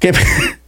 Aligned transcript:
¿Qué, 0.00 0.12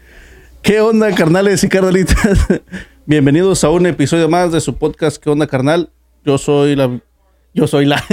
¿Qué 0.62 0.80
onda, 0.82 1.10
carnales 1.14 1.64
y 1.64 1.68
carnalitas? 1.70 2.46
Bienvenidos 3.06 3.64
a 3.64 3.70
un 3.70 3.86
episodio 3.86 4.28
más 4.28 4.52
de 4.52 4.60
su 4.60 4.76
podcast 4.76 5.16
¿Qué 5.16 5.30
onda, 5.30 5.46
carnal? 5.46 5.90
Yo 6.22 6.36
soy 6.36 6.76
la... 6.76 7.00
Yo 7.54 7.66
soy 7.66 7.86
la... 7.86 8.04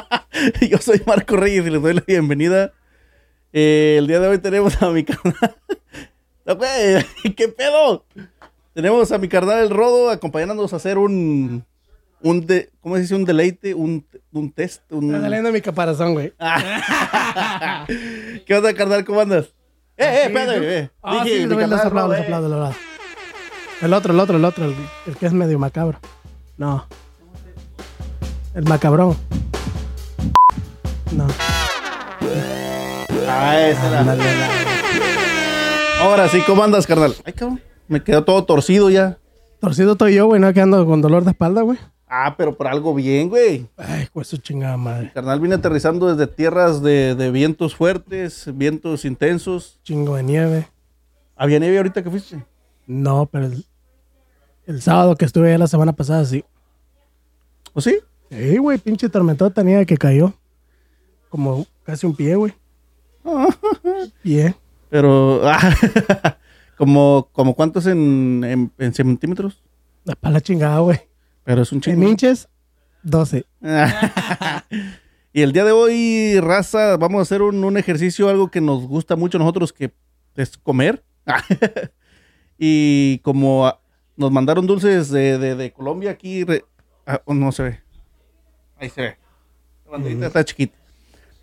Yo 0.70 0.76
soy 0.76 1.00
Marco 1.06 1.38
Reyes 1.38 1.66
y 1.66 1.70
les 1.70 1.80
doy 1.80 1.94
la 1.94 2.04
bienvenida. 2.06 2.74
Eh, 3.54 3.96
el 3.98 4.08
día 4.08 4.20
de 4.20 4.28
hoy 4.28 4.38
tenemos 4.40 4.82
a 4.82 4.90
mi 4.90 5.04
carnal... 5.04 5.56
¿Qué 7.34 7.48
pedo? 7.48 8.04
Tenemos 8.74 9.10
a 9.10 9.16
mi 9.16 9.28
carnal 9.28 9.60
El 9.60 9.70
Rodo 9.70 10.10
acompañándonos 10.10 10.74
a 10.74 10.76
hacer 10.76 10.98
un... 10.98 11.64
un 12.20 12.46
de, 12.46 12.68
¿Cómo 12.82 12.96
se 12.96 13.00
dice? 13.00 13.14
Un 13.14 13.24
deleite, 13.24 13.72
un, 13.72 14.06
un 14.32 14.52
test. 14.52 14.82
Un... 14.92 15.14
Está 15.14 15.22
saliendo 15.22 15.50
mi 15.50 15.62
caparazón, 15.62 16.12
güey. 16.12 16.34
¿Qué 18.44 18.54
onda, 18.54 18.74
carnal? 18.74 19.06
¿Cómo 19.06 19.22
andas? 19.22 19.54
Eh, 19.98 20.04
eh, 20.04 20.22
espérate, 20.26 20.78
eh. 20.78 20.90
Ah, 21.02 21.24
Dije, 21.24 21.38
sí, 21.38 21.46
mi 21.46 21.48
los 21.48 21.58
carnal, 21.58 21.86
aplausos, 21.86 22.16
eh. 22.18 22.22
aplausos, 22.22 22.52
aplausos. 22.52 22.76
El 23.82 23.92
otro, 23.92 24.12
el 24.12 24.20
otro, 24.20 24.36
el 24.36 24.44
otro, 24.44 24.64
el, 24.64 24.76
el 25.06 25.16
que 25.16 25.26
es 25.26 25.32
medio 25.32 25.58
macabro. 25.58 25.98
No. 26.56 26.86
El 28.54 28.64
macabrón. 28.64 29.16
No. 31.12 31.26
Ah, 33.28 33.58
esa 33.58 33.88
era. 33.88 34.00
Ándale, 34.00 34.22
ándale. 34.22 34.52
Ahora 36.00 36.28
sí, 36.28 36.42
¿cómo 36.46 36.62
andas, 36.62 36.86
carnal? 36.86 37.14
Ay, 37.24 37.32
cabrón. 37.32 37.60
Me 37.88 38.02
quedó 38.02 38.22
todo 38.24 38.44
torcido 38.44 38.90
ya. 38.90 39.18
Torcido 39.60 39.92
estoy 39.92 40.14
yo, 40.14 40.26
güey, 40.26 40.40
no 40.40 40.52
que 40.52 40.60
ando 40.60 40.86
con 40.86 41.02
dolor 41.02 41.24
de 41.24 41.32
espalda, 41.32 41.62
güey. 41.62 41.78
Ah, 42.10 42.34
pero 42.36 42.56
por 42.56 42.66
algo 42.66 42.94
bien, 42.94 43.28
güey. 43.28 43.66
Ay, 43.76 44.08
pues 44.12 44.28
su 44.28 44.38
chingada 44.38 44.76
madre. 44.76 45.12
Carnal 45.12 45.40
viene 45.40 45.56
aterrizando 45.56 46.14
desde 46.14 46.32
tierras 46.32 46.82
de, 46.82 47.14
de 47.14 47.30
vientos 47.30 47.74
fuertes, 47.74 48.50
vientos 48.54 49.04
intensos. 49.04 49.78
Chingo 49.82 50.16
de 50.16 50.22
nieve. 50.22 50.68
¿Había 51.36 51.58
nieve 51.58 51.76
ahorita 51.76 52.02
que 52.02 52.10
fuiste? 52.10 52.44
No, 52.86 53.26
pero 53.26 53.46
el, 53.46 53.66
el 54.66 54.80
sábado 54.80 55.16
que 55.16 55.26
estuve 55.26 55.48
allá 55.48 55.58
la 55.58 55.66
semana 55.66 55.92
pasada, 55.92 56.24
sí. 56.24 56.44
¿O 57.74 57.80
sí? 57.80 57.98
Sí, 58.30 58.56
güey, 58.56 58.78
pinche 58.78 59.08
tormentota 59.08 59.62
nieve 59.62 59.84
que 59.84 59.96
cayó. 59.96 60.32
Como 61.28 61.66
casi 61.84 62.06
un 62.06 62.16
pie, 62.16 62.34
güey. 62.36 62.54
Pie. 64.22 64.54
Pero, 64.88 65.42
ah, 65.44 65.58
como, 66.78 67.28
como 67.32 67.54
cuántos 67.54 67.86
en, 67.86 68.42
en, 68.44 68.72
en 68.78 68.94
centímetros? 68.94 69.62
La 70.04 70.14
pala 70.14 70.40
chingada, 70.40 70.78
güey. 70.78 71.07
Pero 71.48 71.62
es 71.62 71.72
un 71.72 71.76
En 71.76 71.80
chingo. 71.80 72.06
hinches, 72.06 72.46
12. 73.04 73.46
y 75.32 75.40
el 75.40 75.52
día 75.52 75.64
de 75.64 75.72
hoy, 75.72 76.38
raza, 76.40 76.98
vamos 76.98 77.20
a 77.20 77.22
hacer 77.22 77.40
un, 77.40 77.64
un 77.64 77.78
ejercicio, 77.78 78.28
algo 78.28 78.50
que 78.50 78.60
nos 78.60 78.86
gusta 78.86 79.16
mucho 79.16 79.38
a 79.38 79.40
nosotros, 79.40 79.72
que 79.72 79.94
es 80.36 80.58
comer. 80.58 81.02
y 82.58 83.18
como 83.20 83.66
ah, 83.66 83.80
nos 84.16 84.30
mandaron 84.30 84.66
dulces 84.66 85.08
de, 85.10 85.38
de- 85.38 85.54
de 85.54 85.72
Colombia 85.72 86.10
aquí, 86.10 86.44
re- 86.44 86.66
ah, 87.06 87.22
oh, 87.24 87.32
no 87.32 87.50
se 87.50 87.62
ve. 87.62 87.80
Ahí 88.78 88.90
se 88.90 89.00
ve. 89.00 89.16
La 89.86 89.92
banderita 89.92 90.26
está 90.26 90.44
chiquita. 90.44 90.76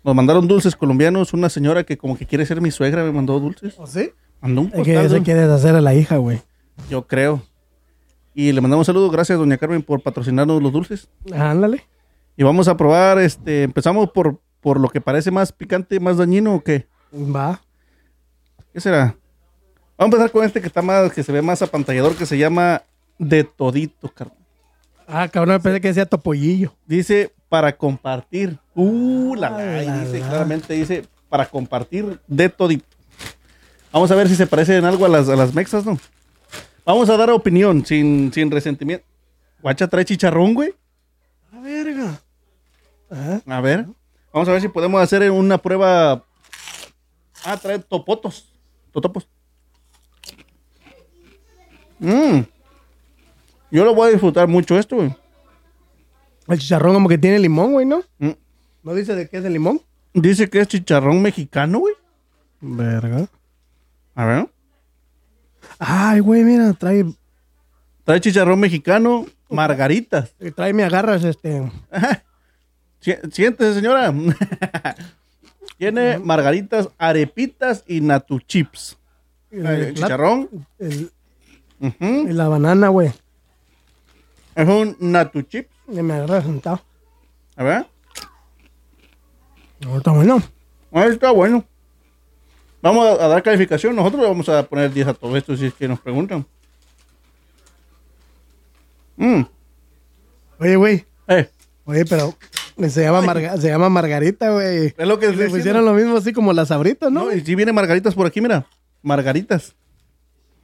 Nos 0.04 0.14
mandaron 0.14 0.46
dulces 0.46 0.76
colombianos. 0.76 1.32
Una 1.34 1.48
señora 1.48 1.82
que 1.82 1.98
como 1.98 2.16
que 2.16 2.26
quiere 2.26 2.46
ser 2.46 2.60
mi 2.60 2.70
suegra 2.70 3.02
me 3.02 3.10
mandó 3.10 3.40
dulces. 3.40 3.74
¿O 3.76 3.88
sí? 3.88 4.10
Mandó 4.40 4.60
un 4.60 4.66
Es 4.68 4.72
que 4.74 4.78
postal, 4.78 5.06
eso 5.06 5.18
¿no? 5.18 5.24
quieres 5.24 5.48
hacer 5.48 5.74
a 5.74 5.80
la 5.80 5.94
hija, 5.96 6.18
güey. 6.18 6.42
Yo 6.88 7.08
creo. 7.08 7.42
Y 8.38 8.52
le 8.52 8.60
mandamos 8.60 8.86
saludos. 8.86 9.10
Gracias, 9.10 9.38
doña 9.38 9.56
Carmen, 9.56 9.82
por 9.82 10.02
patrocinarnos 10.02 10.62
los 10.62 10.70
dulces. 10.70 11.08
Ándale. 11.34 11.86
Y 12.36 12.42
vamos 12.42 12.68
a 12.68 12.76
probar, 12.76 13.18
este, 13.18 13.62
empezamos 13.62 14.10
por, 14.10 14.38
por 14.60 14.78
lo 14.78 14.90
que 14.90 15.00
parece 15.00 15.30
más 15.30 15.52
picante, 15.52 15.98
más 16.00 16.18
dañino 16.18 16.54
o 16.54 16.60
qué? 16.60 16.86
Va. 17.14 17.62
¿Qué 18.74 18.80
será? 18.82 19.16
Vamos 19.96 20.12
a 20.12 20.16
empezar 20.16 20.30
con 20.32 20.44
este 20.44 20.60
que 20.60 20.66
está 20.66 20.82
más, 20.82 21.10
que 21.14 21.22
se 21.22 21.32
ve 21.32 21.40
más 21.40 21.62
apantallador, 21.62 22.14
que 22.14 22.26
se 22.26 22.36
llama 22.36 22.82
De 23.18 23.42
Todito, 23.42 24.10
carnal. 24.10 24.36
Ah, 25.08 25.28
cabrón, 25.28 25.62
pensé 25.62 25.80
que 25.80 25.88
decía 25.88 26.04
topollillo. 26.04 26.74
Dice 26.84 27.32
para 27.48 27.74
compartir. 27.74 28.58
Uh, 28.74 29.34
la, 29.34 29.82
y 29.82 29.86
la, 29.86 30.00
dice 30.00 30.20
la. 30.20 30.28
claramente, 30.28 30.74
dice 30.74 31.04
para 31.30 31.46
compartir 31.46 32.20
de 32.26 32.50
todito. 32.50 32.84
Vamos 33.92 34.10
a 34.10 34.14
ver 34.14 34.28
si 34.28 34.36
se 34.36 34.46
parecen 34.46 34.76
en 34.76 34.84
algo 34.84 35.06
a 35.06 35.08
las, 35.08 35.26
a 35.30 35.36
las 35.36 35.54
mexas, 35.54 35.86
¿no? 35.86 35.98
Vamos 36.86 37.10
a 37.10 37.16
dar 37.16 37.30
opinión, 37.30 37.84
sin, 37.84 38.32
sin 38.32 38.48
resentimiento. 38.48 39.04
Guacha 39.60 39.88
trae 39.88 40.04
chicharrón, 40.04 40.54
güey. 40.54 40.72
A 41.52 41.58
verga. 41.60 42.20
Ajá. 43.10 43.42
A 43.44 43.60
ver. 43.60 43.86
Vamos 44.32 44.48
a 44.48 44.52
ver 44.52 44.60
si 44.60 44.68
podemos 44.68 45.02
hacer 45.02 45.28
una 45.32 45.58
prueba. 45.58 46.24
Ah, 47.44 47.56
trae 47.56 47.80
topotos. 47.80 48.52
Totopos. 48.92 49.28
Mmm. 51.98 52.42
Yo 53.72 53.84
lo 53.84 53.92
voy 53.92 54.08
a 54.08 54.12
disfrutar 54.12 54.46
mucho 54.46 54.78
esto, 54.78 54.94
güey. 54.94 55.12
El 56.46 56.58
chicharrón 56.60 56.94
como 56.94 57.08
que 57.08 57.18
tiene 57.18 57.40
limón, 57.40 57.72
güey, 57.72 57.84
¿no? 57.84 58.02
Mm. 58.18 58.30
¿No 58.84 58.94
dice 58.94 59.16
de 59.16 59.28
qué 59.28 59.38
es 59.38 59.44
el 59.44 59.54
limón? 59.54 59.80
Dice 60.14 60.48
que 60.48 60.60
es 60.60 60.68
chicharrón 60.68 61.20
mexicano, 61.20 61.80
güey. 61.80 61.94
Verga. 62.60 63.26
A 64.14 64.24
ver. 64.24 64.48
Ay, 65.78 66.20
güey, 66.20 66.42
mira, 66.44 66.72
trae, 66.72 67.04
Trae 68.04 68.20
chicharrón 68.20 68.60
mexicano, 68.60 69.26
margaritas. 69.50 70.34
trae 70.54 70.72
me 70.72 70.84
agarras 70.84 71.24
este. 71.24 71.70
Si- 73.00 73.14
Siéntese, 73.32 73.74
señora. 73.74 74.12
Tiene 75.78 76.18
margaritas, 76.18 76.88
arepitas 76.98 77.84
y 77.86 78.00
natu 78.00 78.38
chips. 78.40 78.96
El, 79.50 79.66
Eh, 79.66 79.94
chicharrón. 79.94 80.48
el- 80.78 81.10
y 81.80 82.32
la 82.32 82.48
banana, 82.48 82.88
güey. 82.88 83.12
Es 84.54 84.66
un 84.68 84.96
natu 85.00 85.42
chips. 85.42 85.68
Y 85.88 86.00
me 86.02 86.14
agarras 86.14 86.44
sentado. 86.44 86.80
A 87.56 87.62
ver. 87.64 87.86
No, 89.80 89.98
está 89.98 90.12
bueno. 90.12 90.42
Está 90.92 91.30
bueno. 91.32 91.64
Vamos 92.82 93.06
a, 93.06 93.24
a 93.24 93.28
dar 93.28 93.42
calificación. 93.42 93.96
Nosotros 93.96 94.22
le 94.22 94.28
vamos 94.28 94.48
a 94.48 94.62
poner 94.64 94.92
10 94.92 95.08
a 95.08 95.14
todo 95.14 95.36
esto 95.36 95.56
si 95.56 95.66
es 95.66 95.74
que 95.74 95.88
nos 95.88 96.00
preguntan. 96.00 96.46
Mm. 99.16 99.42
Oye, 100.58 100.76
güey. 100.76 101.04
Eh, 101.28 101.48
Oye, 101.84 102.04
pero 102.04 102.34
se 102.88 103.02
llama, 103.02 103.22
Marga- 103.22 103.56
se 103.58 103.68
llama 103.68 103.88
Margarita, 103.88 104.50
güey. 104.50 104.94
es 104.96 105.08
lo 105.08 105.18
que 105.18 105.30
Le 105.32 105.48
pusieron 105.48 105.84
lo 105.84 105.94
mismo 105.94 106.16
así 106.16 106.32
como 106.32 106.52
las 106.52 106.70
abritas, 106.70 107.10
¿no? 107.10 107.24
No, 107.26 107.32
y 107.32 107.40
si 107.40 107.54
viene 107.54 107.72
margaritas 107.72 108.14
por 108.14 108.26
aquí, 108.26 108.40
mira. 108.40 108.66
Margaritas. 109.02 109.74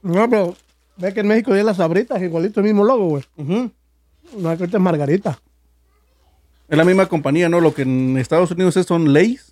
No, 0.02 0.28
pero 0.28 0.56
ve 0.96 1.14
que 1.14 1.20
en 1.20 1.28
México 1.28 1.52
hay 1.52 1.62
las 1.62 1.76
sabritas, 1.78 2.20
igualito 2.20 2.60
el 2.60 2.64
mismo 2.66 2.84
logo, 2.84 3.08
güey. 3.08 3.24
Ujú. 3.36 3.70
No, 4.38 4.56
que 4.58 4.64
es 4.64 4.72
Margarita. 4.80 5.38
Es 6.68 6.76
la 6.76 6.84
misma 6.84 7.06
compañía, 7.06 7.48
¿no? 7.48 7.60
Lo 7.60 7.72
que 7.74 7.82
en 7.82 8.16
Estados 8.18 8.50
Unidos 8.50 8.76
es 8.76 8.86
son 8.86 9.12
Lays. 9.12 9.51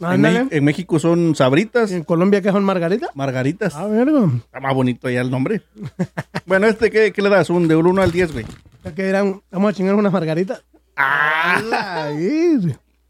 En, 0.00 0.64
México 0.64 0.98
son 0.98 1.34
Sabritas, 1.34 1.90
¿Y 1.90 1.94
en 1.94 2.04
Colombia 2.04 2.40
qué 2.40 2.50
son 2.50 2.64
Margarita? 2.64 3.08
Margaritas. 3.14 3.74
A 3.74 3.86
ver, 3.86 4.10
güey. 4.10 4.36
Está 4.36 4.58
más 4.60 4.74
bonito 4.74 5.10
ya 5.10 5.20
el 5.20 5.30
nombre. 5.30 5.62
bueno, 6.46 6.66
este, 6.66 6.90
¿qué, 6.90 7.12
qué 7.12 7.20
le 7.20 7.28
das? 7.28 7.50
Un 7.50 7.68
de 7.68 7.76
1 7.76 8.00
al 8.00 8.10
10, 8.10 8.32
güey. 8.32 8.46
Ya 8.82 8.94
que 8.94 9.04
dirán, 9.04 9.42
vamos 9.50 9.70
a 9.70 9.74
chingar 9.74 9.94
unas 9.94 10.12
margaritas. 10.12 10.64
¡Ah! 10.96 12.10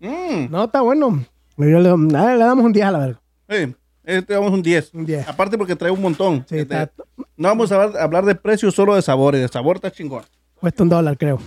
Mm. 0.01 0.51
no, 0.51 0.65
está 0.65 0.81
bueno. 0.81 1.25
Yo 1.57 1.79
le, 1.79 1.91
ah, 1.91 2.35
le 2.35 2.45
damos 2.45 2.65
un 2.65 2.73
10 2.73 2.87
a 2.87 2.91
la 2.91 2.99
verga. 2.99 3.21
Eh, 3.49 3.73
este 4.05 4.35
vamos 4.35 4.53
un 4.53 4.63
10. 4.63 4.95
Un 4.95 5.07
10. 5.07 5.29
Aparte 5.29 5.59
porque 5.59 5.77
trae 5.77 5.91
un 5.91 6.01
montón. 6.01 6.45
Sí, 6.49 6.59
Este, 6.59 6.83
está, 6.83 6.91
No 7.37 7.49
vamos 7.49 7.71
a 7.71 7.83
hablar, 7.83 8.03
hablar 8.03 8.25
de 8.25 8.35
precios, 8.35 8.75
solo 8.75 8.97
de 8.97 9.03
sabores. 9.03 9.41
De 9.41 9.49
sabor 9.49 9.77
está 9.77 9.91
chingón. 9.91 10.25
cuesta 10.55 10.83
un 10.83 10.89
dólar, 10.89 11.17
creo. 11.19 11.39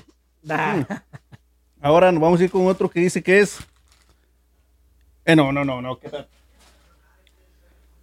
Ahora 1.81 2.11
nos 2.11 2.21
vamos 2.21 2.39
a 2.39 2.43
ir 2.43 2.51
con 2.51 2.67
otro 2.67 2.89
que 2.89 3.01
dice 3.01 3.21
que 3.21 3.39
es. 3.39 3.59
Eh, 5.25 5.35
no, 5.35 5.51
no, 5.51 5.63
no, 5.63 5.81
no. 5.81 5.97
¿qué 5.99 6.09
tal? 6.09 6.27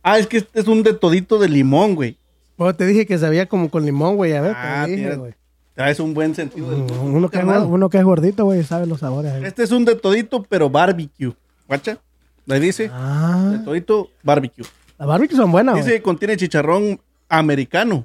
Ah, 0.02 0.18
es 0.18 0.26
que 0.26 0.38
este 0.38 0.60
es 0.60 0.66
un 0.66 0.82
de 0.82 0.94
todito 0.94 1.38
de 1.38 1.48
limón, 1.48 1.94
güey. 1.94 2.16
Pues 2.56 2.76
te 2.76 2.86
dije 2.86 3.06
que 3.06 3.18
sabía 3.18 3.46
como 3.46 3.70
con 3.70 3.84
limón, 3.84 4.16
güey. 4.16 4.32
A 4.34 4.40
ver, 4.40 4.54
Ah, 4.56 4.82
te 4.84 4.90
dije, 4.92 5.02
tienes- 5.02 5.18
güey. 5.18 5.34
Traes 5.74 6.00
un 6.00 6.12
buen 6.14 6.34
sentido 6.34 6.70
del 6.70 6.82
gusto, 6.82 7.00
Uno 7.00 7.28
que, 7.30 7.38
es, 7.38 7.44
uno 7.44 7.88
que 7.88 7.98
es 7.98 8.04
gordito, 8.04 8.44
güey, 8.44 8.62
sabe 8.64 8.86
los 8.86 9.00
sabores. 9.00 9.32
Este 9.44 9.62
es 9.62 9.70
un 9.70 9.84
de 9.84 9.94
todito, 9.94 10.42
pero 10.42 10.68
barbecue. 10.68 11.32
¿Guacha? 11.68 11.98
Le 12.44 12.60
dice. 12.60 12.84
De 12.84 12.90
Ah, 12.92 13.62
todito, 13.64 14.10
barbecue. 14.22 14.64
las 14.98 15.08
barbecues 15.08 15.38
son 15.38 15.50
buenas, 15.52 15.76
Dice 15.76 15.88
güey. 15.88 15.98
que 15.98 16.02
contiene 16.02 16.36
chicharrón 16.36 17.00
americano. 17.28 18.04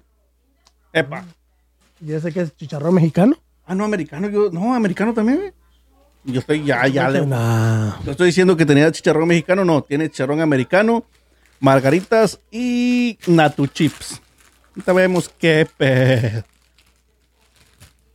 Epa. 0.93 1.25
¿Y 1.99 2.13
ese 2.13 2.31
que 2.31 2.41
es 2.41 2.55
chicharrón 2.55 2.93
mexicano? 2.93 3.35
Ah, 3.65 3.75
no, 3.75 3.83
americano. 3.83 4.29
Yo, 4.29 4.49
no, 4.51 4.73
americano 4.73 5.13
también, 5.13 5.39
güey. 5.39 5.53
Yo 6.25 6.39
estoy 6.39 6.63
ya, 6.65 6.87
ya. 6.87 7.09
le-. 7.09 7.19
Yo 8.05 8.11
estoy 8.11 8.27
diciendo 8.27 8.57
que 8.57 8.65
tenía 8.65 8.91
chicharrón 8.91 9.27
mexicano. 9.27 9.63
No, 9.63 9.81
tiene 9.83 10.09
chicharrón 10.09 10.41
americano, 10.41 11.05
margaritas 11.59 12.39
y 12.51 13.17
natu 13.27 13.67
chips. 13.67 14.21
Ahorita 14.71 14.93
vemos 14.93 15.29
qué 15.29 15.67
pedo. 15.77 16.43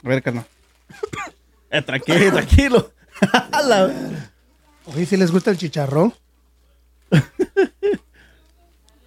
A 0.05 0.09
ver, 0.09 0.23
carnal. 0.23 0.45
Eh, 1.73 1.83
tranquilo, 1.83 2.33
tranquilo. 2.33 2.91
La- 3.69 3.93
Oye, 4.87 5.07
si 5.07 5.17
les 5.17 5.31
gusta 5.31 5.53
el 5.53 5.57
chicharrón. 5.57 6.13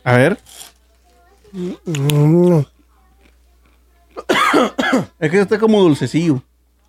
A 0.06 0.14
ver. 0.16 0.38
Es 5.20 5.32
que 5.32 5.40
está 5.42 5.60
como 5.60 5.82
dulcecillo. 5.82 6.42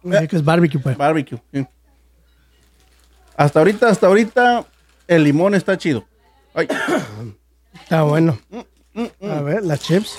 sí 0.05 0.29
que 0.29 0.37
es 0.37 0.45
barbecue, 0.45 0.79
pues. 0.81 0.97
Barbecue. 0.97 1.39
sí. 1.53 1.67
Hasta 3.37 3.59
ahorita, 3.59 3.89
hasta 3.89 4.07
ahorita, 4.07 4.65
el 5.09 5.25
limón 5.25 5.55
está 5.55 5.77
chido. 5.77 6.05
Ay, 6.55 6.69
Está 7.75 8.03
bueno. 8.03 8.39
Mm, 8.95 9.07
A 9.29 9.41
ver, 9.43 9.65
las 9.65 9.81
chips. 9.81 10.17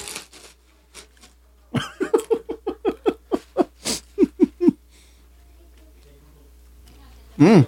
mm. 7.37 7.61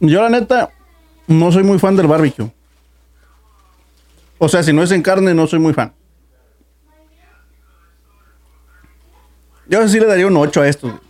Yo 0.00 0.22
la 0.22 0.28
neta 0.28 0.70
no 1.26 1.50
soy 1.52 1.62
muy 1.62 1.78
fan 1.78 1.96
del 1.96 2.06
barbecue. 2.06 2.50
O 4.38 4.48
sea, 4.48 4.62
si 4.62 4.72
no 4.72 4.82
es 4.82 4.90
en 4.90 5.02
carne, 5.02 5.34
no 5.34 5.46
soy 5.46 5.58
muy 5.58 5.72
fan. 5.72 5.92
Yo 9.68 9.86
sí 9.88 9.98
le 9.98 10.06
daría 10.06 10.26
un 10.26 10.36
8 10.36 10.60
a 10.60 10.68
esto. 10.68 11.00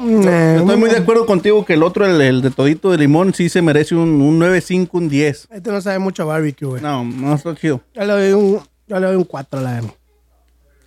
Estoy 0.00 0.76
muy 0.76 0.88
de 0.90 0.96
acuerdo 0.96 1.26
contigo 1.26 1.64
que 1.64 1.74
el 1.74 1.82
otro, 1.82 2.06
el, 2.06 2.20
el 2.20 2.40
de 2.42 2.50
todito 2.50 2.90
de 2.90 2.98
limón, 2.98 3.34
sí 3.34 3.48
se 3.48 3.60
merece 3.60 3.94
un, 3.94 4.20
un 4.22 4.40
9.5, 4.40 4.88
un 4.92 5.08
10. 5.08 5.48
Este 5.50 5.70
no 5.70 5.80
sabe 5.80 5.98
mucho 5.98 6.22
a 6.22 6.26
barbecue, 6.26 6.66
güey. 6.66 6.82
No, 6.82 7.04
no 7.04 7.34
está 7.34 7.54
chido. 7.54 7.82
Yo 7.94 8.04
le 8.04 8.12
doy 8.12 8.32
un, 8.32 8.60
yo 8.86 8.98
le 9.00 9.06
doy 9.06 9.16
un 9.16 9.24
4 9.24 9.60
la 9.60 9.72
verdad. 9.74 9.90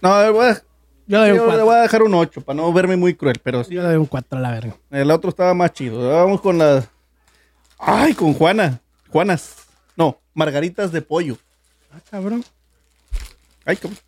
No, 0.02 0.34
voy 0.34 0.46
a, 0.48 0.54
Yo 1.06 1.22
le 1.22 1.30
doy 1.30 1.32
un 1.32 1.38
yo 1.38 1.44
le 1.44 1.48
4. 1.48 1.66
voy 1.66 1.76
a 1.76 1.82
dejar 1.82 2.04
un 2.04 2.14
8 2.16 2.42
para 2.42 2.58
no 2.58 2.74
verme 2.74 2.96
muy 2.98 3.14
cruel, 3.14 3.40
pero 3.44 3.64
sí. 3.64 3.76
Yo 3.76 3.82
le 3.84 3.90
doy 3.90 3.98
un 3.98 4.06
4 4.08 4.38
a 4.38 4.42
la 4.42 4.52
verga. 4.52 4.76
El 4.90 5.12
otro 5.12 5.30
estaba 5.30 5.54
más 5.54 5.74
chido. 5.74 6.10
Vamos 6.10 6.42
con 6.42 6.58
las. 6.58 6.88
Ay, 7.78 8.14
con 8.14 8.34
Juana. 8.34 8.82
Juanas. 9.10 9.56
No, 9.96 10.20
margaritas 10.34 10.92
de 10.92 11.02
pollo. 11.04 11.38
Ah, 11.94 12.00
cabrón. 12.10 12.44
Ay, 13.64 13.76
cabrón. 13.78 14.00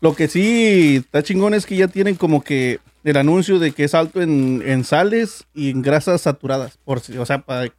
Lo 0.00 0.14
que 0.14 0.28
sí 0.28 0.96
está 0.96 1.22
chingón 1.22 1.54
es 1.54 1.66
que 1.66 1.76
ya 1.76 1.88
tienen 1.88 2.14
como 2.14 2.42
que 2.42 2.78
el 3.02 3.16
anuncio 3.16 3.58
de 3.58 3.72
que 3.72 3.84
es 3.84 3.94
alto 3.94 4.20
en, 4.20 4.62
en 4.64 4.84
sales 4.84 5.44
y 5.54 5.70
en 5.70 5.82
grasas 5.82 6.20
saturadas. 6.22 6.78
Por 6.84 7.00
si, 7.00 7.16
o 7.18 7.26
sea, 7.26 7.40
para 7.40 7.72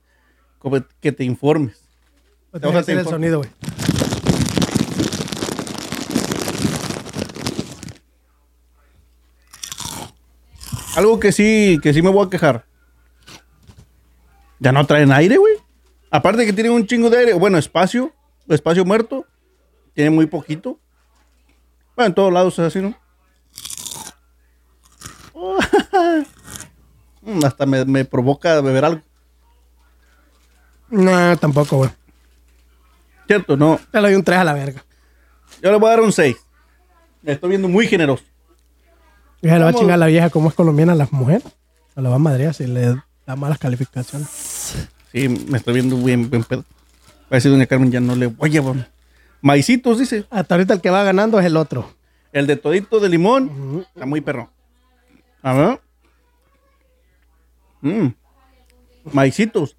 como 0.57 0.77
que 1.00 1.12
te 1.12 1.24
informes. 1.24 1.81
Pues 2.51 2.86
te 2.86 2.92
el 2.92 3.06
sonido, 3.06 3.39
güey. 3.39 3.50
Algo 10.95 11.19
que 11.19 11.31
sí, 11.31 11.80
que 11.81 11.94
sí 11.94 12.01
me 12.01 12.10
voy 12.10 12.25
a 12.25 12.30
quejar. 12.30 12.65
Ya 14.60 14.74
no 14.74 14.86
traen 14.86 15.13
aire, 15.13 15.38
güey. 15.38 15.54
Aparte 16.12 16.45
que 16.45 16.51
tienen 16.51 16.74
un 16.74 16.86
chingo 16.86 17.10
de 17.10 17.19
aire. 17.19 17.33
Bueno, 17.33 17.57
espacio. 17.57 18.13
Espacio 18.50 18.83
muerto. 18.83 19.25
Tiene 19.94 20.10
muy 20.10 20.25
poquito. 20.25 20.80
Bueno, 22.00 22.07
en 22.07 22.16
todos 22.16 22.31
lados 22.31 22.57
es 22.57 22.60
así, 22.60 22.80
¿no? 22.80 22.96
Hasta 27.46 27.66
me, 27.66 27.84
me 27.84 28.06
provoca 28.06 28.62
beber 28.62 28.86
algo. 28.86 29.01
No, 30.90 31.36
tampoco, 31.36 31.75
güey. 31.75 31.90
¿Cierto? 33.28 33.57
No. 33.57 33.81
Yo 33.92 34.00
le 34.00 34.01
doy 34.07 34.16
un 34.16 34.24
3 34.24 34.40
a 34.40 34.44
la 34.46 34.54
verga. 34.54 34.81
Yo 35.62 35.72
le 35.72 35.78
voy 35.78 35.88
a 35.88 35.90
dar 35.90 36.00
un 36.00 36.13
6. 36.13 36.38
Me 37.22 37.34
estoy 37.34 37.50
viendo 37.50 37.68
muy 37.68 37.86
generoso. 37.86 38.24
Se 39.42 39.48
le 39.48 39.60
va 39.60 39.68
a 39.68 39.74
chingar 39.74 39.96
a 39.96 39.98
la 39.98 40.06
vieja 40.06 40.30
como 40.30 40.48
es 40.48 40.56
colombiana 40.56 40.96
la 40.96 41.10
mujer. 41.12 41.42
Se 41.94 42.01
la 42.01 42.07
va 42.07 42.16
a 42.16 42.19
madrear 42.19 42.54
si 42.54 42.66
le 42.66 42.96
da 43.28 43.36
malas 43.36 43.60
calificaciones. 43.60 44.30
Sí, 45.12 45.28
me 45.28 45.57
estoy 45.57 45.74
viendo 45.74 45.98
bien, 45.98 46.30
bien 46.30 46.46
pedo. 46.46 46.63
Ver 47.30 47.42
si 47.42 47.50
doña 47.50 47.66
Carmen 47.66 47.92
ya 47.92 48.00
no 48.00 48.16
le 48.16 48.28
voy 48.28 48.51
a 48.51 48.54
llevar. 48.54 48.99
Maicitos, 49.41 50.00
dice. 50.00 50.25
Hasta 50.30 50.56
ahorita 50.56 50.74
el 50.74 50.81
que 50.81 50.89
va 50.89 51.03
ganando 51.03 51.39
es 51.39 51.45
el 51.45 51.57
otro. 51.57 51.89
El 52.31 52.45
de 52.47 52.56
todito 52.56 53.00
de 53.00 53.09
limón. 53.09 53.86
Está 53.94 54.06
muy 54.06 54.21
perro. 54.21 54.51
A 55.41 55.53
ver. 55.53 55.81
Mm. 57.81 58.07
Maicitos. 59.13 59.75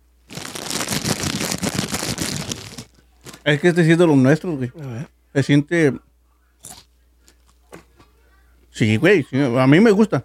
Es 3.45 3.61
que 3.61 3.69
este 3.69 3.85
sí 3.85 3.93
es 3.93 3.99
de 3.99 4.07
los 4.07 4.17
nuestros, 4.17 4.57
güey. 4.57 4.73
A 4.83 4.87
ver. 4.87 5.09
Se 5.35 5.43
siente. 5.43 5.93
Sí, 8.71 8.97
güey. 8.97 9.25
sí, 9.25 9.37
a 9.41 9.67
mí 9.67 9.81
me 9.81 9.91
gusta. 9.91 10.25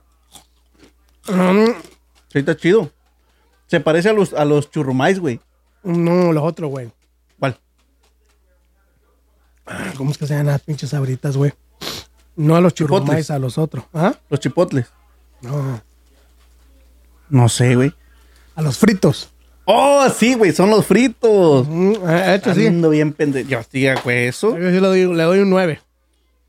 Mm, 1.28 1.72
Sí, 2.32 2.40
está 2.40 2.56
chido. 2.56 2.92
Se 3.68 3.80
parece 3.80 4.10
a 4.10 4.14
los, 4.14 4.34
a 4.34 4.46
los 4.46 4.70
churrumais, 4.70 5.20
güey. 5.20 5.40
No, 5.84 6.32
los 6.34 6.44
otros, 6.44 6.70
güey. 6.70 6.92
¿Cómo 9.98 10.12
es 10.12 10.18
que 10.18 10.28
se 10.28 10.34
llaman 10.34 10.48
las 10.48 10.62
pinches 10.62 10.90
sabritas, 10.90 11.38
güey? 11.38 11.54
No 12.36 12.56
a 12.56 12.62
los 12.62 12.74
Chipotles. 12.74 13.02
churrumais, 13.06 13.32
a 13.32 13.40
los 13.40 13.58
otros. 13.58 13.86
¿Ah? 13.94 14.14
Los 14.30 14.40
chipotles. 14.40 14.88
No. 15.42 15.82
No 17.30 17.50
sé, 17.50 17.76
güey. 17.76 17.94
A 18.56 18.62
los 18.62 18.78
fritos. 18.78 19.32
Oh, 19.66 20.08
sí, 20.10 20.36
güey. 20.36 20.52
Son 20.52 20.70
los 20.70 20.86
fritos. 20.86 21.68
Mm, 21.68 21.94
eh, 22.08 22.42
sí. 22.54 22.70
Bien 22.70 23.14
pendejo. 23.14 23.50
Yo 23.50 23.60
estoy 23.60 23.90
güey, 24.04 24.28
eso. 24.28 24.52
Yo 24.52 24.60
le 24.60 24.80
doy, 24.80 25.16
le 25.16 25.24
doy 25.24 25.40
un 25.40 25.50
9. 25.50 25.82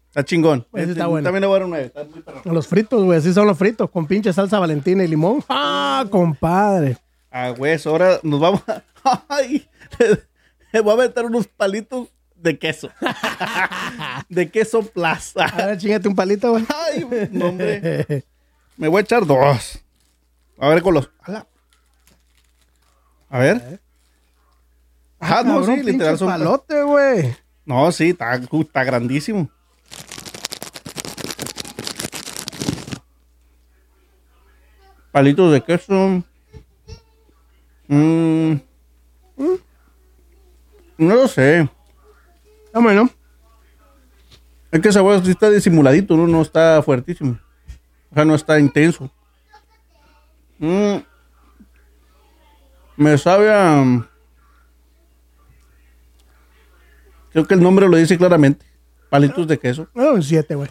Está 0.08 0.24
chingón. 0.24 0.66
Ese 0.72 0.82
está 0.82 0.90
Este, 0.92 1.04
bueno. 1.06 1.24
También 1.24 1.40
le 1.42 1.46
voy 1.46 1.56
a 1.56 1.58
dar 1.58 1.64
un 1.64 1.70
9. 1.70 1.86
Está 1.86 2.04
muy 2.04 2.20
perro. 2.20 2.42
Los 2.44 2.66
fritos, 2.66 3.04
güey. 3.04 3.18
Así 3.18 3.32
son 3.32 3.46
los 3.46 3.56
fritos. 3.56 3.88
Con 3.90 4.06
pinche 4.06 4.32
salsa 4.32 4.58
valentina 4.58 5.04
y 5.04 5.08
limón. 5.08 5.44
¡Ah, 5.48 6.04
compadre! 6.10 6.98
Ah, 7.30 7.50
güey, 7.50 7.78
ahora 7.84 8.18
nos 8.22 8.40
vamos 8.40 8.62
a... 8.66 8.82
Ay, 9.28 9.68
le 10.72 10.80
voy 10.80 10.94
a 10.94 10.96
meter 10.96 11.26
unos 11.26 11.46
palitos 11.46 12.08
de 12.36 12.58
queso. 12.58 12.90
de 14.28 14.50
queso 14.50 14.82
plaza. 14.82 15.46
ver, 15.56 15.78
chingate 15.78 16.08
un 16.08 16.14
palito, 16.14 16.50
güey. 16.50 16.64
Ay, 16.68 17.28
no, 17.32 17.46
hombre. 17.46 18.24
Me 18.76 18.88
voy 18.88 18.98
a 18.98 19.02
echar 19.02 19.26
dos. 19.26 19.80
A 20.58 20.68
ver 20.68 20.82
con 20.82 20.94
los... 20.94 21.10
A 23.28 23.38
ver. 23.38 23.80
Ah, 25.18 25.42
no, 25.44 25.60
Cabrón, 25.60 25.76
sí, 25.76 25.82
literal 25.82 26.18
son... 26.18 26.28
palote, 26.28 26.82
güey. 26.82 27.36
No, 27.64 27.90
sí, 27.90 28.10
está, 28.10 28.34
está 28.34 28.84
grandísimo. 28.84 29.50
Palitos 35.10 35.52
de 35.52 35.64
queso. 35.64 36.22
Mm. 37.88 38.56
No 40.98 41.14
lo 41.14 41.28
sé. 41.28 41.68
Está 42.76 42.84
bueno. 42.84 43.08
Es 44.70 44.80
que 44.82 44.88
ese 44.90 44.98
sabor 44.98 45.24
sí 45.24 45.30
está 45.30 45.48
disimuladito, 45.48 46.14
¿no? 46.14 46.26
No 46.26 46.42
está 46.42 46.82
fuertísimo. 46.82 47.38
O 48.10 48.14
sea, 48.14 48.26
no 48.26 48.34
está 48.34 48.60
intenso. 48.60 49.10
Mm. 50.58 50.96
Me 52.98 53.16
sabe 53.16 53.50
a... 53.50 54.06
Creo 57.32 57.46
que 57.46 57.54
el 57.54 57.62
nombre 57.62 57.88
lo 57.88 57.96
dice 57.96 58.18
claramente. 58.18 58.66
Palitos 59.08 59.48
de 59.48 59.58
queso. 59.58 59.88
No, 59.94 60.12
un 60.12 60.22
7, 60.22 60.54
güey. 60.54 60.68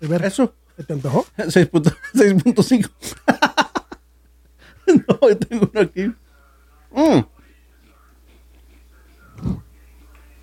Eso. 0.00 0.54
¿se 0.76 0.84
te 0.84 0.92
antojó? 0.92 1.24
6.5. 1.38 1.96
6.5. 2.12 2.90
no, 5.08 5.28
yo 5.30 5.38
tengo 5.38 5.70
uno 5.72 5.80
aquí. 5.80 6.12
Mm. 6.90 7.20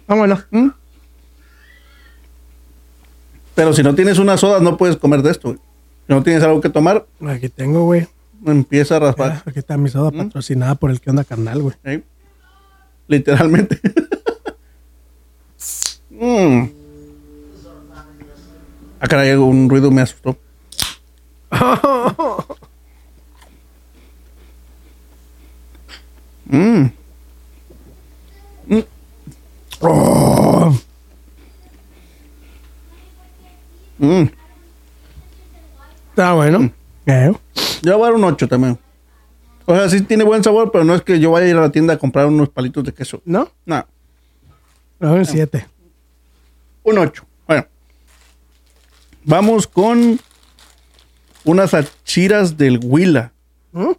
Vámonos. 0.07 0.47
¿Mm? 0.49 0.69
Pero 3.55 3.73
si 3.73 3.81
no 3.83 3.95
tienes 3.95 4.19
una 4.19 4.37
soda, 4.37 4.59
no 4.59 4.77
puedes 4.77 4.97
comer 4.97 5.21
de 5.21 5.31
esto. 5.31 5.49
güey. 5.49 5.59
Si 6.07 6.13
no 6.13 6.21
tienes 6.23 6.43
algo 6.43 6.61
que 6.61 6.69
tomar, 6.69 7.05
Aquí 7.27 7.49
tengo, 7.49 7.85
güey. 7.85 8.07
empieza 8.45 8.97
a 8.97 8.99
raspar. 8.99 9.41
Aquí 9.45 9.59
está 9.59 9.77
mi 9.77 9.89
soda 9.89 10.11
patrocinada 10.11 10.75
por 10.75 10.91
el 10.91 10.99
que 11.01 11.09
onda 11.09 11.23
carnal, 11.23 11.61
güey. 11.61 11.75
¿sí? 11.85 12.03
Literalmente. 13.07 13.79
Mm. 16.17 16.69
Ah, 19.01 19.07
caray, 19.09 19.33
un 19.33 19.69
ruido 19.69 19.91
me 19.91 20.01
asustó. 20.01 20.37
Mm. 26.49 26.91
Mm. 28.69 28.83
Oh, 29.81 30.73
Mm. 34.05 34.29
está 36.09 36.33
bueno. 36.33 36.71
Eh, 37.05 37.31
Yo 37.81 37.97
voy 37.97 38.03
a 38.07 38.09
dar 38.11 38.15
un 38.15 38.23
8 38.23 38.47
también. 38.47 38.79
O 39.65 39.75
sea, 39.75 39.89
sí 39.89 40.01
tiene 40.01 40.23
buen 40.23 40.43
sabor, 40.43 40.71
pero 40.71 40.83
no 40.83 40.93
es 40.95 41.01
que 41.01 41.19
yo 41.19 41.31
vaya 41.31 41.47
a 41.47 41.49
ir 41.49 41.55
a 41.57 41.61
la 41.61 41.71
tienda 41.71 41.93
a 41.95 41.97
comprar 41.97 42.27
unos 42.27 42.49
palitos 42.49 42.83
de 42.83 42.93
queso. 42.93 43.21
¿No? 43.25 43.49
No, 43.65 43.85
No, 44.99 45.13
un 45.13 45.25
7. 45.25 45.67
un 46.83 46.97
8. 46.97 47.25
Bueno. 47.47 47.65
Vamos 49.23 49.65
con 49.67 50.19
unas 51.43 51.73
achiras 51.73 52.57
del 52.57 52.79
Huila. 52.83 53.31
¿Mm? 53.71 53.91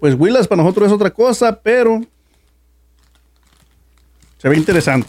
Pues 0.00 0.14
Huilas 0.18 0.46
para 0.46 0.62
nosotros 0.62 0.86
es 0.88 0.92
otra 0.92 1.10
cosa, 1.12 1.60
pero 1.60 2.02
Se 4.38 4.48
ve 4.48 4.56
interesante. 4.58 5.08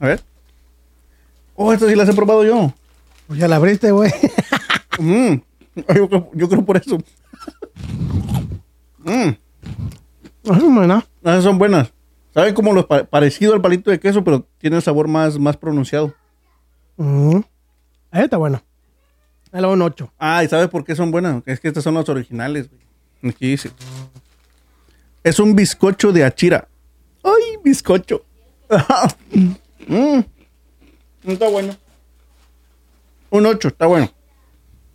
A 0.00 0.06
ver. 0.06 0.20
Oh, 1.56 1.72
esta 1.72 1.88
sí 1.88 1.94
las 1.94 2.08
he 2.08 2.12
probado 2.12 2.44
yo. 2.44 2.72
Pues 3.26 3.38
ya 3.40 3.48
la 3.48 3.56
abriste, 3.56 3.90
güey. 3.90 4.10
Mm. 4.98 5.34
Yo, 5.94 6.08
creo, 6.08 6.30
yo 6.34 6.48
creo 6.48 6.64
por 6.64 6.76
eso. 6.76 6.98
Mm. 9.04 9.30
Ah, 10.48 10.58
bueno. 10.62 11.04
Esas 11.22 11.44
son 11.44 11.58
buenas. 11.58 11.92
Saben 12.32 12.54
como 12.54 12.86
pa- 12.86 13.04
parecido 13.04 13.54
al 13.54 13.60
palito 13.60 13.90
de 13.90 13.98
queso, 14.00 14.22
pero 14.22 14.46
tiene 14.58 14.76
el 14.76 14.82
sabor 14.82 15.08
más, 15.08 15.38
más 15.38 15.56
pronunciado. 15.56 16.14
Mm. 16.96 17.40
Ahí 18.10 18.24
está 18.24 18.36
bueno. 18.36 18.62
Ahí 19.52 19.62
doy 19.62 19.72
un 19.72 19.82
8. 19.82 20.12
Ah, 20.18 20.44
¿y 20.44 20.48
sabes 20.48 20.68
por 20.68 20.84
qué 20.84 20.94
son 20.94 21.10
buenas? 21.10 21.42
Es 21.46 21.60
que 21.60 21.68
estas 21.68 21.84
son 21.84 21.94
las 21.94 22.08
originales. 22.08 22.68
güey. 22.70 23.32
Aquí 23.34 23.48
dice. 23.50 23.70
Es 25.24 25.38
un 25.40 25.54
bizcocho 25.56 26.12
de 26.12 26.24
achira. 26.24 26.68
¡Ay, 27.24 27.56
bizcocho! 27.64 28.22
Mm. 29.88 30.18
Está 31.26 31.48
bueno. 31.48 31.74
Un 33.30 33.46
8, 33.46 33.68
está 33.68 33.86
bueno. 33.86 34.10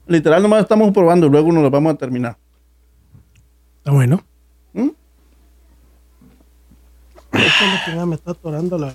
Literal, 0.08 0.42
nomás 0.42 0.62
estamos 0.64 0.92
probando, 0.94 1.28
luego 1.30 1.52
nos 1.52 1.64
lo 1.64 1.70
vamos 1.70 1.94
a 1.94 1.98
terminar. 1.98 2.38
Está 3.80 3.92
bueno. 3.92 4.24
¿Mm? 4.74 4.90
Esto 7.34 7.66
es 7.66 7.74
lo 7.74 7.86
que 7.86 7.96
ya 7.96 8.06
me 8.06 8.16
está 8.16 8.32
atorando 8.32 8.78
la. 8.78 8.92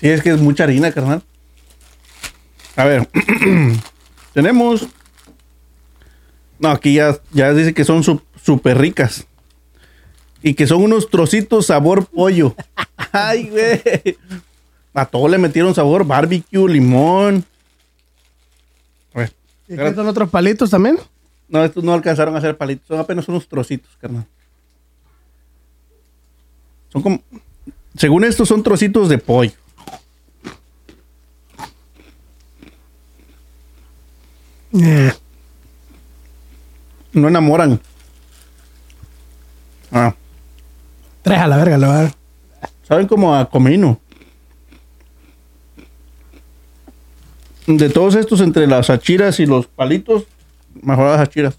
Sí, 0.00 0.08
es 0.08 0.22
que 0.22 0.30
es 0.30 0.40
mucha 0.40 0.64
harina, 0.64 0.92
carnal. 0.92 1.22
A 2.76 2.84
ver. 2.84 3.08
Tenemos. 4.34 4.86
No, 6.58 6.70
aquí 6.70 6.94
ya, 6.94 7.18
ya 7.32 7.52
dice 7.52 7.74
que 7.74 7.84
son 7.84 8.02
su- 8.02 8.22
súper 8.42 8.78
ricas. 8.78 9.26
Y 10.42 10.54
que 10.54 10.66
son 10.66 10.82
unos 10.82 11.10
trocitos 11.10 11.66
sabor 11.66 12.06
pollo. 12.06 12.54
Ay, 13.12 13.48
güey. 13.50 14.18
A 14.96 15.04
todo 15.04 15.28
le 15.28 15.36
metieron 15.36 15.74
sabor 15.74 16.06
barbecue, 16.06 16.66
limón. 16.72 17.44
¿Y 19.68 19.76
qué 19.76 19.94
son 19.94 20.06
otros 20.06 20.30
palitos 20.30 20.70
también? 20.70 20.96
No, 21.48 21.62
estos 21.62 21.84
no 21.84 21.92
alcanzaron 21.92 22.34
a 22.34 22.38
hacer 22.38 22.56
palitos. 22.56 22.86
Son 22.88 22.98
apenas 22.98 23.28
unos 23.28 23.46
trocitos, 23.46 23.94
carnal. 24.00 24.24
Son 26.88 27.02
como. 27.02 27.20
Según 27.94 28.24
estos, 28.24 28.48
son 28.48 28.62
trocitos 28.62 29.10
de 29.10 29.18
pollo. 29.18 29.52
Eh, 34.72 35.12
No 37.12 37.28
enamoran. 37.28 37.78
Ah. 39.92 40.14
tres 41.20 41.38
a 41.38 41.48
la 41.48 41.56
verga, 41.58 41.76
lo. 41.76 42.10
Saben 42.88 43.06
como 43.06 43.34
a 43.34 43.50
comino. 43.50 44.00
De 47.66 47.90
todos 47.90 48.14
estos, 48.14 48.40
entre 48.40 48.66
las 48.66 48.90
achiras 48.90 49.40
y 49.40 49.46
los 49.46 49.66
palitos, 49.66 50.24
mejor 50.82 51.06
las 51.10 51.20
achiras. 51.20 51.56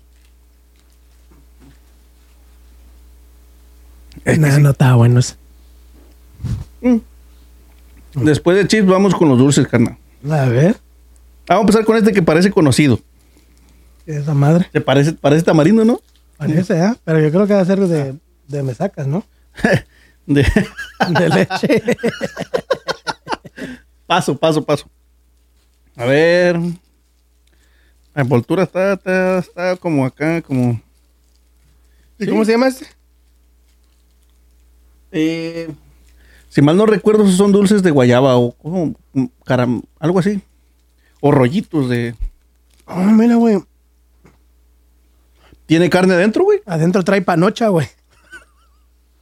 Es 4.24 4.40
No, 4.40 4.52
sí. 4.52 4.62
no 4.62 4.98
bueno 4.98 5.20
ese. 5.20 5.36
Después 8.14 8.58
de 8.58 8.68
chips, 8.68 8.88
vamos 8.88 9.14
con 9.16 9.30
los 9.30 9.38
dulces, 9.38 9.68
carnal. 9.68 9.98
A 10.30 10.46
ver. 10.46 10.76
Ah, 11.48 11.56
Vamos 11.56 11.60
a 11.60 11.62
empezar 11.62 11.86
con 11.86 11.98
este 11.98 12.12
que 12.14 12.22
parece 12.22 12.52
conocido. 12.52 13.00
Esa 14.06 14.34
madre. 14.34 14.68
Se 14.72 14.82
parece, 14.82 15.14
parece 15.14 15.44
tamarindo, 15.44 15.84
¿no? 15.86 16.00
Parece, 16.38 16.80
¿eh? 16.80 16.94
Pero 17.04 17.20
yo 17.20 17.32
creo 17.32 17.48
que 17.48 17.54
va 17.54 17.62
a 17.62 17.66
ser 17.66 17.80
de, 17.80 18.16
de 18.48 18.64
mesacas, 18.64 19.08
¿no? 19.08 19.24
De 20.26 20.44
De 20.44 21.30
leche. 21.30 21.82
paso, 24.08 24.38
paso, 24.38 24.64
paso. 24.64 24.90
A 25.98 26.06
ver. 26.06 26.58
La 28.14 28.22
envoltura 28.22 28.64
está, 28.64 28.94
está, 28.94 29.40
está 29.40 29.76
como 29.78 30.06
acá, 30.06 30.42
como. 30.42 30.82
¿Y 32.20 32.24
Sí. 32.26 32.30
cómo 32.30 32.46
se 32.46 32.52
llama 32.54 32.68
este? 32.68 32.88
Eh, 35.12 35.70
si 36.50 36.62
mal 36.62 36.78
no 36.78 36.86
recuerdo, 36.86 37.28
son 37.28 37.52
dulces 37.52 37.84
de 37.84 37.92
guayaba 37.92 38.38
o 38.38 38.56
caram, 39.46 39.84
algo 40.00 40.20
así. 40.20 40.42
O 41.22 41.32
rollitos 41.32 41.90
de. 41.90 42.16
Oh, 42.86 43.02
mira, 43.04 43.36
güey. 43.36 43.58
¿Tiene 45.66 45.90
carne 45.90 46.14
adentro, 46.14 46.44
güey? 46.46 46.62
Adentro 46.66 47.04
trae 47.04 47.22
panocha, 47.22 47.68
güey. 47.70 47.88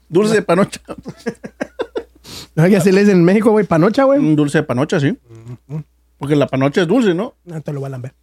Dulce 0.10 0.36
de 0.36 0.42
panocha. 0.42 0.82
No, 2.56 2.66
que 2.68 2.78
así 2.78 2.90
le 2.92 3.02
dicen 3.02 3.18
en 3.18 3.24
México, 3.26 3.52
güey, 3.52 3.66
panocha, 3.66 4.06
güey. 4.06 4.18
Un 4.18 4.36
dulce 4.36 4.60
de 4.60 4.64
panocha, 4.64 4.98
sí. 5.00 5.18
Porque 6.18 6.36
la 6.36 6.48
panocha 6.48 6.82
es 6.82 6.88
dulce, 6.88 7.14
¿no? 7.14 7.36
No 7.46 7.62
te 7.62 7.74
lo 7.74 7.80
voy 7.82 7.88
a 7.88 7.90
lamber. 7.92 8.14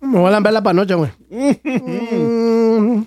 Me 0.00 0.18
voy 0.18 0.28
a 0.28 0.30
lamber 0.32 0.52
la 0.52 0.62
panocha, 0.62 0.94
güey. 0.96 1.10
Mm. 1.30 3.06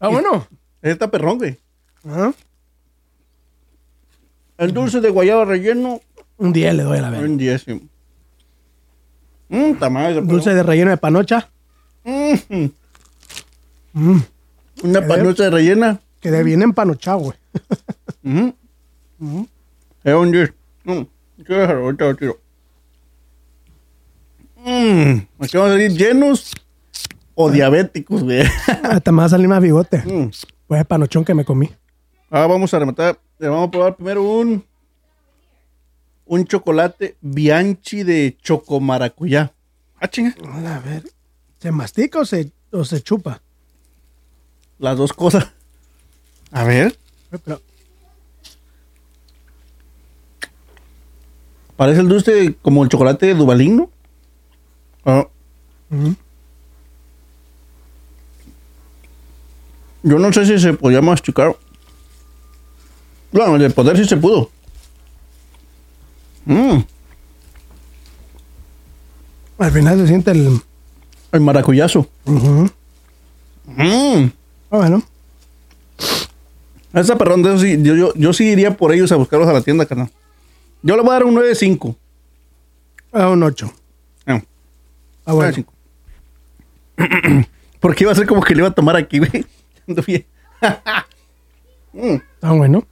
Ah, 0.00 0.08
bueno. 0.08 0.46
Está 0.80 1.10
perrón, 1.10 1.38
güey. 1.38 1.58
Ajá. 2.04 2.32
El 4.58 4.72
dulce 4.72 5.00
de 5.00 5.10
guayaba 5.10 5.44
relleno. 5.44 6.00
Un 6.38 6.52
10 6.52 6.74
le 6.74 6.82
doy 6.82 6.98
a 6.98 7.02
la 7.02 7.10
verga. 7.10 7.26
Un 7.26 7.36
10. 7.36 7.62
sí. 7.62 7.88
Mmm, 9.48 9.74
tamaño. 9.78 10.22
Dulce 10.22 10.54
de 10.54 10.62
relleno 10.62 10.90
de 10.90 10.96
panocha. 10.96 11.48
Mm, 12.04 12.34
Mm. 13.94 14.20
una 14.84 15.06
panocha 15.06 15.44
de 15.44 15.50
rellena. 15.50 16.00
Que 16.20 16.30
de 16.30 16.42
bien 16.44 16.62
empanochado, 16.62 17.18
güey. 17.18 18.54
Un 19.22 20.32
10. 20.32 20.52
Mm, 20.84 21.02
dejarlo, 21.36 21.84
ahorita 21.84 22.04
lo 22.04 22.16
tiro. 22.16 22.40
Mmm, 24.56 25.26
aquí 25.38 25.56
vamos 25.56 25.70
a 25.70 25.74
salir 25.74 25.92
llenos 25.92 26.52
o 27.34 27.50
diabéticos, 27.50 28.22
güey. 28.22 28.42
Hasta 28.82 29.12
me 29.12 29.18
va 29.18 29.24
a 29.24 29.28
salir 29.28 29.48
más 29.48 29.62
bigote. 29.62 29.98
Mm. 29.98 30.30
Pues 30.66 30.80
el 30.80 30.86
panochón 30.86 31.24
que 31.24 31.34
me 31.34 31.44
comí. 31.44 31.70
Ahora 32.30 32.46
vamos 32.46 32.74
a 32.74 32.78
rematar. 32.78 33.18
Le 33.38 33.48
vamos 33.48 33.68
a 33.68 33.70
probar 33.70 33.96
primero 33.96 34.22
un 34.22 34.64
un 36.24 36.46
chocolate 36.46 37.16
Bianchi 37.20 38.04
de 38.04 38.36
chocomaracuyá. 38.40 39.52
Ah, 40.00 40.08
chinga. 40.08 40.34
A 40.66 40.80
ver. 40.80 41.04
¿Se 41.58 41.70
mastica 41.70 42.20
o 42.20 42.24
se, 42.24 42.50
o 42.70 42.84
se 42.84 43.02
chupa? 43.02 43.42
Las 44.78 44.96
dos 44.96 45.12
cosas. 45.12 45.52
A 46.50 46.64
ver. 46.64 46.96
Pero, 47.30 47.60
Parece 51.82 52.00
el 52.00 52.08
dulce 52.08 52.54
como 52.62 52.84
el 52.84 52.88
chocolate 52.88 53.26
de 53.26 53.34
Dubalín, 53.34 53.76
¿no? 53.76 53.90
Ah, 55.04 55.26
yo 60.04 60.16
no 60.20 60.32
sé 60.32 60.46
si 60.46 60.60
se 60.60 60.74
podía 60.74 61.02
masticar. 61.02 61.56
Bueno, 63.32 63.58
de 63.58 63.68
poder 63.70 63.96
sí 63.96 64.04
se 64.04 64.16
pudo. 64.16 64.48
Mmm, 66.44 66.82
Al 69.58 69.72
final 69.72 69.98
se 69.98 70.06
siente 70.06 70.30
el. 70.30 70.60
el 71.32 71.40
maracuyazo. 71.40 72.06
Mmm. 72.26 72.66
Ah, 73.76 74.76
bueno. 74.76 75.02
Esa 76.94 77.18
perrón 77.18 77.42
de 77.42 77.48
esos 77.48 77.62
sí, 77.62 77.76
yo, 77.82 77.96
yo, 77.96 78.14
yo 78.14 78.32
sí 78.32 78.44
iría 78.44 78.76
por 78.76 78.92
ellos 78.92 79.10
a 79.10 79.16
buscarlos 79.16 79.48
a 79.48 79.52
la 79.52 79.62
tienda, 79.62 79.84
carnal. 79.84 80.12
Yo 80.82 80.96
le 80.96 81.02
voy 81.02 81.10
a 81.10 81.14
dar 81.14 81.24
un 81.24 81.34
9.5. 81.36 81.96
Ah, 83.12 83.28
un 83.28 83.42
8. 83.42 83.72
Ah, 84.26 84.42
Ah, 85.24 85.32
bueno. 85.34 85.64
9.5. 86.96 87.46
Porque 87.80 88.04
iba 88.04 88.12
a 88.12 88.14
ser 88.14 88.26
como 88.26 88.42
que 88.42 88.54
le 88.54 88.60
iba 88.60 88.68
a 88.68 88.74
tomar 88.74 88.96
aquí, 88.96 89.18
güey. 89.18 89.46
Bien. 90.06 90.24
Mm. 91.94 92.16
Ah, 92.40 92.52
bueno. 92.52 92.86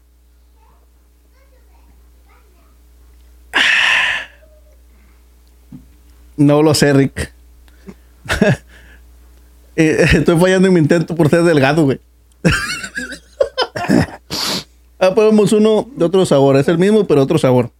No 6.36 6.62
lo 6.62 6.74
sé, 6.74 6.92
Rick. 6.92 7.32
Eh, 9.76 10.04
Estoy 10.14 10.36
fallando 10.38 10.66
en 10.68 10.74
mi 10.74 10.80
intento 10.80 11.14
por 11.14 11.30
ser 11.30 11.42
delgado, 11.44 11.84
güey. 11.84 12.00
ah, 14.98 15.14
ponemos 15.14 15.52
uno 15.52 15.88
de 15.96 16.04
otro 16.04 16.26
sabor. 16.26 16.56
Es 16.56 16.68
el 16.68 16.76
mismo, 16.76 17.06
pero 17.06 17.22
otro 17.22 17.38
sabor. 17.38 17.70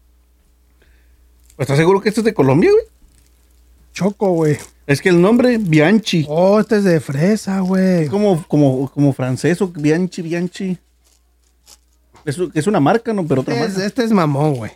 ¿Estás 1.61 1.76
seguro 1.76 2.00
que 2.00 2.09
este 2.09 2.21
es 2.23 2.25
de 2.25 2.35
Colombia, 2.35 2.71
güey? 2.73 2.85
Choco, 3.93 4.31
güey. 4.33 4.57
Es 4.87 5.00
que 5.00 5.11
el 5.11 5.21
nombre, 5.21 5.59
Bianchi. 5.59 6.25
Oh, 6.29 6.59
este 6.59 6.79
es 6.79 6.85
de 6.85 7.00
fresa, 7.00 7.61
güey. 7.61 8.05
Es 8.05 8.11
como, 8.11 8.43
como, 8.49 8.90
como 8.90 9.12
francés 9.12 9.61
o 9.62 9.69
Bianchi, 9.69 10.23
Bianchi. 10.23 10.79
Es, 12.25 12.38
es 12.55 12.67
una 12.67 12.81
marca, 12.81 13.12
¿no? 13.12 13.26
Pero 13.26 13.43
otra 13.43 13.55
Es- 13.55 13.69
marca. 13.73 13.87
este 13.87 14.05
es 14.05 14.11
mamón, 14.12 14.55
güey. 14.57 14.73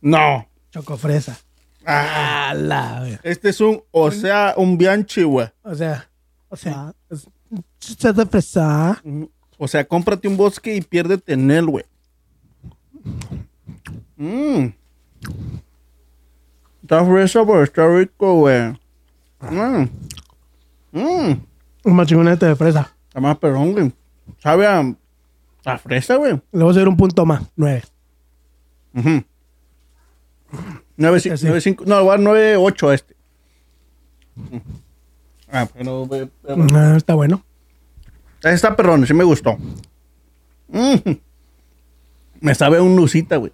No. 0.00 0.46
Choco 0.70 0.96
fresa. 0.96 1.38
Ah, 1.84 2.50
A 2.50 2.54
la, 2.54 3.00
güey. 3.00 3.18
este 3.22 3.48
es 3.50 3.60
un, 3.60 3.82
o 3.90 4.10
sea, 4.10 4.54
un 4.56 4.76
Bianchi, 4.78 5.22
güey. 5.22 5.48
O 5.62 5.74
sea, 5.74 6.08
o 6.48 6.56
sea, 6.56 6.94
es 7.10 7.26
Se 7.78 8.12
de 8.12 8.26
fresa. 8.26 9.02
O 9.58 9.68
sea, 9.68 9.86
cómprate 9.86 10.26
un 10.28 10.36
bosque 10.36 10.74
y 10.76 10.80
piérdete 10.80 11.32
en 11.34 11.50
él, 11.50 11.66
güey. 11.66 11.84
Mmm. 14.16 14.68
Está 16.82 17.04
fresa, 17.04 17.44
pero 17.44 17.62
está 17.62 17.86
rico, 17.88 18.34
güey. 18.40 18.72
Mmm. 19.40 19.88
Mmm. 20.92 21.32
Un 21.84 21.94
machingonete 21.94 22.46
de 22.46 22.56
fresa. 22.56 22.94
Está 23.08 23.20
más 23.20 23.38
perrón, 23.38 23.72
güey. 23.72 23.92
Sabe 24.38 24.66
a, 24.66 24.82
a 25.64 25.78
fresa, 25.78 26.16
güey. 26.16 26.32
Le 26.52 26.62
voy 26.64 26.68
a 26.68 26.70
hacer 26.70 26.88
un 26.88 26.96
punto 26.96 27.24
más. 27.26 27.42
Nueve. 27.56 27.82
Ujú. 28.94 29.22
9, 30.96 31.20
5, 31.20 31.36
Sí. 31.36 31.46
9, 31.46 31.60
5, 31.60 31.84
no, 31.86 32.04
va 32.04 32.18
9, 32.18 32.56
8 32.56 32.88
a 32.88 32.94
este. 32.94 33.14
Ah, 35.50 35.66
pero 35.72 36.08
Ah, 36.72 36.94
está 36.96 37.14
bueno. 37.14 37.42
está 38.42 38.74
perrón, 38.76 39.06
sí 39.06 39.14
me 39.14 39.24
gustó. 39.24 39.56
Mm. 40.68 41.12
Me 42.40 42.54
sabe 42.54 42.78
a 42.78 42.82
un 42.82 42.96
nucita, 42.96 43.36
güey. 43.36 43.52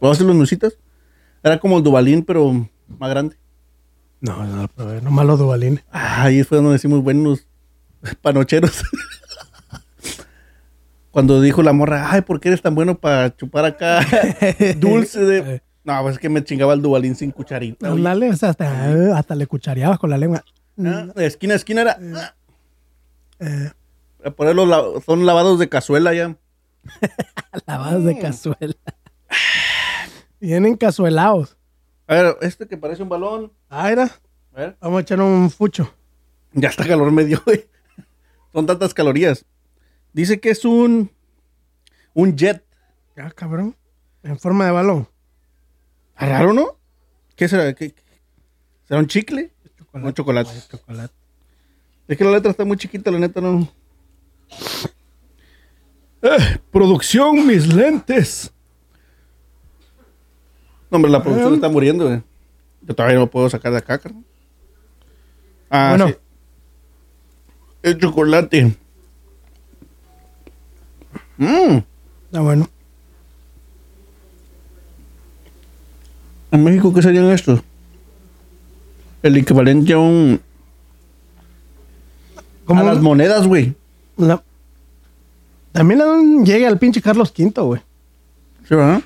¿Conoces 0.00 0.26
los 0.26 0.34
nucitas? 0.34 0.76
Era 1.42 1.58
como 1.60 1.78
el 1.78 1.84
Dubalín, 1.84 2.24
pero 2.24 2.52
más 2.98 3.10
grande. 3.10 3.36
No, 4.20 4.44
no 4.44 4.62
lo 4.62 4.68
probé. 4.68 5.00
Nomás 5.00 5.24
los 5.26 5.38
dubalines. 5.38 5.84
Ah, 5.92 6.24
ahí 6.24 6.42
fue 6.42 6.58
donde 6.58 6.72
decimos 6.72 7.02
buenos 7.02 7.46
panocheros. 8.22 8.82
Cuando 11.10 11.40
dijo 11.40 11.62
la 11.62 11.72
morra, 11.72 12.10
ay, 12.12 12.20
¿por 12.20 12.40
qué 12.40 12.48
eres 12.48 12.62
tan 12.62 12.74
bueno 12.74 12.98
para 12.98 13.34
chupar 13.36 13.64
acá 13.64 14.00
dulce 14.76 15.24
de... 15.24 15.62
No, 15.82 16.00
pues 16.02 16.14
es 16.16 16.20
que 16.20 16.28
me 16.28 16.44
chingaba 16.44 16.74
el 16.74 16.82
Dubalín 16.82 17.16
sin 17.16 17.30
cucharita. 17.32 17.92
o 17.92 17.96
sea, 18.36 18.50
hasta, 18.50 19.16
hasta 19.16 19.34
le 19.34 19.46
cuchareabas 19.46 19.98
con 19.98 20.10
la 20.10 20.18
lengua. 20.18 20.44
Ah, 20.78 21.06
de 21.16 21.26
esquina 21.26 21.54
a 21.54 21.56
esquina 21.56 21.80
era... 21.82 21.98
ah, 22.16 22.34
Eh, 23.40 23.70
Por 24.36 24.54
los 24.54 24.68
la- 24.68 24.84
son 25.04 25.26
lavados 25.26 25.58
de 25.58 25.68
cazuela 25.68 26.14
ya. 26.14 26.36
lavadas 27.66 28.04
de 28.04 28.18
cazuela. 28.18 28.74
Vienen 30.40 30.76
cazuelados. 30.76 31.56
A 32.06 32.14
ver, 32.14 32.36
este 32.40 32.66
que 32.66 32.76
parece 32.76 33.02
un 33.02 33.08
balón. 33.08 33.52
Ah, 33.68 33.90
era. 33.92 34.04
A 34.52 34.56
ver. 34.60 34.76
Vamos 34.80 34.98
a 34.98 35.02
echar 35.02 35.20
un 35.20 35.50
fucho. 35.50 35.92
Ya 36.52 36.68
está 36.70 36.86
calor 36.86 37.12
medio, 37.12 37.40
güey. 37.46 37.68
Son 38.52 38.66
tantas 38.66 38.94
calorías. 38.94 39.44
Dice 40.12 40.40
que 40.40 40.50
es 40.50 40.64
un... 40.64 41.10
Un 42.14 42.36
jet. 42.36 42.64
Ah, 43.16 43.30
cabrón. 43.30 43.76
En 44.22 44.38
forma 44.38 44.64
de 44.64 44.72
balón. 44.72 45.08
Ah, 46.16 46.26
Raro, 46.26 46.52
¿no? 46.52 46.78
¿Qué 47.36 47.48
será? 47.48 47.72
¿Qué-? 47.74 47.94
¿Será 48.88 49.00
un 49.00 49.06
chicle? 49.06 49.52
Un 49.92 50.12
chocolate. 50.12 50.50
Chocolate. 50.70 51.14
Es 52.08 52.16
que 52.18 52.24
la 52.24 52.32
letra 52.32 52.50
está 52.50 52.64
muy 52.64 52.76
chiquita, 52.76 53.10
la 53.10 53.18
neta 53.20 53.40
no. 53.40 53.68
Eh, 56.22 56.58
producción, 56.70 57.46
mis 57.46 57.72
lentes. 57.72 58.52
No, 60.90 60.96
hombre, 60.96 61.10
la 61.10 61.22
producción 61.22 61.52
Eh. 61.52 61.54
está 61.56 61.68
muriendo, 61.68 62.06
güey. 62.06 62.22
Yo 62.82 62.94
todavía 62.94 63.14
no 63.16 63.20
lo 63.22 63.30
puedo 63.30 63.48
sacar 63.50 63.72
de 63.72 63.78
acá, 63.78 63.98
carnal. 63.98 64.24
Ah, 65.70 65.90
Bueno. 65.96 66.08
sí. 66.08 66.14
El 67.82 67.98
chocolate. 67.98 68.76
Mmm. 71.38 71.78
Está 72.26 72.40
bueno. 72.40 72.68
¿En 76.50 76.64
México 76.64 76.92
qué 76.92 77.02
serían 77.02 77.30
estos? 77.30 77.60
El 79.22 79.36
equivalente 79.36 79.92
a 79.92 79.98
un... 79.98 80.40
Como 82.64 82.80
a 82.80 82.84
las 82.84 83.00
monedas, 83.00 83.46
güey. 83.46 83.74
la- 84.16 84.42
También 85.72 86.44
llega 86.44 86.68
al 86.68 86.78
pinche 86.78 87.00
Carlos 87.02 87.32
V, 87.36 87.50
güey. 87.62 87.80
Sí, 88.68 88.74
¿verdad? 88.74 89.02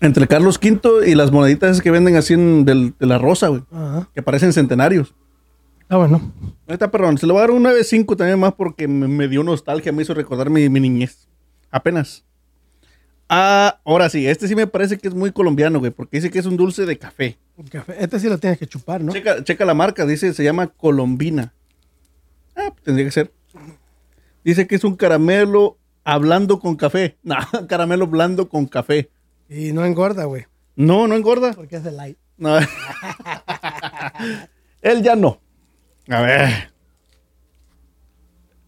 Entre 0.00 0.26
Carlos 0.26 0.58
V 0.62 1.08
y 1.10 1.14
las 1.14 1.30
moneditas 1.30 1.70
esas 1.72 1.82
que 1.82 1.90
venden 1.90 2.16
así 2.16 2.34
en 2.34 2.64
del- 2.64 2.94
de 2.98 3.06
la 3.06 3.18
rosa, 3.18 3.48
güey. 3.48 3.62
Ajá. 3.70 4.08
Que 4.14 4.22
parecen 4.22 4.52
centenarios. 4.52 5.14
Está 5.82 5.96
bueno. 5.98 6.32
Ahí 6.66 6.74
está, 6.74 6.90
perdón. 6.90 7.18
Se 7.18 7.26
le 7.26 7.32
va 7.32 7.40
a 7.40 7.42
dar 7.42 7.50
un 7.50 7.62
9.5 7.64 8.16
también 8.16 8.38
más 8.38 8.54
porque 8.54 8.88
me, 8.88 9.08
me 9.08 9.28
dio 9.28 9.42
nostalgia, 9.42 9.92
me 9.92 10.02
hizo 10.02 10.14
recordar 10.14 10.48
mi, 10.48 10.68
mi 10.68 10.80
niñez. 10.80 11.28
Apenas. 11.70 12.24
Ah, 13.28 13.78
ahora 13.84 14.08
sí, 14.08 14.26
este 14.26 14.48
sí 14.48 14.56
me 14.56 14.66
parece 14.66 14.98
que 14.98 15.06
es 15.08 15.14
muy 15.14 15.30
colombiano, 15.32 15.78
güey, 15.78 15.92
porque 15.92 16.16
dice 16.16 16.30
que 16.30 16.38
es 16.40 16.46
un 16.46 16.56
dulce 16.56 16.84
de 16.86 16.98
café. 16.98 17.38
Café. 17.70 17.94
Este 18.02 18.18
sí 18.18 18.28
lo 18.28 18.38
tienes 18.38 18.58
que 18.58 18.66
chupar, 18.66 19.02
¿no? 19.02 19.12
Checa, 19.12 19.44
checa 19.44 19.64
la 19.64 19.74
marca, 19.74 20.04
dice, 20.06 20.32
se 20.32 20.42
llama 20.42 20.66
Colombina. 20.68 21.52
Ah, 22.56 22.70
pues 22.72 22.82
tendría 22.82 23.06
que 23.06 23.12
ser. 23.12 23.32
Dice 24.42 24.66
que 24.66 24.74
es 24.74 24.82
un 24.84 24.96
caramelo 24.96 25.76
hablando 26.02 26.58
con 26.58 26.74
café. 26.76 27.18
No, 27.22 27.36
caramelo 27.68 28.06
blando 28.06 28.48
con 28.48 28.66
café. 28.66 29.10
Y 29.50 29.72
no 29.72 29.84
engorda, 29.84 30.24
güey. 30.26 30.46
No, 30.76 31.08
no 31.08 31.16
engorda. 31.16 31.52
Porque 31.52 31.74
es 31.76 31.82
de 31.82 31.90
light. 31.90 32.16
No. 32.38 32.56
Él 34.80 35.02
ya 35.02 35.16
no. 35.16 35.40
A 36.08 36.20
ver. 36.20 36.72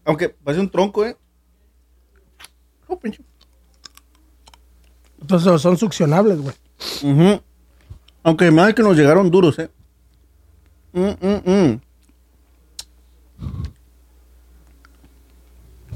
Aunque 0.03 0.27
parece 0.29 0.61
un 0.61 0.69
tronco, 0.69 1.05
¿eh? 1.05 1.15
Oh, 2.87 2.99
pinche. 2.99 3.23
Entonces 5.21 5.61
son 5.61 5.77
succionables, 5.77 6.41
güey. 6.41 6.53
Ujú. 7.01 7.41
Aunque 8.23 8.51
me 8.51 8.61
da 8.61 8.73
que 8.73 8.83
nos 8.83 8.97
llegaron 8.97 9.31
duros, 9.31 9.57
¿eh? 9.59 9.71
Mm, 10.91 11.11
mm, 11.21 11.41
mm. 11.45 11.81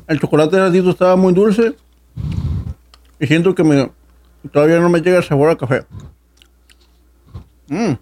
El 0.07 0.19
chocolate 0.21 0.55
de 0.55 0.61
Adito 0.61 0.91
estaba 0.91 1.17
muy 1.17 1.33
dulce. 1.33 1.75
Y 3.19 3.27
siento 3.27 3.53
que 3.53 3.65
me, 3.65 3.91
todavía 4.51 4.79
no 4.79 4.89
me 4.89 5.01
llega 5.01 5.17
el 5.17 5.23
sabor 5.23 5.49
a 5.49 5.57
café. 5.57 5.85
Mm. 7.67 7.93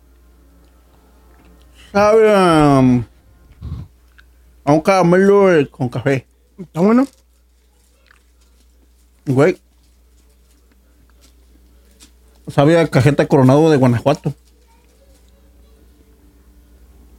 Sabe 1.91 2.33
a, 2.33 2.79
a 4.65 4.71
un 4.73 4.81
caramelo 4.81 5.53
eh, 5.53 5.67
con 5.69 5.89
café. 5.89 6.27
Está 6.57 6.81
bueno. 6.81 7.07
Güey. 9.25 9.57
Sabe 12.47 12.79
a 12.79 12.87
cajeta 12.87 13.27
coronado 13.27 13.71
de 13.71 13.77
Guanajuato. 13.77 14.33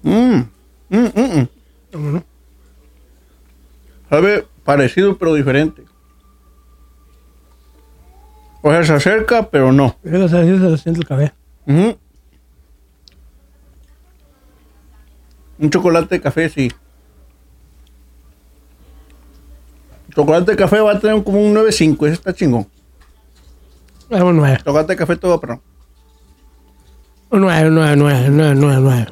Mmm. 0.03 0.43
Mm, 0.89 0.97
mm, 0.99 1.39
mm. 1.39 1.49
Está 1.85 1.99
bueno. 1.99 2.25
Sabe 4.09 4.47
parecido 4.65 5.19
pero 5.19 5.35
diferente. 5.35 5.85
O 8.67 8.71
sea, 8.73 8.83
se 8.83 8.93
acerca, 8.95 9.49
pero 9.49 9.71
no. 9.71 9.95
Así 10.05 10.11
se 10.11 10.59
le 10.59 10.77
siente 10.77 11.01
el 11.01 11.07
café. 11.07 11.33
Ujú. 11.69 11.97
Un 15.61 15.71
chocolate 15.71 16.17
de 16.17 16.21
café, 16.21 16.49
sí. 16.49 16.73
Chocolate 20.13 20.51
de 20.51 20.57
café 20.57 20.81
va 20.81 20.91
a 20.95 20.99
tener 20.99 21.23
como 21.23 21.41
un 21.41 21.55
9.5, 21.55 22.07
ese 22.07 22.15
está 22.15 22.35
chingón. 22.35 22.67
Es 24.11 24.21
un 24.21 24.37
9. 24.37 24.59
Chocolate 24.65 24.95
de 24.95 24.97
café 24.97 25.15
todo, 25.17 25.41
pero 25.41 25.63
Un 27.31 27.43
9, 27.43 27.71
9, 27.71 27.95
9, 27.97 28.27
9, 28.31 28.55
9, 28.57 29.07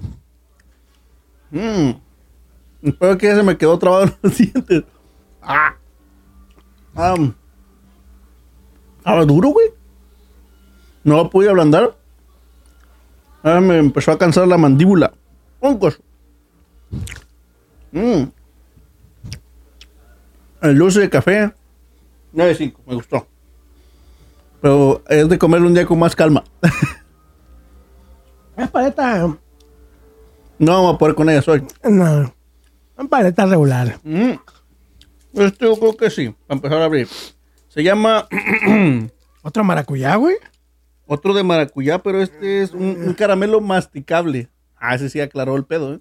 9. 1.53 1.93
Mmm. 1.93 2.89
Espero 2.89 3.19
que 3.19 3.27
ya 3.29 3.37
se 3.37 3.43
me 3.45 3.57
quedó 3.57 3.79
trabado 3.79 4.03
en 4.07 4.15
los 4.21 4.37
dientes. 4.37 4.83
Ah. 5.41 5.77
Ah. 6.97 7.15
Estaba 9.05 9.27
duro, 9.27 9.51
güey. 9.51 9.69
No 11.03 11.17
lo 11.17 11.29
pude 11.29 11.51
ablandar. 11.51 11.95
Ahora 13.43 13.61
me 13.61 13.77
empezó 13.77 14.13
a 14.13 14.19
cansar 14.19 14.49
la 14.49 14.57
mandíbula. 14.57 15.13
Oncos. 15.61 16.01
Mmm. 17.93 18.23
El 20.63 20.79
dulce 20.79 21.01
de 21.01 21.11
café. 21.11 21.53
9.5, 22.35 22.75
me 22.87 22.95
gustó. 22.95 23.27
Pero 24.63 25.03
es 25.07 25.29
de 25.29 25.39
comerlo 25.39 25.67
un 25.67 25.75
día 25.75 25.85
con 25.85 25.99
más 25.99 26.17
calma. 26.17 26.43
Es 28.57 28.71
paleta. 28.71 29.37
no 30.59 30.73
vamos 30.73 30.95
a 30.95 30.99
poder 30.99 31.15
con 31.15 31.29
ella 31.29 31.43
hoy. 31.47 31.63
No. 31.83 32.33
Son 32.97 33.09
paletas 33.09 33.51
regulares. 33.51 33.99
Mm. 34.03 34.33
Este 35.35 35.67
yo 35.67 35.77
creo 35.79 35.95
que 35.95 36.09
sí, 36.09 36.35
para 36.47 36.57
empezar 36.57 36.81
a 36.81 36.85
abrir. 36.87 37.09
Se 37.75 37.83
llama 37.83 38.29
Otro 39.43 39.65
maracuyá, 39.65 40.15
güey. 40.15 40.37
otro 41.07 41.35
de 41.35 41.43
maracuyá, 41.43 41.99
pero 42.03 42.23
este 42.23 42.63
es 42.63 42.73
un, 42.73 42.97
un 43.05 43.15
caramelo 43.15 43.61
masticable. 43.61 44.49
Ah, 44.77 44.95
ese 44.95 45.11
sí 45.11 45.21
aclaró 45.21 45.57
el 45.57 45.65
pedo, 45.65 45.95
¿eh? 45.95 46.01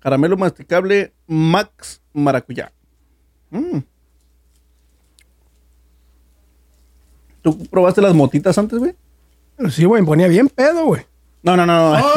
Caramelo 0.00 0.36
masticable 0.36 1.12
Max 1.26 2.02
Maracuyá. 2.12 2.72
Mm. 3.50 3.78
¿Tú 7.42 7.58
probaste 7.68 8.02
las 8.02 8.14
motitas 8.14 8.58
antes, 8.58 8.78
güey? 8.78 8.94
Sí, 9.70 9.84
güey, 9.84 10.04
ponía 10.04 10.28
bien 10.28 10.48
pedo, 10.48 10.84
güey. 10.86 11.02
No, 11.42 11.56
no, 11.56 11.64
no. 11.64 11.92
no. 11.92 11.98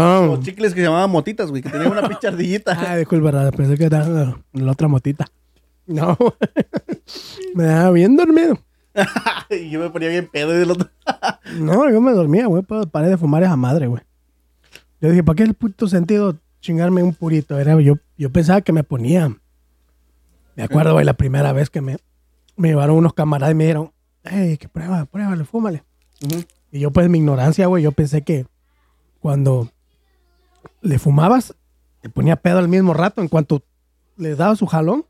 Ah. 0.00 0.22
Los 0.26 0.40
chicles 0.40 0.74
que 0.74 0.80
se 0.80 0.86
llamaban 0.86 1.10
motitas, 1.10 1.50
güey, 1.50 1.62
que 1.62 1.70
tenían 1.70 1.90
una 1.92 2.02
pinche 2.08 2.28
ardillita. 2.28 2.76
Ah, 2.78 2.96
disculpa, 2.96 3.50
pensé 3.52 3.76
que 3.76 3.84
era 3.84 4.04
la 4.52 4.72
otra 4.72 4.88
motita. 4.88 5.26
No, 5.88 6.16
me 7.54 7.64
dejaba 7.64 7.90
bien 7.92 8.16
dormido. 8.16 8.58
y 9.50 9.70
yo 9.70 9.80
me 9.80 9.90
ponía 9.90 10.08
bien 10.08 10.28
pedo 10.30 10.54
y 10.54 10.58
del 10.58 10.70
otro. 10.70 10.88
No, 11.58 11.90
yo 11.90 12.00
me 12.02 12.12
dormía, 12.12 12.46
güey, 12.46 12.62
paré 12.62 13.08
de 13.08 13.16
fumar 13.16 13.42
esa 13.42 13.56
madre, 13.56 13.86
güey. 13.86 14.02
Yo 15.00 15.08
dije, 15.08 15.24
¿para 15.24 15.36
qué 15.36 15.44
el 15.44 15.54
puto 15.54 15.88
sentido 15.88 16.36
chingarme 16.60 17.02
un 17.02 17.14
purito? 17.14 17.58
Era, 17.58 17.80
yo, 17.80 17.94
yo 18.18 18.30
pensaba 18.30 18.60
que 18.60 18.72
me 18.72 18.84
ponía. 18.84 19.34
Me 20.54 20.62
acuerdo, 20.62 20.92
güey, 20.92 21.06
la 21.06 21.14
primera 21.14 21.52
vez 21.52 21.70
que 21.70 21.80
me, 21.80 21.96
me 22.56 22.68
llevaron 22.68 22.96
unos 22.96 23.14
camaradas 23.14 23.52
y 23.52 23.56
me 23.56 23.64
dijeron, 23.64 23.92
hey, 24.24 24.58
que 24.58 24.68
prueba, 24.68 25.06
pruébale, 25.06 25.44
fúmale. 25.44 25.84
Y 26.70 26.80
yo, 26.80 26.90
pues, 26.90 27.08
mi 27.08 27.18
ignorancia, 27.18 27.66
güey, 27.66 27.82
yo 27.82 27.92
pensé 27.92 28.22
que 28.22 28.46
cuando 29.20 29.70
le 30.82 30.98
fumabas, 30.98 31.54
te 32.02 32.10
ponía 32.10 32.36
pedo 32.36 32.58
al 32.58 32.68
mismo 32.68 32.92
rato. 32.92 33.22
En 33.22 33.28
cuanto 33.28 33.62
le 34.16 34.34
dabas 34.34 34.58
su 34.58 34.66
jalón. 34.66 35.06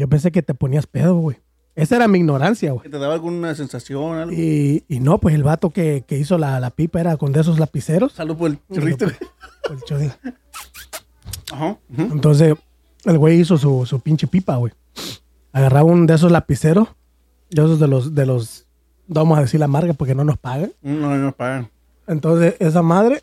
Yo 0.00 0.08
pensé 0.08 0.32
que 0.32 0.42
te 0.42 0.54
ponías 0.54 0.86
pedo, 0.86 1.16
güey. 1.16 1.36
Esa 1.76 1.96
era 1.96 2.08
mi 2.08 2.18
ignorancia, 2.18 2.72
güey. 2.72 2.82
¿Que 2.84 2.88
te 2.88 2.98
daba 2.98 3.14
alguna 3.14 3.54
sensación? 3.54 4.16
Algo? 4.18 4.32
Y, 4.32 4.84
y 4.88 4.98
no, 5.00 5.18
pues 5.18 5.34
el 5.34 5.42
vato 5.44 5.70
que, 5.70 6.04
que 6.06 6.18
hizo 6.18 6.36
la, 6.38 6.58
la 6.58 6.70
pipa 6.70 7.00
era 7.00 7.16
con 7.16 7.32
de 7.32 7.40
esos 7.40 7.58
lapiceros. 7.58 8.12
Salud 8.12 8.36
por 8.36 8.50
el 8.50 8.58
chorrito. 8.72 9.04
güey. 9.04 9.16
El 9.70 9.82
chodi. 9.82 10.10
Ajá. 11.52 11.78
Entonces, 11.96 12.54
el 13.04 13.18
güey 13.18 13.40
hizo 13.40 13.56
su, 13.56 13.86
su 13.86 14.00
pinche 14.00 14.26
pipa, 14.26 14.56
güey. 14.56 14.72
Agarraba 15.52 15.84
un 15.84 16.06
de 16.06 16.14
esos 16.14 16.32
lapiceros, 16.32 16.88
de 17.50 17.62
esos 17.62 17.78
de 17.78 17.86
los, 17.88 18.14
de 18.14 18.26
los, 18.26 18.66
vamos 19.06 19.38
a 19.38 19.42
decir 19.42 19.60
la 19.60 19.68
marca 19.68 19.92
porque 19.92 20.14
no 20.14 20.24
nos 20.24 20.38
pagan. 20.38 20.72
No, 20.82 21.10
no 21.10 21.16
nos 21.16 21.34
pagan. 21.34 21.70
Entonces, 22.06 22.56
esa 22.58 22.82
madre 22.82 23.22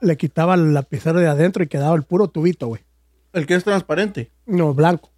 le 0.00 0.16
quitaba 0.16 0.54
el 0.54 0.74
lapicero 0.74 1.20
de 1.20 1.28
adentro 1.28 1.62
y 1.62 1.68
quedaba 1.68 1.94
el 1.96 2.02
puro 2.02 2.28
tubito, 2.28 2.66
güey. 2.68 2.82
El 3.32 3.46
que 3.46 3.54
es 3.54 3.64
transparente. 3.64 4.30
No, 4.46 4.74
blanco. 4.74 5.10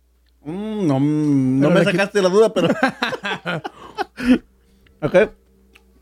Mm, 0.46 0.86
no, 0.86 1.00
mm, 1.00 1.60
no 1.60 1.70
me 1.70 1.82
sacaste 1.82 2.22
la 2.22 2.28
duda, 2.28 2.54
pero. 2.54 2.68
ok. 5.02 5.14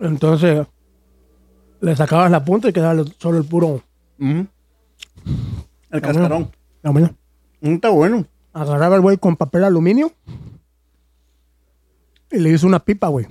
Entonces, 0.00 0.66
le 1.80 1.96
sacabas 1.96 2.30
la 2.30 2.44
punta 2.44 2.68
y 2.68 2.72
quedaba 2.74 3.02
solo 3.18 3.38
el 3.38 3.44
puro. 3.44 3.82
El 4.18 4.46
Está 5.84 6.00
cascarón. 6.02 6.50
La 6.82 6.90
bueno. 6.90 7.16
Mm, 7.62 7.74
Está 7.74 7.88
bueno. 7.88 8.26
Agarraba 8.52 8.96
el 8.96 9.00
güey 9.00 9.16
con 9.16 9.34
papel 9.34 9.64
aluminio 9.64 10.12
y 12.30 12.38
le 12.38 12.50
hizo 12.50 12.66
una 12.66 12.80
pipa, 12.80 13.08
güey. 13.08 13.26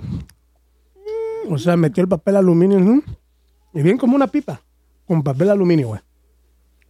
O 1.48 1.58
sea, 1.58 1.76
metió 1.76 2.02
el 2.02 2.08
papel 2.08 2.36
aluminio 2.36 2.80
¿no? 2.80 3.02
y 3.72 3.82
bien 3.82 3.98
como 3.98 4.16
una 4.16 4.26
pipa 4.26 4.60
con 5.06 5.22
papel 5.22 5.50
aluminio, 5.50 5.88
güey. 5.88 6.00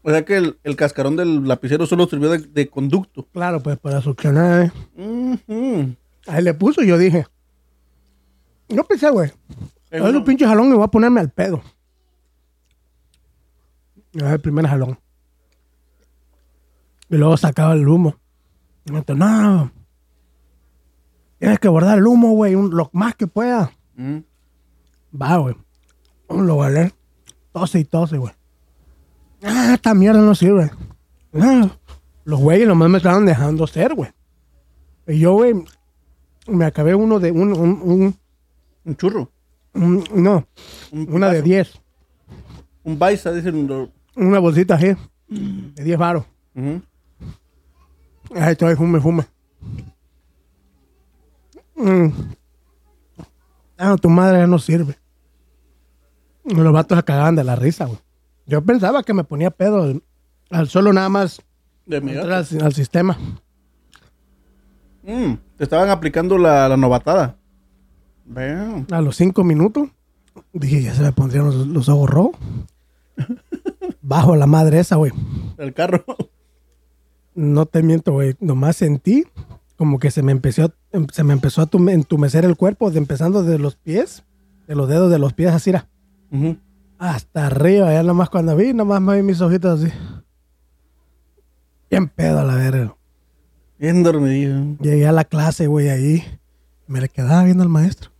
O 0.07 0.11
sea 0.11 0.23
que 0.23 0.37
el, 0.37 0.59
el 0.64 0.77
cascarón 0.77 1.17
del 1.17 1.49
lapicero 1.49 1.87
solo 1.87 2.07
sirvió 2.07 2.29
de, 2.29 2.38
de 2.38 2.69
conducto. 2.69 3.27
Claro, 3.33 3.62
pues 3.62 3.79
para 3.79 4.03
succionar. 4.03 4.71
¿eh? 4.99 5.97
Ahí 6.27 6.43
le 6.43 6.53
puso 6.53 6.83
y 6.83 6.88
yo 6.88 6.99
dije, 6.99 7.27
yo 8.69 8.85
pensé, 8.85 9.09
güey, 9.11 9.33
a 9.90 10.03
ver 10.03 10.14
un 10.14 10.25
pinche 10.25 10.47
jalón 10.47 10.69
y 10.69 10.75
voy 10.75 10.85
a 10.85 10.88
ponerme 10.88 11.21
al 11.21 11.31
pedo. 11.31 11.62
Era 14.12 14.35
el 14.35 14.40
primer 14.40 14.67
jalón. 14.67 14.99
Y 17.09 17.17
luego 17.17 17.38
sacaba 17.38 17.73
el 17.73 17.88
humo. 17.88 18.14
Y 18.85 18.93
me 18.93 19.01
dijo, 19.01 19.14
no, 19.14 19.73
tienes 21.38 21.59
que 21.59 21.69
guardar 21.69 21.97
el 21.97 22.07
humo, 22.07 22.33
güey, 22.33 22.53
lo 22.53 22.90
más 22.93 23.14
que 23.14 23.27
pueda. 23.27 23.73
Mm. 23.97 24.19
Va, 25.21 25.38
güey. 25.38 25.57
Lo 26.29 26.57
guardé. 26.57 26.93
Tose 27.53 27.79
y 27.79 27.85
tose, 27.85 28.19
güey. 28.19 28.35
Ah, 29.45 29.73
esta 29.75 29.95
mierda 29.95 30.21
no 30.21 30.35
sirve. 30.35 30.71
Ah, 31.35 31.69
los 32.25 32.41
güeyes 32.41 32.67
nomás 32.67 32.89
me 32.89 32.99
estaban 32.99 33.27
dejando 33.27 33.67
ser, 33.67 33.95
güey. 33.95 34.11
Y 35.07 35.19
yo, 35.19 35.33
güey, 35.35 35.55
me 36.47 36.65
acabé 36.65 36.95
uno 36.95 37.21
de 37.21 37.31
un, 37.31 37.53
un, 37.53 37.81
un- 37.83 38.17
Un 38.87 38.97
churro. 38.97 39.31
un- 39.75 40.05
no, 40.15 40.47
Un 40.93 41.13
una 41.13 41.29
de 41.29 41.35
vaso. 41.41 41.45
10. 41.45 41.81
Un 42.85 42.99
baisa, 42.99 43.33
dicen. 43.33 43.69
Una 44.17 44.39
bolsita 44.39 44.75
así, 44.77 44.95
de 45.29 45.85
10 45.85 45.99
varos. 45.99 46.25
Ujú. 46.55 46.81
Ahí 48.35 48.53
estoy, 48.53 48.75
fume, 48.77 49.01
fume. 49.01 49.27
Mm. 51.77 52.09
Ah, 53.77 53.97
tu 54.01 54.09
madre 54.09 54.39
ya 54.39 54.47
no 54.47 54.59
sirve. 54.59 54.97
Los 56.45 56.73
vatos 56.73 56.97
se 56.99 57.05
cagaban 57.05 57.35
de 57.37 57.45
la 57.45 57.57
risa, 57.57 57.87
güey. 57.87 57.99
Yo 58.47 58.63
pensaba 58.63 59.03
que 59.03 59.15
me 59.15 59.25
ponía 59.25 59.51
pedo 59.51 60.01
al 60.51 60.69
solo 60.69 60.93
nada 60.93 61.09
más 61.09 61.41
De 61.87 62.01
entrar 62.21 62.33
al, 62.33 62.63
al 62.63 62.75
sistema. 62.75 63.19
Mm, 65.03 65.35
Te 65.57 65.65
estaban 65.65 65.91
aplicando 65.91 66.39
la, 66.39 66.69
la 66.69 66.77
novatada. 66.77 67.37
Vean. 68.25 68.87
A 68.91 69.01
los 69.01 69.17
cinco 69.17 69.45
minutos, 69.45 69.89
dije, 70.53 70.83
ya 70.83 70.95
se 70.95 71.03
me 71.03 71.13
pondrían 71.13 71.45
los, 71.47 71.67
los 71.67 71.89
ojos 71.89 72.09
rojos. 72.11 72.37
Bajo 74.03 74.37
la 74.37 74.47
madre 74.47 74.81
esa, 74.81 74.97
güey. 74.97 75.13
El 75.59 75.73
carro. 75.75 76.05
No 77.35 77.67
te 77.67 77.83
miento, 77.83 78.13
güey. 78.13 78.35
Nomás 78.41 78.77
sentí 78.77 79.25
como 79.77 79.99
que 79.99 80.11
se 80.11 80.23
me 80.23 80.33
empezó, 80.33 80.65
a- 80.65 80.75
se 81.13 81.25
me 81.25 81.33
empezó 81.33 81.61
a 81.63 81.67
tum- 81.67 81.91
entumecer 81.91 82.45
el 82.45 82.57
cuerpo, 82.57 82.91
de, 82.91 82.99
empezando 82.99 83.43
de 83.43 83.59
los 83.59 83.77
pies, 83.77 84.23
de 84.69 84.75
los 84.75 84.89
dedos 84.89 85.11
de 85.11 85.19
los 85.19 85.33
pies 85.33 85.53
así, 85.53 85.71
era. 85.71 85.89
Hasta 86.99 87.47
arriba. 87.47 87.93
Ya 87.93 88.03
nomás 88.03 88.31
cuando 88.31 88.57
vi, 88.57 88.73
nomás 88.73 89.01
me 89.01 89.17
vi 89.17 89.23
mis 89.23 89.41
ojitos 89.41 89.83
así. 89.83 89.93
Bien 91.91 92.09
pedo 92.09 92.41
a 92.41 92.45
la 92.45 92.55
verga. 92.57 92.97
Bien 93.79 94.03
dormido. 94.03 94.77
Llegué 94.81 95.07
a 95.07 95.13
la 95.13 95.25
clase, 95.25 95.67
güey, 95.67 95.89
ahí. 95.91 96.25
Me 96.87 97.01
le 97.01 97.09
quedaba 97.09 97.45
viendo 97.45 97.63
al 97.63 97.69
maestro. 97.69 98.11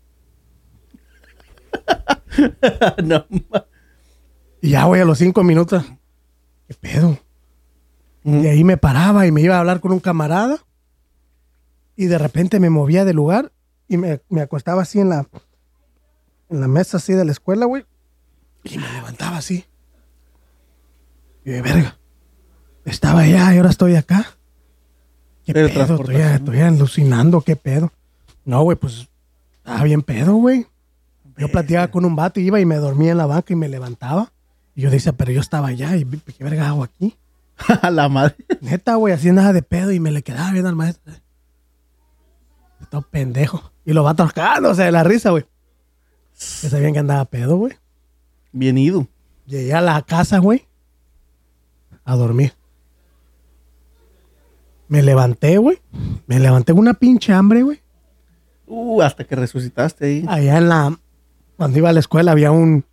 no. 3.05 3.27
ma- 3.51 3.67
Y 4.61 4.71
ya, 4.71 4.85
güey, 4.85 5.01
a 5.01 5.05
los 5.05 5.19
cinco 5.19 5.45
minutos. 5.45 5.85
¿Qué 6.69 6.75
pedo? 6.75 7.19
Y 8.25 8.47
ahí 8.47 8.65
me 8.65 8.77
paraba 8.77 9.27
y 9.27 9.33
me 9.33 9.43
iba 9.43 9.57
a 9.57 9.61
hablar 9.61 9.81
con 9.81 9.93
un 9.93 10.01
camarada. 10.01 10.59
Y 11.97 12.07
de 12.07 12.19
repente 12.19 12.59
me 12.59 12.71
movía 12.71 13.05
de 13.05 13.13
lugar 13.13 13.53
y 13.87 13.97
me, 13.99 14.21
me 14.29 14.41
acostaba 14.41 14.83
así 14.83 14.99
en 14.99 15.11
la, 15.11 15.29
en 16.49 16.61
la 16.61 16.67
mesa 16.69 16.97
así 16.97 17.13
de 17.13 17.25
la 17.25 17.33
escuela, 17.33 17.67
güey. 17.67 17.85
Y 18.65 18.79
me 18.79 18.91
levantaba 18.93 19.37
así. 19.37 19.65
Y 21.45 21.51
de 21.51 21.63
verga. 21.63 21.99
Estaba 22.85 23.21
allá 23.21 23.55
y 23.55 23.59
ahora 23.59 23.71
estoy 23.71 23.97
acá. 23.97 24.27
¿Qué 25.45 25.53
pedo? 25.53 25.67
Estoy, 25.67 26.17
estoy 26.17 26.61
alucinando, 26.61 27.43
¿qué 27.43 27.57
pedo? 27.57 27.93
No, 28.45 28.63
güey, 28.63 28.77
pues 28.77 29.09
estaba 29.59 29.85
bien 29.85 30.03
pedo, 30.03 30.35
güey. 30.35 30.67
Yo 31.37 31.49
platicaba 31.49 31.89
con 31.89 32.05
un 32.05 32.17
vato 32.17 32.41
y 32.41 32.47
iba 32.47 32.61
y 32.61 32.65
me 32.65 32.77
dormía 32.77 33.13
en 33.13 33.19
la 33.19 33.27
banca 33.27 33.53
y 33.53 33.57
me 33.57 33.69
levantaba. 33.69 34.33
Y 34.75 34.83
yo 34.83 34.91
decía, 34.91 35.13
pero 35.13 35.33
yo 35.33 35.41
estaba 35.41 35.69
allá 35.69 35.97
y 35.97 36.05
¿qué 36.05 36.45
verga 36.45 36.69
hago 36.69 36.85
aquí? 36.85 37.17
A 37.83 37.91
la 37.91 38.09
madre. 38.09 38.37
Neta, 38.61 38.95
güey, 38.97 39.15
así 39.15 39.31
nada 39.33 39.53
de 39.53 39.63
pedo 39.63 39.93
y 39.93 40.01
me 40.01 40.11
le 40.11 40.23
quedaba 40.23 40.51
viendo 40.53 40.69
al 40.69 40.77
maestro. 40.77 41.13
Todo 42.91 43.03
pendejo. 43.03 43.73
Y 43.85 43.93
los 43.93 44.05
vatos 44.05 44.33
cagándose 44.33 44.85
de 44.85 44.93
la 44.93 45.05
risa, 45.05 45.31
güey. 45.31 45.45
Que 46.61 46.69
sabían 46.69 46.93
que 46.93 46.99
andaba 46.99 47.25
pedo, 47.25 47.57
güey. 47.57 47.75
Bien 48.55 48.79
ido. 48.79 49.09
Llegué 49.47 49.75
a 49.75 49.81
la 49.81 50.01
casa, 50.03 50.39
güey. 50.39 50.67
A 52.05 52.15
dormir. 52.15 52.55
Me 54.87 55.03
levanté, 55.03 55.59
güey. 55.59 55.81
Me 56.27 56.39
levanté 56.39 56.73
con 56.73 56.81
una 56.81 56.95
pinche 56.95 57.33
hambre, 57.33 57.63
güey. 57.63 57.83
Uh, 58.67 59.03
hasta 59.03 59.25
que 59.25 59.35
resucitaste 59.35 60.07
ahí. 60.07 60.25
Allá 60.29 60.57
en 60.59 60.69
la. 60.69 60.99
Cuando 61.57 61.79
iba 61.79 61.91
a 61.91 61.93
la 61.93 61.99
escuela 62.01 62.31
había 62.31 62.53
un. 62.53 62.85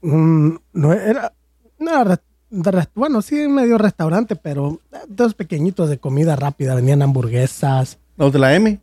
Un. 0.00 0.60
No 0.72 0.94
era. 0.94 1.34
No 1.78 2.00
era 2.00 2.16
de 2.50 2.88
bueno, 2.94 3.22
sí, 3.22 3.46
medio 3.46 3.76
restaurante, 3.78 4.36
pero 4.36 4.80
dos 5.06 5.34
pequeñitos 5.34 5.90
de 5.90 5.98
comida 5.98 6.34
rápida. 6.34 6.74
Vendían 6.74 7.02
hamburguesas, 7.02 7.98
Los 8.16 8.32
de 8.32 8.38
la 8.38 8.54
M. 8.54 8.80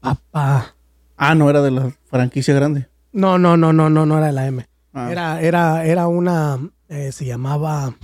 papa. 0.00 0.76
Ah, 1.16 1.34
no, 1.34 1.50
era 1.50 1.60
de 1.60 1.72
la 1.72 1.92
franquicia 2.06 2.54
grande. 2.54 2.88
No, 3.12 3.36
no, 3.36 3.56
no, 3.56 3.72
no, 3.72 3.90
no, 3.90 4.06
no 4.06 4.18
era 4.18 4.30
la 4.32 4.46
M. 4.46 4.66
Ah. 4.92 5.10
Era, 5.10 5.40
era, 5.40 5.84
era 5.86 6.06
una. 6.08 6.58
eh, 6.88 7.12
se 7.12 7.24
llamaba. 7.24 7.94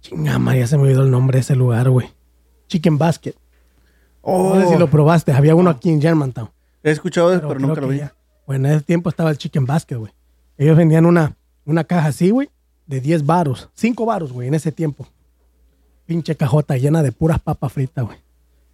Chinga, 0.00 0.38
María, 0.38 0.66
se 0.66 0.76
me 0.76 0.84
olvidó 0.84 1.02
el 1.04 1.10
nombre 1.10 1.36
de 1.36 1.40
ese 1.42 1.54
lugar, 1.56 1.90
güey. 1.90 2.08
Chicken 2.68 2.98
Basket. 2.98 3.34
Oh, 4.22 4.54
No 4.54 4.60
sé 4.62 4.68
si 4.72 4.78
lo 4.78 4.88
probaste. 4.90 5.32
Había 5.32 5.54
uno 5.54 5.70
aquí 5.70 5.90
en 5.90 6.00
Germantown. 6.00 6.50
he 6.82 6.90
escuchado, 6.90 7.30
eso, 7.32 7.40
pero, 7.42 7.54
creo 7.56 7.66
nunca 7.68 7.80
lo 7.80 7.88
vi. 7.88 7.98
ya- 7.98 8.14
Bueno, 8.46 8.68
en 8.68 8.74
ese 8.76 8.84
tiempo 8.84 9.08
estaba 9.08 9.30
el 9.30 9.38
Chicken 9.38 9.66
Basket, 9.66 9.96
güey. 9.96 10.12
Ellos 10.58 10.76
vendían 10.76 11.06
una, 11.06 11.36
una 11.64 11.84
caja 11.84 12.08
así, 12.08 12.30
güey, 12.30 12.50
de 12.86 13.00
10 13.00 13.24
varos. 13.26 13.70
5 13.74 14.04
varos, 14.06 14.32
güey, 14.32 14.48
en 14.48 14.54
ese 14.54 14.72
tiempo. 14.72 15.06
Pinche 16.06 16.34
cajota 16.36 16.76
llena 16.76 17.02
de 17.02 17.12
puras 17.12 17.40
papas 17.40 17.72
fritas, 17.72 18.04
güey. 18.04 18.18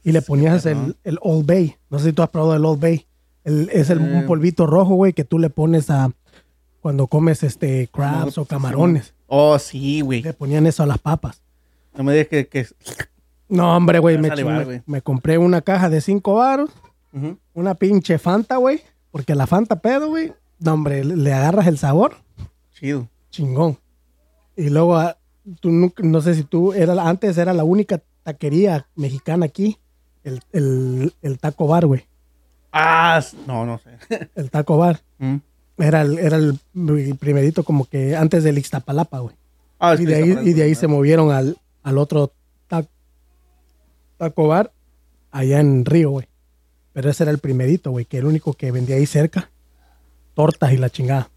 Y 0.03 0.13
le 0.13 0.23
ponías 0.23 0.65
el, 0.67 0.97
el 1.05 1.19
Old 1.21 1.47
Bay. 1.47 1.77
No 1.91 1.99
sé 1.99 2.07
si 2.07 2.13
tú 2.13 2.23
has 2.23 2.31
probado 2.31 2.55
el 2.55 2.65
Old 2.65 2.81
Bay. 2.81 3.07
El- 3.45 3.69
es 3.73 3.91
el, 3.91 3.99
Eh. 4.01 4.19
un 4.21 4.27
polvito 4.27 4.67
rojo, 4.67 4.95
güey, 4.95 5.13
que 5.13 5.25
tú 5.25 5.39
le 5.39 5.51
pones 5.51 5.91
a... 5.91 6.11
cuando 6.87 7.09
comes 7.09 7.43
este 7.43 7.89
crabs 7.89 8.39
o 8.39 8.45
camarones. 8.45 9.13
Oh, 9.27 9.59
sí, 9.59 10.03
güey. 10.03 10.23
Le 10.23 10.33
ponían 10.33 10.69
eso 10.69 10.85
a 10.85 10.87
las 10.87 10.99
papas. 10.99 11.43
No 11.97 12.05
me 12.05 12.13
digas 12.13 12.29
que... 12.29 12.47
que... 12.47 12.65
No, 13.49 13.77
hombre, 13.77 13.99
güey, 13.99 14.17
me, 14.19 14.31
me- 14.87 15.03
compré 15.03 15.37
una 15.37 15.63
caja 15.63 15.91
de 15.91 16.01
cinco 16.01 16.35
varos, 16.35 16.71
una 17.55 17.75
pinche 17.75 18.19
Fanta, 18.21 18.59
güey, 18.59 18.83
porque 19.11 19.35
la 19.35 19.49
Fanta 19.49 19.81
pedo, 19.81 20.11
güey, 20.11 20.33
no, 20.61 20.75
hombre, 20.75 21.05
le, 21.05 21.33
agarras 21.33 21.67
el 21.67 21.77
sabor, 21.77 22.19
Chido. 22.73 23.09
chingón. 23.31 23.81
Y 24.57 24.71
luego, 24.71 24.97
ah, 24.97 25.17
tú 25.59 25.73
no 25.73 26.21
sé 26.21 26.37
si 26.37 26.45
tú, 26.45 26.73
era, 26.73 26.93
antes 27.09 27.37
era 27.37 27.53
la 27.53 27.65
única 27.65 28.01
taquería 28.23 28.87
mexicana 28.95 29.47
aquí, 29.47 29.77
el, 30.23 30.41
el, 30.53 31.15
el 31.21 31.39
taco 31.41 31.67
bar, 31.67 31.87
güey, 31.87 32.05
Ah, 32.71 33.21
no, 33.49 33.67
no 33.67 33.79
sé. 33.79 34.29
el 34.37 34.51
taco 34.53 34.79
bar. 34.79 35.01
Mm. 35.19 35.39
Era 35.79 36.03
el, 36.03 36.19
era 36.19 36.37
el 36.39 36.59
primerito 37.19 37.63
como 37.65 37.85
que 37.87 38.17
antes 38.17 38.43
del 38.45 38.59
Ixtapalapa, 38.59 39.19
güey. 39.21 39.37
Ah, 39.79 39.95
Y 39.99 40.05
de 40.07 40.15
ahí, 40.15 40.31
y 40.49 40.53
de 40.55 40.63
ahí 40.63 40.75
se 40.75 40.87
movieron 40.87 41.31
al, 41.33 41.59
al 41.83 41.99
otro 41.99 42.33
ta- 42.67 42.87
taco 44.17 44.49
bar 44.49 44.73
allá 45.31 45.61
en 45.61 45.85
Río, 45.85 46.11
güey. 46.11 46.27
Pero 46.95 47.11
ese 47.11 47.25
era 47.25 47.31
el 47.33 47.39
primerito, 47.39 47.91
güey, 47.91 48.07
que 48.07 48.17
el 48.19 48.25
único 48.25 48.55
que 48.55 48.71
vendía 48.73 48.97
ahí 48.97 49.05
cerca. 49.07 49.51
Tortas 50.35 50.73
y 50.73 50.79
la 50.79 50.89
chingada. 50.89 51.31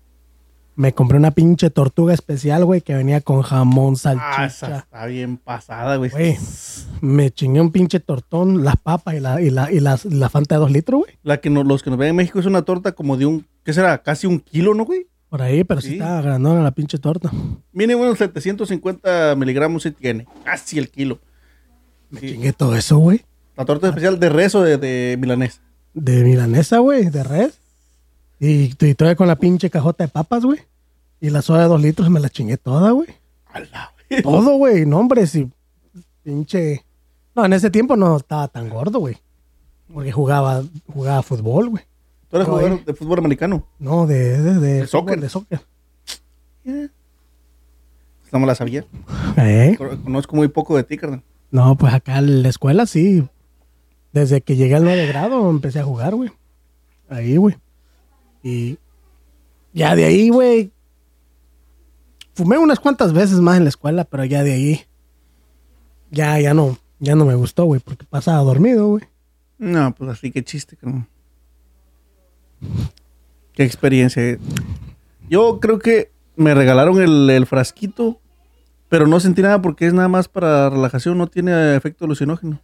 Me 0.79 0.93
compré 0.93 1.17
una 1.17 1.31
pinche 1.31 1.69
tortuga 1.69 2.13
especial, 2.13 2.63
güey, 2.63 2.79
que 2.79 2.93
venía 2.95 3.19
con 3.19 3.41
jamón, 3.41 3.95
Ah, 4.05 4.45
esa 4.45 4.49
salchicha. 4.49 4.77
está 4.77 5.05
bien 5.07 5.35
pasada, 5.35 5.97
güey. 5.97 6.09
Güey, 6.09 6.37
me 7.01 7.31
chingué 7.31 7.59
un 7.59 7.73
pinche 7.73 7.99
tortón, 7.99 8.63
las 8.63 8.77
papas 8.77 9.15
y 9.15 9.19
la, 9.19 9.41
y 9.41 9.49
la, 9.49 9.69
y 9.73 9.81
las- 9.81 10.05
la 10.05 10.29
fanta 10.29 10.55
de 10.55 10.59
dos 10.61 10.71
litros, 10.71 11.01
güey. 11.01 11.17
La 11.21 11.41
que 11.41 11.49
no- 11.49 11.65
los 11.65 11.83
que 11.83 11.89
nos 11.89 11.99
ven 11.99 12.09
en 12.11 12.15
México 12.15 12.39
es 12.39 12.45
una 12.45 12.61
torta 12.61 12.93
como 12.93 13.17
de 13.17 13.25
un, 13.25 13.45
¿qué 13.65 13.73
será? 13.73 14.01
Casi 14.03 14.25
un 14.25 14.39
kilo, 14.39 14.73
¿no, 14.73 14.85
güey? 14.85 15.07
Por 15.27 15.41
ahí, 15.41 15.65
pero 15.65 15.81
sí, 15.81 15.89
Sí. 15.89 15.93
estaba 15.95 16.21
grandona 16.21 16.61
la 16.63 16.71
pinche 16.71 16.97
torta. 16.97 17.29
Mínimo 17.73 18.01
unos 18.03 18.17
750 18.17 19.35
miligramos 19.35 19.83
sí 19.83 19.91
tiene. 19.91 20.27
Casi 20.45 20.79
el 20.79 20.89
kilo. 20.89 21.19
Me 22.09 22.21
Sí. 22.21 22.31
chingué 22.31 22.53
todo 22.53 22.75
eso, 22.77 22.97
güey. 22.99 23.25
La 23.57 23.65
torta 23.65 23.89
especial 23.89 24.17
de 24.17 24.29
res 24.29 24.55
o 24.55 24.61
de, 24.63 24.77
de 24.77 25.17
milanesa. 25.19 25.59
De 25.93 26.23
milanesa, 26.23 26.77
güey, 26.77 27.09
de 27.09 27.23
res. 27.23 27.58
Y, 28.39 28.73
y 28.86 28.95
todavía 28.95 29.15
con 29.15 29.28
la 29.28 29.36
pinche 29.36 29.69
cajota 29.69 30.06
de 30.06 30.08
papas, 30.10 30.43
güey. 30.45 30.60
Y 31.21 31.30
la 31.30 31.41
soda 31.41 31.63
de 31.63 31.67
dos 31.67 31.82
litros 31.82 32.10
me 32.10 32.19
la 32.19 32.30
chingué 32.30 32.58
toda, 32.58 32.91
güey. 32.91 33.10
Todo, 34.23 34.56
güey. 34.58 34.86
No, 34.86 34.99
hombre, 34.99 35.28
si 35.28 35.49
pinche... 36.23 36.86
No, 37.36 37.45
en 37.45 37.54
ese 37.54 37.69
tiempo 37.69 37.95
no 37.95 38.17
estaba 38.17 38.47
tan 38.47 38.69
gordo, 38.69 38.99
güey. 38.99 39.17
Porque 39.93 40.12
jugaba, 40.12 40.63
jugaba 40.88 41.21
fútbol, 41.21 41.69
güey. 41.69 41.84
Tú 42.30 42.38
eres 42.38 42.47
jugador 42.47 42.71
eh. 42.73 42.84
de 42.86 42.93
fútbol 42.93 43.19
americano. 43.19 43.65
No, 43.80 44.08
de... 44.08 44.41
De, 44.41 44.60
de, 44.60 44.73
¿De 44.82 44.88
soccer? 44.88 45.19
De 45.19 45.30
soccer. 45.30 45.62
No 48.32 48.39
me 48.39 48.45
la 48.45 48.56
sabía. 48.56 48.86
¿Eh? 49.38 49.75
Con- 49.78 49.97
Conozco 50.04 50.36
muy 50.36 50.47
poco 50.47 50.78
de 50.78 50.84
ti, 50.84 50.97
carnal. 50.97 51.23
No, 51.52 51.75
pues 51.75 51.93
acá 51.93 52.19
en 52.19 52.43
la 52.43 52.49
escuela 52.49 52.86
sí. 52.86 53.28
Desde 54.13 54.41
que 54.41 54.56
llegué 54.56 54.75
al 54.75 54.84
9 54.84 55.08
grado 55.08 55.49
empecé 55.49 55.80
a 55.80 55.84
jugar, 55.84 56.15
güey. 56.15 56.32
Ahí, 57.10 57.38
güey. 57.38 57.56
Y 58.43 58.78
ya 59.73 59.95
de 59.95 60.06
ahí, 60.06 60.30
güey. 60.30 60.71
Fumé 62.34 62.58
unas 62.58 62.80
cuantas 62.80 63.13
veces 63.13 63.39
más 63.39 63.58
en 63.58 63.63
la 63.63 63.69
escuela, 63.69 64.06
pero 64.06 64.23
ya 64.25 64.43
de 64.43 64.54
ahí. 64.54 64.82
Ya, 66.12 66.39
ya 66.39 66.54
no, 66.54 66.78
ya 66.99 67.15
no 67.15 67.25
me 67.25 67.36
gustó, 67.36 67.65
güey, 67.65 67.82
porque 67.82 68.06
pasaba 68.06 68.39
dormido, 68.39 68.88
güey. 68.88 69.04
No, 69.58 69.93
pues 69.93 70.10
así 70.12 70.32
que 70.32 70.43
chiste, 70.43 70.78
carnal. 70.78 71.08
Qué 73.54 73.63
experiencia. 73.63 74.38
Yo 75.30 75.60
creo 75.60 75.80
que 75.80 76.12
me 76.36 76.54
regalaron 76.56 77.02
el, 77.02 77.30
el 77.30 77.45
frasquito, 77.45 78.21
pero 78.88 79.06
no 79.06 79.19
sentí 79.19 79.41
nada 79.41 79.62
porque 79.62 79.86
es 79.86 79.93
nada 79.93 80.08
más 80.08 80.30
para 80.30 80.69
relajación, 80.69 81.17
no 81.17 81.28
tiene 81.28 81.75
efecto 81.75 82.06
alucinógeno. 82.06 82.62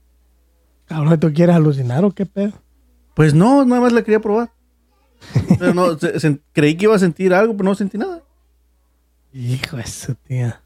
Cabrón, 0.85 1.19
¿tú 1.19 1.33
quieres 1.33 1.55
alucinar 1.55 2.05
o 2.05 2.11
qué 2.11 2.25
pedo? 2.25 2.53
Pues 3.13 3.33
no, 3.33 3.65
nada 3.65 3.81
más 3.81 3.91
la 3.91 4.03
quería 4.03 4.19
probar. 4.19 4.51
Pero 5.59 5.73
no, 5.73 5.97
se- 5.97 6.19
se- 6.19 6.39
creí 6.53 6.75
que 6.77 6.85
iba 6.85 6.95
a 6.95 6.99
sentir 6.99 7.33
algo, 7.33 7.55
pero 7.57 7.69
no 7.69 7.75
sentí 7.75 7.97
nada. 7.97 8.21
Hijo 9.33 9.77
de 9.77 9.85
su 9.87 10.15
tía. 10.15 10.61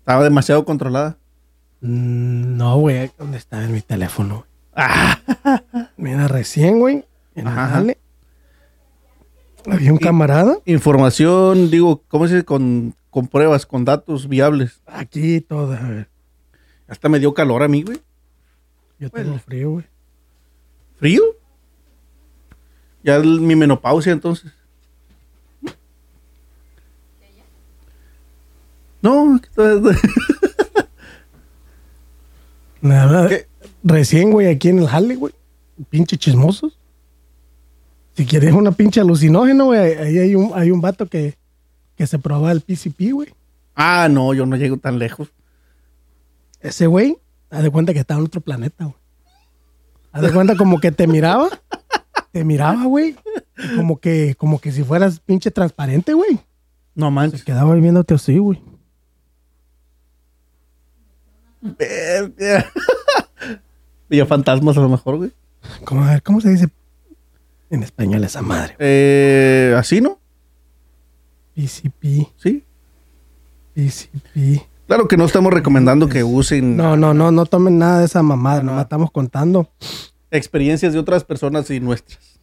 Estaba 0.00 0.24
demasiado 0.24 0.64
controlada. 0.64 1.16
Mm, 1.80 2.56
No, 2.56 2.78
güey, 2.78 3.10
¿dónde 3.18 3.38
está 3.38 3.62
en 3.64 3.72
mi 3.72 3.80
teléfono? 3.80 4.46
Ah, 4.74 5.20
Mira, 5.96 6.28
recién, 6.28 6.80
güey, 6.80 7.04
Había 9.66 9.92
un 9.92 9.98
camarada 9.98 10.58
información, 10.66 11.70
digo, 11.70 12.02
¿cómo 12.08 12.26
se 12.28 12.34
dice? 12.34 12.44
Con, 12.44 12.94
con 13.10 13.28
pruebas, 13.28 13.64
con 13.66 13.84
datos 13.84 14.28
viables. 14.28 14.82
aquí 14.86 15.40
todo. 15.40 15.72
a 15.74 15.80
ver, 15.88 16.08
Hasta 16.88 17.08
me 17.08 17.18
dio 17.18 17.32
calor 17.32 17.62
a 17.62 17.68
mí, 17.68 17.82
güey. 17.82 17.98
Yo 18.98 19.08
Bueno. 19.10 19.26
tengo 19.26 19.38
frío, 19.38 19.70
güey. 19.70 19.86
¿Frío? 20.96 21.22
Ya 23.04 23.16
el- 23.16 23.40
mi 23.40 23.54
menopausia, 23.54 24.12
entonces. 24.12 24.50
No, 29.02 29.38
Nada, 32.80 33.28
¿Qué? 33.28 33.46
Recién, 33.82 34.30
güey, 34.30 34.48
aquí 34.48 34.70
en 34.70 34.78
el 34.78 34.88
jale, 34.88 35.14
güey. 35.16 35.34
Pinche 35.90 36.16
chismosos. 36.16 36.78
Si 38.16 38.24
quieres 38.24 38.52
una 38.54 38.72
pinche 38.72 39.00
alucinógeno, 39.00 39.66
güey, 39.66 39.78
ahí 39.80 40.18
hay 40.18 40.34
un, 40.34 40.52
hay 40.54 40.70
un 40.70 40.80
vato 40.80 41.06
que, 41.06 41.36
que 41.96 42.06
se 42.06 42.18
probaba 42.18 42.52
el 42.52 42.62
PCP, 42.62 43.12
güey. 43.12 43.28
Ah, 43.74 44.08
no, 44.10 44.32
yo 44.32 44.46
no 44.46 44.56
llego 44.56 44.78
tan 44.78 44.98
lejos. 44.98 45.28
Ese 46.60 46.86
güey, 46.86 47.18
haz 47.50 47.62
de 47.62 47.70
cuenta 47.70 47.92
que 47.92 47.98
estaba 48.00 48.20
en 48.20 48.26
otro 48.26 48.40
planeta, 48.40 48.84
güey. 48.84 48.96
Haz 50.12 50.22
de 50.22 50.32
cuenta 50.32 50.56
como 50.56 50.80
que 50.80 50.92
te 50.92 51.06
miraba, 51.06 51.48
te 52.34 52.42
miraba, 52.44 52.84
güey. 52.86 53.14
Como 53.76 53.98
que, 54.00 54.34
como 54.36 54.58
que 54.58 54.72
si 54.72 54.82
fueras 54.82 55.20
pinche 55.20 55.52
transparente, 55.52 56.14
güey. 56.14 56.40
No 56.96 57.06
Se 57.06 57.12
manches. 57.12 57.44
quedaba 57.44 57.72
viéndote 57.76 58.14
así, 58.14 58.38
güey. 58.38 58.60
Veía 64.08 64.26
fantasmas 64.26 64.76
a 64.76 64.80
lo 64.80 64.88
mejor, 64.88 65.16
güey. 65.16 65.32
¿Cómo, 65.84 66.02
a 66.04 66.10
ver, 66.10 66.22
¿Cómo 66.24 66.40
se 66.40 66.50
dice 66.50 66.68
en 67.70 67.82
español 67.84 68.24
esa 68.24 68.42
madre? 68.42 68.74
Eh, 68.80 69.74
¿Así, 69.78 70.00
no? 70.00 70.18
PCP, 71.54 72.32
Sí. 72.36 72.64
PCP. 73.74 74.66
Claro 74.88 75.06
que 75.08 75.16
no 75.16 75.24
estamos 75.24 75.52
recomendando 75.52 76.08
que 76.08 76.22
usen 76.24 76.76
No, 76.76 76.96
no, 76.96 77.14
no, 77.14 77.30
no 77.30 77.46
tomen 77.46 77.78
nada 77.78 78.00
de 78.00 78.06
esa 78.06 78.22
mamada, 78.24 78.62
no 78.64 78.78
estamos 78.80 79.10
contando. 79.12 79.70
Experiencias 80.36 80.92
de 80.92 80.98
otras 80.98 81.24
personas 81.24 81.70
y 81.70 81.80
nuestras. 81.80 82.38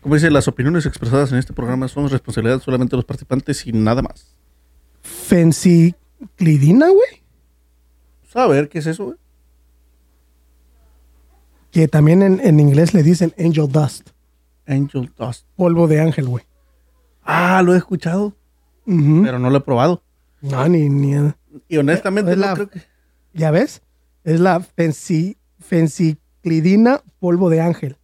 Como 0.00 0.14
dice, 0.14 0.30
las 0.30 0.48
opiniones 0.48 0.86
expresadas 0.86 1.32
en 1.32 1.38
este 1.38 1.52
programa 1.52 1.88
son 1.88 2.08
responsabilidad 2.08 2.60
solamente 2.60 2.92
de 2.92 2.98
los 2.98 3.04
participantes 3.04 3.66
y 3.66 3.72
nada 3.72 4.00
más. 4.02 4.36
Fenciclidina, 5.02 6.88
güey. 6.88 7.22
Saber 8.32 8.68
qué 8.68 8.78
es 8.78 8.86
eso, 8.86 9.04
güey. 9.06 9.16
Que 11.70 11.88
también 11.88 12.22
en, 12.22 12.40
en 12.40 12.60
inglés 12.60 12.94
le 12.94 13.02
dicen 13.02 13.34
angel 13.38 13.68
dust, 13.70 14.10
Angel 14.66 15.10
Dust. 15.16 15.46
polvo 15.56 15.86
de 15.86 16.00
ángel, 16.00 16.26
güey. 16.26 16.44
Ah, 17.22 17.62
lo 17.62 17.74
he 17.74 17.76
escuchado, 17.76 18.34
pero 18.86 19.38
no 19.38 19.50
lo 19.50 19.58
he 19.58 19.60
probado. 19.60 20.02
No, 20.40 20.66
ni, 20.68 20.88
ni. 20.88 21.14
Y 21.68 21.76
honestamente 21.76 22.32
Es 22.32 22.38
no 22.38 22.46
la- 22.46 22.54
creo 22.54 22.70
que... 22.70 22.82
¿Ya 23.34 23.50
ves? 23.50 23.82
Es 24.24 24.40
la 24.40 24.60
fenci- 24.60 25.36
fenciclidina 26.42 27.02
polvo 27.18 27.50
de 27.50 27.60
ángel. 27.60 27.96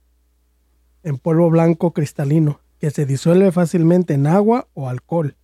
En 1.03 1.19
polvo 1.19 1.51
blanco 1.51 1.93
cristalino, 1.93 2.61
que 2.79 2.91
se 2.91 3.07
disuelve 3.07 3.53
fácilmente 3.53 4.15
en 4.15 4.27
agua 4.27 4.69
o 4.75 4.89
alcohol. 4.89 5.37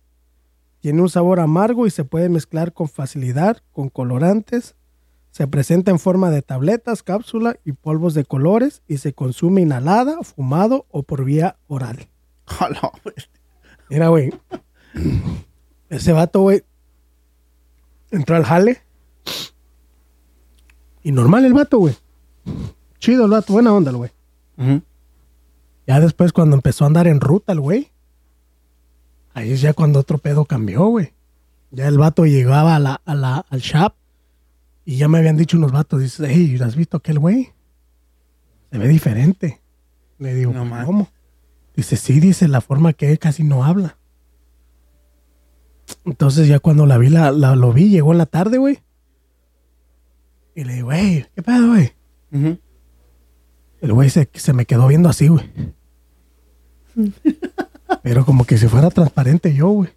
Tiene 0.79 1.01
un 1.01 1.09
sabor 1.09 1.39
amargo 1.39 1.85
y 1.85 1.91
se 1.91 2.03
puede 2.03 2.29
mezclar 2.29 2.73
con 2.73 2.89
facilidad 2.89 3.57
con 3.71 3.89
colorantes. 3.89 4.75
Se 5.29 5.47
presenta 5.47 5.91
en 5.91 5.99
forma 5.99 6.31
de 6.31 6.41
tabletas, 6.41 7.03
cápsula 7.03 7.57
y 7.63 7.73
polvos 7.73 8.13
de 8.13 8.25
colores 8.25 8.81
y 8.87 8.97
se 8.97 9.13
consume 9.13 9.61
inhalada, 9.61 10.17
fumado 10.23 10.85
o 10.89 11.03
por 11.03 11.23
vía 11.23 11.57
oral. 11.67 12.09
Mira, 13.89 14.09
güey. 14.09 14.33
Ese 15.89 16.11
vato, 16.11 16.41
güey, 16.41 16.63
entró 18.09 18.35
al 18.35 18.43
jale. 18.43 18.81
Y 21.03 21.11
normal 21.11 21.45
el 21.45 21.53
vato, 21.53 21.77
güey. 21.79 21.95
Chido 23.01 23.25
el 23.25 23.31
vato, 23.31 23.51
buena 23.53 23.73
onda 23.73 23.89
el 23.91 23.97
güey. 23.97 24.11
Ya 25.87 25.99
después 25.99 26.31
cuando 26.31 26.55
empezó 26.55 26.83
a 26.83 26.87
andar 26.87 27.07
en 27.07 27.19
ruta 27.19 27.51
el 27.51 27.59
güey. 27.59 27.91
Ahí 29.33 29.51
es 29.51 29.59
ya 29.61 29.73
cuando 29.73 29.99
otro 29.99 30.19
pedo 30.19 30.45
cambió, 30.45 30.85
güey. 30.85 31.13
Ya 31.71 31.87
el 31.87 31.97
vato 31.97 32.25
llegaba 32.25 32.75
a 32.75 32.79
la, 32.79 33.01
a 33.03 33.15
la, 33.15 33.45
al 33.49 33.59
shop 33.59 33.93
y 34.85 34.97
ya 34.97 35.07
me 35.07 35.17
habían 35.17 35.35
dicho 35.37 35.57
unos 35.57 35.71
vatos, 35.71 35.99
dice, 36.01 36.25
hey, 36.29 36.57
¿has 36.63 36.75
visto 36.75 36.97
aquel 36.97 37.17
güey? 37.19 37.49
Se 38.71 38.77
ve 38.77 38.87
diferente. 38.87 39.61
Le 40.19 40.33
digo, 40.35 40.53
No 40.53 40.59
"¿Pues 40.59 40.69
man. 40.69 40.85
¿cómo? 40.85 41.09
Dice, 41.75 41.95
sí, 41.97 42.19
dice, 42.19 42.47
la 42.47 42.61
forma 42.61 42.93
que 42.93 43.09
él 43.11 43.17
casi 43.19 43.43
no 43.43 43.63
habla. 43.65 43.97
Entonces 46.05 46.47
ya 46.47 46.59
cuando 46.59 46.85
la 46.85 46.97
vi, 46.97 47.09
la, 47.09 47.31
la- 47.31 47.55
lo 47.55 47.73
vi, 47.73 47.89
llegó 47.89 48.11
en 48.11 48.17
la 48.19 48.25
tarde, 48.27 48.57
güey. 48.59 48.79
Y 50.55 50.63
le 50.65 50.73
digo, 50.75 50.87
güey, 50.87 51.25
¿qué 51.35 51.41
pedo, 51.41 51.69
güey? 51.69 51.91
Ujú. 52.31 52.57
El 53.81 53.93
güey 53.93 54.09
se, 54.09 54.29
se 54.33 54.53
me 54.53 54.65
quedó 54.65 54.87
viendo 54.87 55.09
así, 55.09 55.27
güey. 55.27 55.49
Pero 58.03 58.25
como 58.25 58.45
que 58.45 58.57
si 58.57 58.67
fuera 58.67 58.89
transparente 58.89 59.53
yo, 59.53 59.69
güey. 59.69 59.89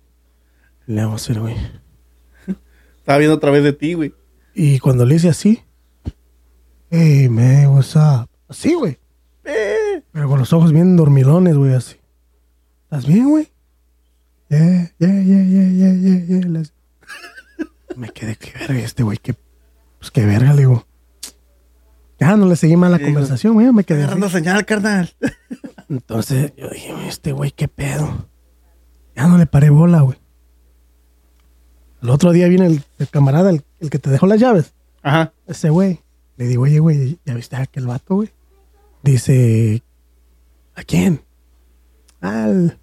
Le 0.87 1.01
hago 1.01 1.15
así, 1.15 1.35
güey. 1.35 1.57
Estaba 2.99 3.19
viendo 3.19 3.37
otra 3.37 3.51
vez 3.51 3.63
de 3.63 3.73
ti, 3.73 3.95
güey. 3.95 4.15
Y 4.55 4.79
cuando 4.79 5.05
le 5.05 5.17
hice 5.17 5.29
así, 5.29 5.63
hey, 6.91 7.29
man, 7.29 7.67
what's 7.69 7.97
up? 7.97 8.29
Así, 8.49 8.75
güey. 8.75 8.99
Eh, 9.45 10.03
Pero 10.13 10.29
con 10.29 10.39
los 10.39 10.53
ojos 10.53 10.73
bien 10.73 10.97
dormilones, 10.97 11.57
güey, 11.57 11.75
así. 11.75 11.97
¿Estás 12.85 13.07
bien, 13.07 13.29
güey? 13.29 13.49
Yeah, 14.49 14.93
yeah, 14.99 15.23
yeah, 15.23 15.43
yeah, 15.43 15.69
yeah, 15.69 15.93
yeah, 15.93 16.41
yeah. 16.41 16.63
Me 17.97 18.09
quedé, 18.11 18.37
qué 18.37 18.53
verga 18.59 18.79
este, 18.81 19.03
güey, 19.03 19.19
qué, 19.19 19.35
pues 19.99 20.11
qué 20.11 20.25
verga, 20.25 20.53
le 20.53 20.61
digo. 20.61 20.87
Ya 22.25 22.37
no 22.37 22.47
le 22.47 22.57
seguí 22.57 22.77
más 22.77 22.91
la 22.91 22.97
Sí, 22.99 23.05
conversación, 23.05 23.53
güey, 23.55 23.71
me 23.73 23.85
quedé 23.85 24.03
agarrando 24.05 24.31
señal, 24.31 24.65
carnal. 24.65 25.11
Entonces 25.91 26.53
yo 26.57 26.71
dije, 26.71 26.95
este 27.07 27.33
güey, 27.33 27.51
qué 27.51 27.69
pedo. 27.69 28.29
Ya 29.15 29.27
no 29.29 29.37
le 29.37 29.45
paré 29.47 29.69
bola, 29.71 30.01
güey. 30.01 30.19
El 32.03 32.11
otro 32.11 32.33
día 32.33 32.49
viene 32.49 32.67
el, 32.67 32.83
el 32.99 33.09
camarada, 33.09 33.51
el, 33.51 33.63
el 33.81 33.91
que 33.91 33.99
te 33.99 34.09
dejó 34.11 34.27
las 34.27 34.41
llaves. 34.41 34.73
Ajá. 35.03 35.33
Ese 35.47 35.69
güey. 35.71 36.01
Le 36.37 36.47
digo, 36.47 36.63
oye, 36.63 36.79
güey, 36.79 37.19
¿ya 37.27 37.35
viste 37.35 37.57
a 37.57 37.61
aquel 37.63 37.87
vato, 37.87 38.15
güey? 38.17 38.31
Dice, 39.03 39.83
¿a 40.75 40.83
quién? 40.83 41.21
Al, 42.23 42.79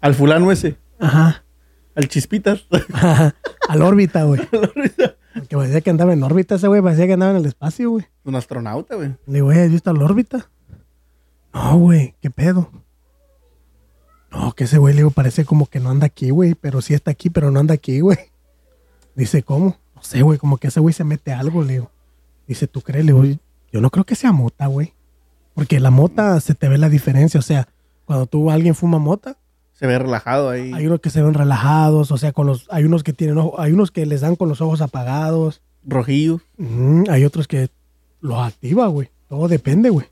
Al 0.00 0.14
fulano 0.14 0.50
ese. 0.50 0.76
ajá, 0.98 1.44
Al 1.94 2.08
chispitas. 2.08 2.66
ajá, 2.92 3.34
al 3.68 3.82
órbita, 3.82 4.24
güey. 4.24 4.40
Que 5.48 5.56
parecía 5.56 5.80
que 5.80 5.90
andaba 5.90 6.12
en 6.12 6.22
órbita 6.22 6.56
ese 6.56 6.68
güey, 6.68 6.82
parecía 6.82 7.06
que 7.06 7.14
andaba 7.14 7.32
en 7.32 7.38
el 7.38 7.46
espacio, 7.46 7.90
güey. 7.90 8.06
Un 8.24 8.34
astronauta, 8.34 8.96
güey. 8.96 9.14
Le 9.26 9.34
digo, 9.34 9.50
¿has 9.50 9.70
visto 9.70 9.90
al 9.90 10.02
órbita? 10.02 10.50
No, 11.54 11.78
güey, 11.78 12.14
¿qué 12.20 12.30
pedo? 12.30 12.70
No, 14.30 14.52
que 14.52 14.64
ese 14.64 14.78
güey, 14.78 14.94
le 14.94 15.00
digo, 15.00 15.10
parece 15.10 15.44
como 15.44 15.66
que 15.66 15.80
no 15.80 15.90
anda 15.90 16.06
aquí, 16.06 16.30
güey, 16.30 16.54
pero 16.54 16.80
sí 16.80 16.94
está 16.94 17.10
aquí, 17.10 17.30
pero 17.30 17.50
no 17.50 17.60
anda 17.60 17.74
aquí, 17.74 18.00
güey. 18.00 18.18
Dice, 19.14 19.42
¿cómo? 19.42 19.76
No 19.94 20.02
sé, 20.02 20.22
güey, 20.22 20.38
como 20.38 20.56
que 20.56 20.68
ese 20.68 20.80
güey 20.80 20.94
se 20.94 21.04
mete 21.04 21.32
algo, 21.32 21.62
le 21.62 21.74
digo. 21.74 21.90
Dice, 22.46 22.66
¿tú 22.66 22.80
crees? 22.80 23.04
Le 23.04 23.12
digo, 23.12 23.38
yo 23.70 23.80
no 23.80 23.90
creo 23.90 24.04
que 24.04 24.14
sea 24.14 24.32
mota, 24.32 24.66
güey. 24.66 24.94
Porque 25.54 25.80
la 25.80 25.90
mota 25.90 26.40
se 26.40 26.54
te 26.54 26.68
ve 26.68 26.78
la 26.78 26.88
diferencia, 26.88 27.38
o 27.38 27.42
sea, 27.42 27.68
cuando 28.06 28.26
tú, 28.26 28.50
alguien 28.50 28.74
fuma 28.74 28.98
mota, 28.98 29.36
Se 29.82 29.88
ve 29.88 29.98
relajado 29.98 30.48
ahí. 30.48 30.70
hay 30.72 30.86
unos 30.86 31.00
que 31.00 31.10
se 31.10 31.20
ven 31.20 31.34
relajados, 31.34 32.12
o 32.12 32.16
sea, 32.16 32.30
con 32.30 32.46
los, 32.46 32.68
hay 32.70 32.84
unos 32.84 33.02
que 33.02 33.12
tienen, 33.12 33.36
ojo- 33.38 33.60
hay 33.60 33.72
unos 33.72 33.90
que 33.90 34.06
les 34.06 34.20
dan 34.20 34.36
con 34.36 34.48
los 34.48 34.60
ojos 34.60 34.80
apagados, 34.80 35.60
Rojillo. 35.84 36.40
Ujú, 36.56 37.02
hay 37.10 37.24
otros 37.24 37.48
que 37.48 37.68
los 38.20 38.38
activa, 38.38 38.86
güey. 38.86 39.10
Todo 39.28 39.48
depende, 39.48 39.90
güey. 39.90 40.06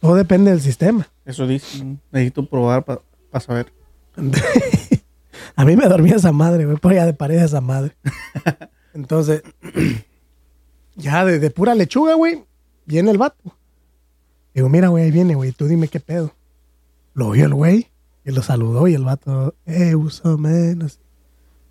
Todo 0.00 0.14
depende 0.14 0.52
del 0.52 0.60
sistema. 0.60 1.08
Eso 1.24 1.48
dice. 1.48 1.84
Necesito 2.12 2.46
probar 2.48 2.84
para 2.84 3.00
saber. 3.40 3.72
A 5.56 5.64
mí 5.64 5.74
me 5.74 5.88
dormía 5.88 6.14
esa 6.14 6.30
madre, 6.30 6.64
güey, 6.66 6.76
por 6.76 6.92
allá 6.92 7.04
de 7.06 7.14
pared 7.14 7.42
esa 7.42 7.60
madre. 7.60 7.96
Entonces, 8.94 9.42
ya 10.94 11.24
de, 11.24 11.40
de 11.40 11.50
pura 11.50 11.74
lechuga, 11.74 12.14
güey, 12.14 12.44
viene 12.86 13.10
el 13.10 13.18
vato. 13.18 13.56
Digo, 14.54 14.68
mira, 14.68 14.86
güey, 14.88 15.02
ahí 15.02 15.10
viene, 15.10 15.34
güey, 15.34 15.50
tú 15.50 15.66
dime 15.66 15.88
qué 15.88 15.98
pedo. 15.98 16.32
Lo 17.14 17.30
vio 17.30 17.46
el 17.46 17.54
güey 17.54 17.88
y 18.28 18.32
lo 18.32 18.42
saludó 18.42 18.86
y 18.88 18.94
el 18.94 19.04
vato, 19.04 19.54
eh, 19.64 19.96
man? 20.36 20.82
Así. 20.82 20.98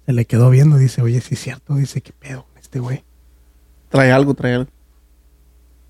Se 0.08 0.14
le 0.14 0.26
quedó 0.26 0.50
viendo, 0.50 0.78
dice, 0.78 1.04
oye, 1.04 1.22
sí 1.22 1.36
es 1.36 1.40
cierto, 1.40 1.76
dice, 1.76 2.02
qué 2.02 2.14
pedo 2.14 2.46
con 2.46 2.58
este 2.58 2.80
güey. 2.80 3.04
Trae 3.90 4.12
algo, 4.12 4.34
trae 4.34 4.56
algo. 4.56 4.72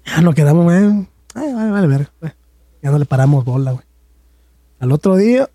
Ya 0.05 0.21
nos 0.21 0.35
quedamos, 0.35 0.65
güey. 0.65 1.07
Ay, 1.35 1.53
vale, 1.53 1.71
vale, 1.71 1.87
verga. 1.87 2.11
güey. 2.19 2.33
Ya 2.81 2.91
no 2.91 2.99
le 2.99 3.05
paramos 3.05 3.45
bola, 3.45 3.71
güey. 3.71 3.85
Al 4.79 4.91
otro 4.91 5.15
día 5.15 5.49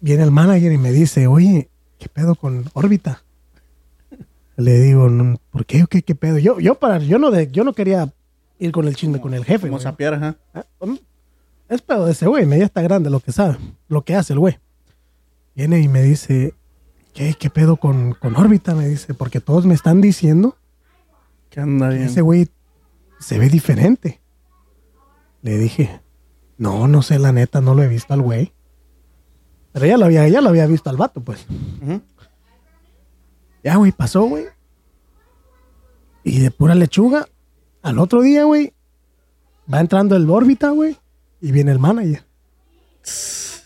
viene 0.00 0.22
el 0.22 0.30
manager 0.30 0.70
y 0.70 0.78
me 0.78 0.92
dice, 0.92 1.26
oye, 1.26 1.68
¿qué 1.98 2.08
pedo 2.08 2.36
con 2.36 2.64
órbita? 2.72 3.24
Le 4.56 4.80
digo, 4.80 5.08
"No, 5.08 5.40
¿por 5.50 5.66
qué? 5.66 5.86
¿Qué, 5.90 6.02
qué 6.02 6.14
pedo? 6.14 6.38
Yo, 6.38 6.60
yo, 6.60 6.76
para, 6.76 6.98
yo, 6.98 7.18
no 7.18 7.32
de, 7.32 7.50
yo 7.50 7.64
no 7.64 7.72
quería 7.72 8.12
ir 8.60 8.70
con 8.70 8.86
el 8.86 8.94
chisme 8.94 9.20
con 9.20 9.34
el 9.34 9.44
jefe. 9.44 9.66
Como 9.66 9.80
sapear, 9.80 10.14
ajá. 10.14 10.36
Ah, 10.54 10.66
Es 11.72 11.80
pedo 11.80 12.04
de 12.04 12.12
ese 12.12 12.26
güey, 12.26 12.44
media 12.44 12.66
está 12.66 12.82
grande 12.82 13.08
lo 13.08 13.20
que 13.20 13.32
sabe, 13.32 13.56
lo 13.88 14.04
que 14.04 14.14
hace 14.14 14.34
el 14.34 14.40
güey. 14.40 14.58
Viene 15.54 15.80
y 15.80 15.88
me 15.88 16.02
dice, 16.02 16.54
¿qué, 17.14 17.32
qué 17.32 17.48
pedo 17.48 17.78
con, 17.78 18.12
con 18.12 18.36
órbita? 18.36 18.74
Me 18.74 18.86
dice, 18.86 19.14
porque 19.14 19.40
todos 19.40 19.64
me 19.64 19.72
están 19.72 20.02
diciendo 20.02 20.58
Que 21.48 21.60
anda 21.60 21.88
bien. 21.88 22.02
ese 22.02 22.20
güey 22.20 22.50
se 23.20 23.38
ve 23.38 23.48
diferente. 23.48 24.20
Le 25.40 25.56
dije, 25.56 26.02
no, 26.58 26.88
no 26.88 27.00
sé, 27.00 27.18
la 27.18 27.32
neta, 27.32 27.62
no 27.62 27.74
lo 27.74 27.82
he 27.82 27.88
visto 27.88 28.12
al 28.12 28.20
güey. 28.20 28.52
Pero 29.72 29.86
ya 29.86 29.96
lo 29.96 30.04
había, 30.04 30.28
ya 30.28 30.42
lo 30.42 30.50
había 30.50 30.66
visto 30.66 30.90
al 30.90 30.98
vato, 30.98 31.22
pues. 31.22 31.46
Ya, 33.64 33.76
güey, 33.76 33.92
pasó, 33.92 34.24
güey. 34.24 34.44
Y 36.22 36.40
de 36.40 36.50
pura 36.50 36.74
lechuga, 36.74 37.26
al 37.80 37.98
otro 37.98 38.20
día, 38.20 38.44
güey, 38.44 38.74
va 39.72 39.80
entrando 39.80 40.16
el 40.16 40.28
órbita, 40.28 40.68
güey, 40.68 40.98
y 41.42 41.52
viene 41.52 41.72
el 41.72 41.78
manager. 41.78 42.24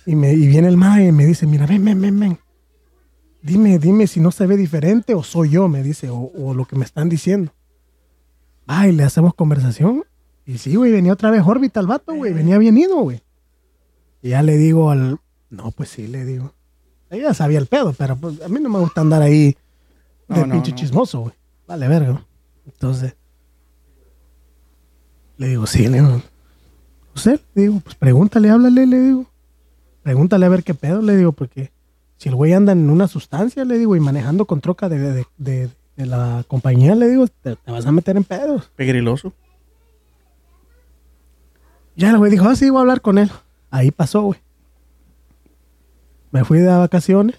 Y, 0.06 0.16
me, 0.16 0.32
y 0.32 0.46
viene 0.48 0.66
el 0.68 0.76
manager 0.76 1.08
y 1.08 1.12
me 1.12 1.26
dice, 1.26 1.46
mira, 1.46 1.66
ven, 1.66 1.84
ven, 1.84 2.00
ven, 2.00 2.18
ven. 2.18 2.38
Dime, 3.42 3.78
dime 3.78 4.06
si 4.08 4.18
no 4.18 4.32
se 4.32 4.46
ve 4.46 4.56
diferente 4.56 5.14
o 5.14 5.22
soy 5.22 5.50
yo, 5.50 5.68
me 5.68 5.82
dice, 5.82 6.08
o, 6.10 6.32
o 6.34 6.54
lo 6.54 6.64
que 6.64 6.74
me 6.74 6.84
están 6.84 7.08
diciendo. 7.08 7.52
Y 8.68 8.92
le 8.92 9.04
hacemos 9.04 9.34
conversación. 9.34 10.04
Y 10.44 10.58
sí, 10.58 10.74
güey, 10.74 10.90
venía 10.90 11.12
otra 11.12 11.30
vez 11.30 11.42
órbita 11.44 11.78
al 11.78 11.86
vato, 11.86 12.14
güey, 12.14 12.32
venía 12.32 12.58
bien 12.58 12.76
ido, 12.76 12.96
güey. 12.96 13.22
Y 14.22 14.30
ya 14.30 14.42
le 14.42 14.56
digo 14.56 14.90
al... 14.90 15.20
No, 15.50 15.70
pues 15.70 15.90
sí, 15.90 16.08
le 16.08 16.24
digo. 16.24 16.52
Ella 17.10 17.34
sabía 17.34 17.58
el 17.58 17.66
pedo, 17.66 17.92
pero 17.92 18.16
pues 18.16 18.40
a 18.42 18.48
mí 18.48 18.58
no 18.60 18.68
me 18.68 18.80
gusta 18.80 19.00
andar 19.00 19.22
ahí 19.22 19.56
de 20.28 20.46
No, 20.46 20.52
pinche 20.52 20.70
no. 20.72 20.76
chismoso, 20.76 21.20
güey. 21.20 21.34
Vale, 21.68 21.86
verga. 21.86 22.24
Entonces, 22.64 23.14
le 25.36 25.48
digo, 25.48 25.66
sí, 25.66 25.86
le 25.88 26.00
digo. 26.00 26.22
Sé, 27.16 27.40
le 27.54 27.62
digo, 27.62 27.80
pues 27.80 27.94
pregúntale, 27.96 28.50
háblale, 28.50 28.86
le 28.86 29.00
digo. 29.00 29.26
Pregúntale 30.02 30.46
a 30.46 30.50
ver 30.50 30.62
qué 30.62 30.74
pedo, 30.74 31.02
le 31.02 31.16
digo, 31.16 31.32
porque 31.32 31.72
si 32.18 32.28
el 32.28 32.34
güey 32.34 32.52
anda 32.52 32.72
en 32.72 32.88
una 32.90 33.08
sustancia, 33.08 33.64
le 33.64 33.78
digo, 33.78 33.96
y 33.96 34.00
manejando 34.00 34.44
con 34.46 34.60
troca 34.60 34.88
de, 34.88 34.98
de, 34.98 35.26
de- 35.38 35.70
de 35.96 36.04
la 36.06 36.44
compañía, 36.46 36.94
le 36.94 37.08
digo, 37.08 37.26
te, 37.26 37.56
te 37.56 37.70
vas 37.72 37.86
a 37.86 37.90
meter 37.92 38.18
en 38.18 38.24
pedos. 38.24 38.70
Pegriloso. 38.76 39.32
Ya 41.96 42.10
el 42.10 42.18
güey 42.18 42.30
dijo, 42.30 42.46
ah, 42.46 42.54
sí, 42.54 42.68
voy 42.68 42.78
a 42.78 42.80
hablar 42.82 43.00
con 43.00 43.16
él. 43.16 43.30
Ahí 43.70 43.90
pasó, 43.90 44.20
güey. 44.22 44.38
Me 46.32 46.44
fui 46.44 46.58
de 46.58 46.66
vacaciones. 46.66 47.36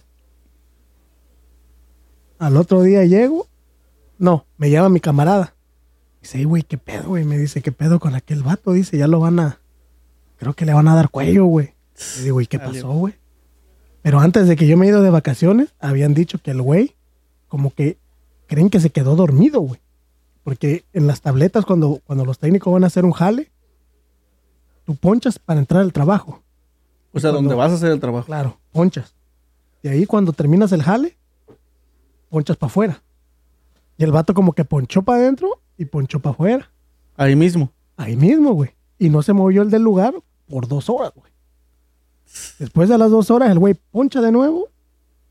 Al 2.40 2.58
otro 2.58 2.82
día 2.82 3.04
llego. 3.06 3.48
No, 4.18 4.46
me 4.58 4.72
llama 4.72 4.90
mi 4.90 5.00
camarada. 5.00 5.54
Dice, 6.22 6.40
"Ey, 6.40 6.46
güey, 6.46 6.64
¿qué 6.64 6.80
pedo, 6.80 7.10
güey? 7.10 7.24
Me 7.24 7.38
dice, 7.38 7.62
¿qué 7.62 7.72
pedo 7.72 8.00
con 8.00 8.16
aquel 8.16 8.42
vato? 8.42 8.72
Dice, 8.72 8.98
ya 8.98 9.08
lo 9.08 9.20
van 9.20 9.40
a... 9.40 9.60
Creo 10.38 10.54
que 10.54 10.66
le 10.66 10.74
van 10.74 10.88
a 10.88 10.96
dar 10.96 11.10
cuello, 11.10 11.46
güey. 11.46 11.74
Le 12.18 12.24
digo, 12.24 12.42
¿y 12.42 12.48
qué 12.48 12.60
pasó, 12.60 12.90
güey? 12.92 13.16
Pero 14.02 14.20
antes 14.20 14.48
de 14.48 14.56
que 14.56 14.68
yo 14.68 14.78
me 14.78 14.86
he 14.86 14.90
ido 14.90 15.02
de 15.02 15.10
vacaciones, 15.10 15.74
habían 15.80 16.14
dicho 16.14 16.38
que 16.40 16.52
el 16.52 16.62
güey, 16.62 16.96
como 17.48 17.74
que 17.74 17.98
creen 18.48 18.70
que 18.70 18.80
se 18.80 18.90
quedó 18.92 19.16
dormido, 19.16 19.60
güey. 19.62 19.82
Porque 20.44 20.86
en 20.94 21.08
las 21.08 21.22
tabletas, 21.22 21.66
cuando, 21.66 22.02
cuando 22.06 22.24
los 22.24 22.40
técnicos 22.40 22.72
van 22.72 22.84
a 22.84 22.88
hacer 22.88 23.04
un 23.04 23.12
jale, 23.12 23.52
tú 24.86 24.96
ponchas 24.96 25.40
para 25.40 25.60
entrar 25.60 25.82
al 25.82 25.92
trabajo. 25.92 26.42
O 27.12 27.20
sea, 27.20 27.32
Cuando- 27.32 27.50
donde 27.50 27.56
vas 27.56 27.72
a 27.72 27.76
hacer 27.76 27.92
el 27.92 28.00
trabajo. 28.00 28.28
Claro, 28.28 28.58
ponchas. 28.72 29.14
Y 29.84 29.90
ahí 29.90 30.06
cuando 30.06 30.34
terminas 30.34 30.72
el 30.72 30.84
jale, 30.84 31.18
ponchas 32.30 32.58
para 32.58 32.70
afuera. 32.70 33.04
Y 33.98 34.04
el 34.04 34.12
vato 34.12 34.34
como 34.34 34.54
que 34.54 34.64
ponchó 34.64 35.02
para 35.02 35.20
adentro 35.20 35.60
y 35.78 35.86
ponchó 35.86 36.20
para 36.20 36.34
afuera. 36.34 36.72
Ahí 37.16 37.36
mismo. 37.36 37.72
Ahí 37.98 38.16
mismo, 38.16 38.54
güey. 38.54 38.72
Y 39.00 39.10
no 39.10 39.22
se 39.24 39.34
movió 39.34 39.64
el 39.64 39.70
del 39.72 39.82
lugar 39.82 40.14
por 40.50 40.68
dos 40.68 40.90
horas, 40.90 41.12
güey. 41.16 41.32
Después 42.60 42.90
de 42.90 42.98
las 42.98 43.12
dos 43.12 43.32
horas, 43.32 43.50
el 43.52 43.60
güey 43.60 43.76
poncha 43.92 44.22
de 44.22 44.32
nuevo 44.32 44.70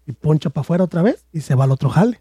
y 0.06 0.12
poncha 0.12 0.50
para 0.50 0.62
afuera 0.62 0.84
otra 0.84 1.02
vez 1.02 1.24
y 1.32 1.40
se 1.40 1.54
va 1.54 1.64
al 1.64 1.72
otro 1.72 1.88
jale. 1.90 2.20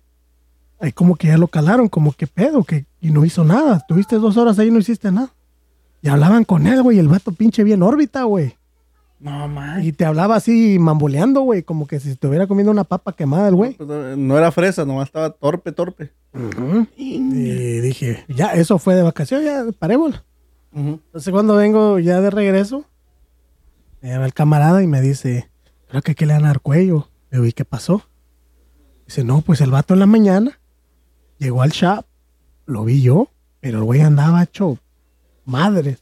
Ahí 0.79 0.91
como 0.91 1.15
que 1.15 1.27
ya 1.27 1.37
lo 1.37 1.47
calaron, 1.47 1.87
como 1.87 2.11
que 2.11 2.27
pedo, 2.27 2.63
que 2.63 2.85
y 2.99 3.11
no 3.11 3.23
hizo 3.23 3.43
nada. 3.45 3.85
Tuviste 3.87 4.17
dos 4.17 4.35
horas 4.37 4.59
ahí 4.59 4.67
y 4.67 4.71
no 4.71 4.79
hiciste 4.79 5.11
nada. 5.11 5.33
Y 6.01 6.09
hablaban 6.09 6.43
con 6.43 6.67
él, 6.67 6.83
güey, 6.83 6.97
y 6.97 6.99
el 6.99 7.07
vato 7.07 7.31
pinche 7.31 7.63
bien 7.63 7.81
órbita, 7.81 8.23
güey. 8.23 8.55
No, 9.19 9.47
man. 9.47 9.83
Y 9.83 9.93
te 9.93 10.05
hablaba 10.05 10.35
así 10.35 10.77
mamboleando, 10.77 11.41
güey, 11.41 11.63
como 11.63 11.87
que 11.87 11.99
si 11.99 12.11
estuviera 12.11 12.45
comiendo 12.47 12.71
una 12.71 12.83
papa 12.83 13.13
quemada 13.13 13.47
el 13.47 13.55
güey. 13.55 13.77
No 13.79 14.37
era 14.37 14.51
fresa, 14.51 14.85
nomás 14.85 15.07
estaba 15.07 15.29
torpe, 15.29 15.71
torpe. 15.71 16.11
Y 16.97 17.79
dije, 17.79 18.25
ya, 18.27 18.53
eso 18.53 18.77
fue 18.77 18.95
de 18.95 19.03
vacaciones, 19.03 19.45
ya 19.45 19.65
parémoslo. 19.79 20.21
Entonces 20.76 21.32
cuando 21.32 21.55
vengo 21.55 21.99
ya 21.99 22.19
de 22.19 22.30
regreso, 22.30 22.86
me 24.01 24.09
llama 24.09 24.26
el 24.26 24.34
camarada 24.34 24.84
y 24.84 24.88
me 24.88 25.01
dice, 25.01 25.49
creo 25.88 26.01
que 26.01 26.11
aquí 26.11 26.26
le 26.26 26.34
van 26.34 26.43
a 26.43 26.49
dar 26.49 26.59
cuello. 26.59 27.07
Le 27.32 27.38
digo, 27.38 27.47
¿y 27.47 27.53
qué 27.53 27.63
pasó? 27.63 28.03
Dice, 29.07 29.23
no, 29.23 29.41
pues 29.41 29.61
el 29.61 29.71
vato 29.71 29.93
en 29.93 30.01
la 30.01 30.05
mañana 30.05 30.59
llegó 31.38 31.61
al 31.61 31.71
shop, 31.71 32.05
lo 32.65 32.84
vi 32.84 33.01
yo, 33.01 33.30
pero 33.61 33.78
el 33.80 33.84
güey 33.86 34.01
andaba 34.01 34.43
hecho 34.43 34.78
madre. 35.45 35.97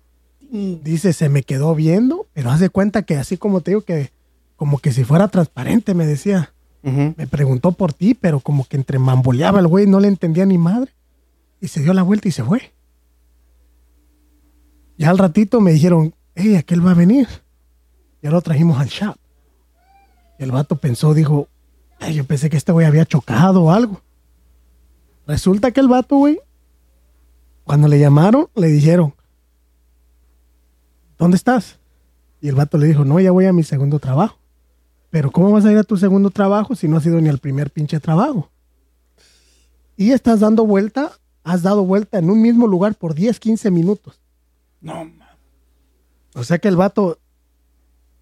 Dice, 0.51 1.13
se 1.13 1.30
me 1.30 1.43
quedó 1.43 1.74
viendo, 1.76 2.28
pero 2.34 2.51
haz 2.51 2.59
de 2.59 2.69
cuenta 2.69 3.03
que 3.03 3.15
así 3.15 3.38
como 3.38 3.61
te 3.61 3.71
digo 3.71 3.82
que, 3.82 4.11
como 4.55 4.80
que 4.80 4.91
si 4.91 5.03
fuera 5.03 5.28
transparente, 5.28 5.93
me 5.93 6.05
decía. 6.05 6.53
Me 6.84 7.28
preguntó 7.28 7.71
por 7.71 7.93
ti, 7.93 8.13
pero 8.13 8.39
como 8.39 8.65
que 8.65 8.76
entre 8.76 8.99
mamboleaba 8.99 9.59
el 9.59 9.67
güey, 9.67 9.88
no 9.88 9.99
le 9.99 10.09
entendía 10.09 10.45
ni 10.45 10.57
madre. 10.57 10.91
Y 11.61 11.69
se 11.69 11.82
dio 11.82 11.93
la 11.93 12.03
vuelta 12.03 12.28
y 12.28 12.32
se 12.32 12.43
fue. 12.43 12.74
Ya 14.97 15.09
al 15.09 15.17
ratito 15.17 15.59
me 15.59 15.71
dijeron, 15.71 16.13
hey, 16.35 16.55
aquel 16.55 16.85
va 16.85 16.91
a 16.91 16.95
venir. 16.95 17.27
Ya 18.21 18.31
lo 18.31 18.41
trajimos 18.41 18.79
al 18.79 18.87
shop. 18.87 19.15
Y 20.39 20.43
el 20.43 20.51
vato 20.51 20.77
pensó, 20.77 21.13
dijo, 21.13 21.47
"Ay, 21.99 22.15
yo 22.15 22.25
pensé 22.25 22.49
que 22.49 22.57
este 22.57 22.71
güey 22.71 22.85
había 22.85 23.05
chocado 23.05 23.63
o 23.63 23.71
algo. 23.71 24.01
Resulta 25.27 25.71
que 25.71 25.79
el 25.79 25.87
vato, 25.87 26.17
güey, 26.17 26.39
cuando 27.63 27.87
le 27.87 27.99
llamaron, 27.99 28.49
le 28.55 28.67
dijeron, 28.67 29.13
¿dónde 31.17 31.37
estás? 31.37 31.79
Y 32.41 32.49
el 32.49 32.55
vato 32.55 32.77
le 32.77 32.87
dijo, 32.87 33.05
no, 33.05 33.19
ya 33.19 33.31
voy 33.31 33.45
a 33.45 33.53
mi 33.53 33.63
segundo 33.63 33.99
trabajo. 33.99 34.37
Pero 35.09 35.31
¿cómo 35.31 35.51
vas 35.51 35.63
a 35.65 35.71
ir 35.71 35.77
a 35.77 35.83
tu 35.83 35.95
segundo 35.95 36.29
trabajo 36.29 36.75
si 36.75 36.87
no 36.87 36.97
has 36.97 37.05
ido 37.05 37.21
ni 37.21 37.29
al 37.29 37.37
primer 37.37 37.71
pinche 37.71 37.99
trabajo? 37.99 38.49
Y 39.95 40.11
estás 40.11 40.39
dando 40.39 40.65
vuelta, 40.65 41.11
has 41.43 41.61
dado 41.61 41.85
vuelta 41.85 42.17
en 42.17 42.29
un 42.29 42.41
mismo 42.41 42.67
lugar 42.67 42.95
por 42.95 43.13
10, 43.13 43.39
15 43.39 43.71
minutos. 43.71 44.22
No, 44.84 45.05
ma- 45.05 45.36
O 46.36 46.43
sea 46.43 46.59
que 46.59 46.67
el 46.67 46.75
vato 46.75 47.17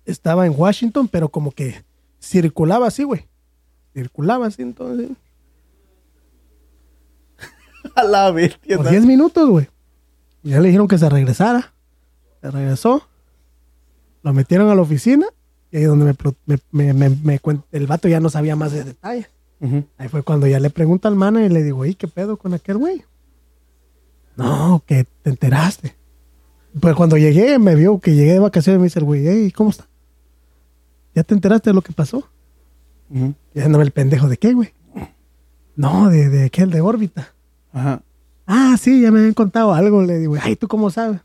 estaba 0.06 0.46
en 0.46 0.54
Washington, 0.56 1.08
pero 1.10 1.28
como 1.30 1.52
que 1.52 1.84
circulaba 2.22 2.88
así, 2.88 3.04
güey. 3.04 3.28
Circulaba 3.94 4.48
así 4.48 4.62
entonces. 4.62 5.10
A 7.96 8.04
la 8.04 8.32
bestia. 8.32 8.78
Por 8.78 8.86
¿no? 8.86 8.92
10 8.92 9.06
minutos, 9.06 9.50
güey. 9.50 9.68
Ya 10.44 10.60
le 10.60 10.68
dijeron 10.68 10.88
que 10.88 10.98
se 10.98 11.10
regresara. 11.10 11.74
Se 12.42 12.50
regresó. 12.50 13.08
Lo 14.24 14.34
metieron 14.34 14.70
a 14.70 14.76
la 14.76 14.82
oficina. 14.82 15.26
Y 15.72 15.78
ahí 15.78 15.84
es 15.84 15.90
donde 15.90 16.16
me, 16.72 16.94
me, 16.94 17.40
el 17.72 17.88
vato 17.88 18.08
ya 18.08 18.20
no 18.20 18.30
sabía 18.30 18.56
más 18.56 18.72
de 18.72 18.84
detalles. 18.84 19.30
Ahí 19.98 20.10
fue 20.10 20.24
cuando 20.24 20.48
ya 20.48 20.60
le 20.60 20.70
pregunta 20.72 21.08
al 21.08 21.16
manager 21.16 21.52
y 21.52 21.54
le 21.54 21.64
digo, 21.64 21.86
¿y 21.86 21.94
qué 21.96 22.08
pedo 22.08 22.38
con 22.38 22.54
aquel 22.54 22.78
güey? 22.78 23.04
No, 24.36 24.84
que 24.88 25.06
te 25.22 25.30
enteraste. 25.30 25.96
Pues 26.80 26.96
cuando 26.96 27.18
llegué, 27.18 27.60
me 27.60 27.76
vio 27.76 28.00
que 28.00 28.16
llegué 28.16 28.34
de 28.34 28.40
vacaciones 28.40 28.78
y 28.78 28.80
me 28.80 28.86
dice 28.86 29.00
el 29.00 29.06
güey, 29.06 29.28
hey, 29.28 29.52
¿cómo 29.52 29.70
está? 29.72 29.88
¿Ya 31.14 31.24
te 31.24 31.34
enteraste 31.34 31.70
de 31.70 31.74
lo 31.74 31.82
que 31.82 31.92
pasó? 31.92 32.28
Y 33.14 33.60
dándome 33.60 33.84
el 33.84 33.92
pendejo, 33.92 34.30
¿de 34.30 34.38
qué, 34.38 34.54
güey? 34.54 34.74
No, 35.76 36.10
de, 36.10 36.30
de 36.30 36.46
aquel 36.46 36.70
de 36.70 36.80
órbita. 36.80 37.34
Ajá. 37.74 38.02
Ah, 38.46 38.76
sí, 38.80 39.02
ya 39.02 39.12
me 39.12 39.20
habían 39.20 39.34
contado 39.34 39.74
algo. 39.74 40.02
Le 40.02 40.20
digo, 40.20 40.36
ay, 40.42 40.56
¿tú 40.56 40.68
cómo 40.68 40.90
sabes? 40.90 41.20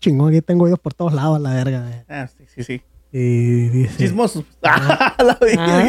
Chingón, 0.00 0.28
aquí 0.30 0.42
tengo 0.42 0.64
oídos 0.64 0.78
por 0.78 0.92
todos 0.94 1.12
lados, 1.12 1.40
la 1.40 1.54
verga. 1.54 1.80
güey. 1.82 1.94
Ah, 2.08 2.26
sí, 2.26 2.44
sí, 2.54 2.64
sí. 2.64 2.82
Y 3.12 3.68
dice... 3.68 3.96
Chismosos. 3.98 4.44
A 4.62 5.16
la 5.24 5.38
bestia. 5.40 5.88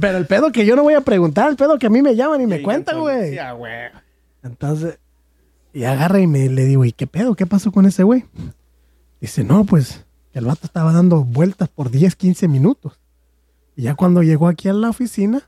Pero 0.00 0.18
el 0.18 0.26
pedo 0.26 0.50
que 0.52 0.66
yo 0.66 0.76
no 0.76 0.82
voy 0.82 0.94
a 0.94 1.00
preguntar, 1.00 1.48
el 1.50 1.56
pedo 1.56 1.78
que 1.78 1.86
a 1.86 1.90
mí 1.90 2.02
me 2.02 2.16
llaman 2.16 2.40
y 2.40 2.46
me 2.46 2.62
cuentan, 2.62 3.00
güey. 3.00 3.32
Sí, 3.32 3.38
ah, 3.38 3.52
güey. 3.52 3.72
Entonces, 4.42 4.98
y 5.76 5.84
agarra 5.84 6.20
y 6.20 6.26
me 6.26 6.48
le 6.48 6.64
digo, 6.64 6.86
¿y 6.86 6.92
qué 6.92 7.06
pedo? 7.06 7.34
¿Qué 7.34 7.44
pasó 7.44 7.70
con 7.70 7.84
ese 7.84 8.02
güey? 8.02 8.24
Dice, 9.20 9.44
no, 9.44 9.64
pues, 9.64 10.06
el 10.32 10.46
vato 10.46 10.64
estaba 10.64 10.90
dando 10.90 11.22
vueltas 11.22 11.68
por 11.68 11.90
10, 11.90 12.16
15 12.16 12.48
minutos. 12.48 12.98
Y 13.76 13.82
ya 13.82 13.94
cuando 13.94 14.22
llegó 14.22 14.48
aquí 14.48 14.70
a 14.70 14.72
la 14.72 14.88
oficina, 14.88 15.42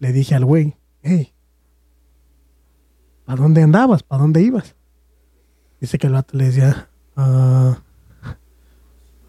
le 0.00 0.12
dije 0.12 0.34
al 0.34 0.44
güey, 0.44 0.76
hey, 1.02 1.32
¿para 3.24 3.40
dónde 3.40 3.62
andabas? 3.62 4.02
¿Para 4.02 4.20
dónde 4.20 4.42
ibas? 4.42 4.76
Dice 5.80 5.96
que 5.96 6.08
el 6.08 6.12
vato 6.12 6.36
le 6.36 6.44
decía, 6.44 6.90
ah, 7.16 7.78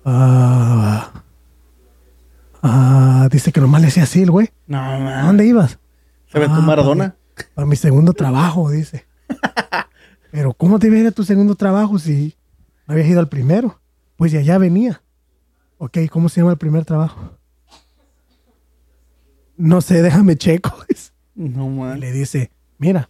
ah, 0.03 1.23
ah, 2.61 3.29
dice 3.31 3.53
que 3.53 3.61
nomás 3.61 3.79
le 3.79 3.87
decía 3.87 4.03
así 4.03 4.23
el 4.23 4.31
güey, 4.31 4.49
No, 4.67 4.79
¿a 4.81 5.23
dónde 5.23 5.45
ibas? 5.45 5.79
¿Se 6.27 6.39
ve 6.39 6.47
tu 6.47 6.55
Ah, 6.55 6.61
Maradona? 6.61 7.15
para 7.55 7.65
mi 7.65 7.77
segundo 7.77 8.11
trabajo, 8.11 8.69
dice. 8.69 9.05
Pero 10.31 10.53
¿cómo 10.53 10.79
te 10.79 10.87
iba 10.87 10.95
a 10.95 10.99
ir 10.99 11.07
a 11.07 11.11
tu 11.11 11.23
segundo 11.23 11.55
trabajo 11.55 11.97
si 11.99 12.35
no 12.87 12.93
habías 12.93 13.07
ido 13.07 13.19
al 13.19 13.29
primero? 13.29 13.79
Pues 14.15 14.31
de 14.31 14.39
allá 14.39 14.57
venía. 14.57 15.01
Ok, 15.77 15.97
¿cómo 16.11 16.29
se 16.29 16.41
llama 16.41 16.51
el 16.51 16.57
primer 16.57 16.85
trabajo? 16.85 17.37
No 19.57 19.81
sé, 19.81 20.01
déjame 20.01 20.35
checo. 20.35 20.73
No, 21.35 21.69
man. 21.69 22.01
le 22.01 22.11
dice, 22.11 22.51
mira, 22.79 23.09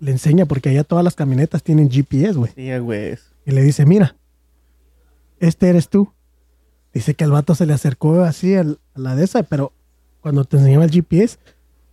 le 0.00 0.10
enseña 0.10 0.44
porque 0.44 0.68
allá 0.68 0.84
todas 0.84 1.02
las 1.02 1.14
camionetas 1.14 1.62
tienen 1.62 1.88
GPS, 1.90 2.34
güey. 2.38 2.52
Sí, 2.54 2.76
güey. 2.76 3.16
Y 3.46 3.52
le 3.52 3.62
dice, 3.62 3.86
mira, 3.86 4.16
este 5.40 5.70
eres 5.70 5.88
tú. 5.88 6.12
Dice 6.92 7.14
que 7.14 7.24
el 7.24 7.30
vato 7.30 7.54
se 7.54 7.64
le 7.64 7.72
acercó 7.72 8.20
así 8.22 8.54
al- 8.54 8.80
a 8.94 9.00
la 9.00 9.16
de 9.16 9.24
esa, 9.24 9.44
pero 9.44 9.72
cuando 10.20 10.44
te 10.44 10.58
enseñaba 10.58 10.84
el 10.84 10.90
GPS, 10.90 11.38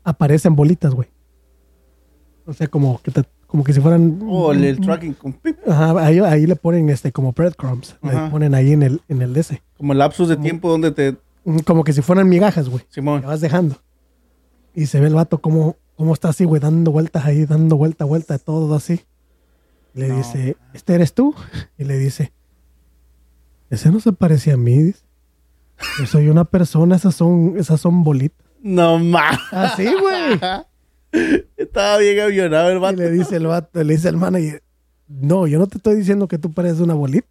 aparecen 0.04 0.58
bolitas, 0.58 0.94
güey. 0.94 1.08
O 2.46 2.52
sea, 2.52 2.68
como 2.68 3.02
que, 3.02 3.12
te- 3.12 3.24
como 3.56 3.64
que 3.64 3.72
si 3.72 3.80
fueran... 3.80 4.20
Oh, 4.28 4.52
el, 4.52 4.66
el 4.66 4.82
tracking 4.82 5.14
con 5.14 5.32
pip, 5.32 5.58
Ajá, 5.66 5.98
ahí, 6.06 6.20
ahí 6.20 6.46
le 6.46 6.58
ponen 6.58 6.90
este 6.90 7.14
como 7.14 7.32
breadcrumbs. 7.32 7.96
Le 8.02 8.12
ponen 8.30 8.54
ahí 8.54 8.74
en 8.74 8.84
el, 8.84 9.02
en 9.08 9.22
el 9.22 9.34
ese. 9.38 9.64
como 9.78 9.94
lapsus 9.94 10.28
de 10.28 10.36
tiempo 10.36 10.70
donde 10.70 10.92
te. 10.92 11.16
Como 11.64 11.86
que 11.86 11.94
si 11.94 12.02
fueran 12.02 12.28
migajas, 12.28 12.68
güey. 12.68 12.84
Simón. 12.90 13.22
que 13.22 13.28
vas 13.28 13.40
dejando. 13.40 13.78
Y 14.74 14.88
se 14.88 15.00
ve 15.00 15.08
el 15.08 15.14
vato 15.14 15.40
como, 15.40 15.78
como 15.96 16.14
está 16.14 16.28
así, 16.28 16.44
güey, 16.44 16.60
dando 16.60 16.92
vueltas 16.92 17.24
ahí, 17.24 17.46
dando 17.46 17.78
vuelta, 17.78 18.04
vuelta, 18.04 18.38
todo 18.40 18.76
así. 18.76 19.00
Le 19.94 20.10
No, 20.10 20.18
dice, 20.18 20.58
¿este 20.74 20.96
eres 20.96 21.14
tú? 21.14 21.34
Y 21.78 21.86
le 21.86 21.98
dice, 21.98 22.34
ese 23.70 23.90
no 23.90 24.02
se 24.02 24.12
parece 24.12 24.52
a 24.52 24.58
mí. 24.58 24.92
Yo 25.98 26.06
soy 26.08 26.28
una 26.28 26.44
persona, 26.44 26.98
esas 26.98 27.16
son, 27.16 27.54
esas 27.58 27.80
son 27.80 28.04
bolitas. 28.04 28.46
No, 28.62 29.00
man. 29.00 29.38
Así, 29.52 29.86
güey. 29.86 30.42
Estaba 31.58 31.98
bien 31.98 32.20
avionado 32.20 32.70
el 32.70 32.78
Y 32.78 32.80
vato. 32.80 32.98
le 32.98 33.12
dice 33.12 33.36
el 33.38 33.48
vato, 33.48 33.84
le 33.84 33.94
dice 33.96 34.10
el 34.10 34.18
manager, 34.18 34.62
no, 35.08 35.48
yo 35.48 35.60
no 35.60 35.68
te 35.68 35.78
estoy 35.78 35.96
diciendo 35.96 36.28
que 36.28 36.38
tú 36.38 36.52
pareces 36.52 36.80
una 36.80 36.94
bolita. 36.94 37.28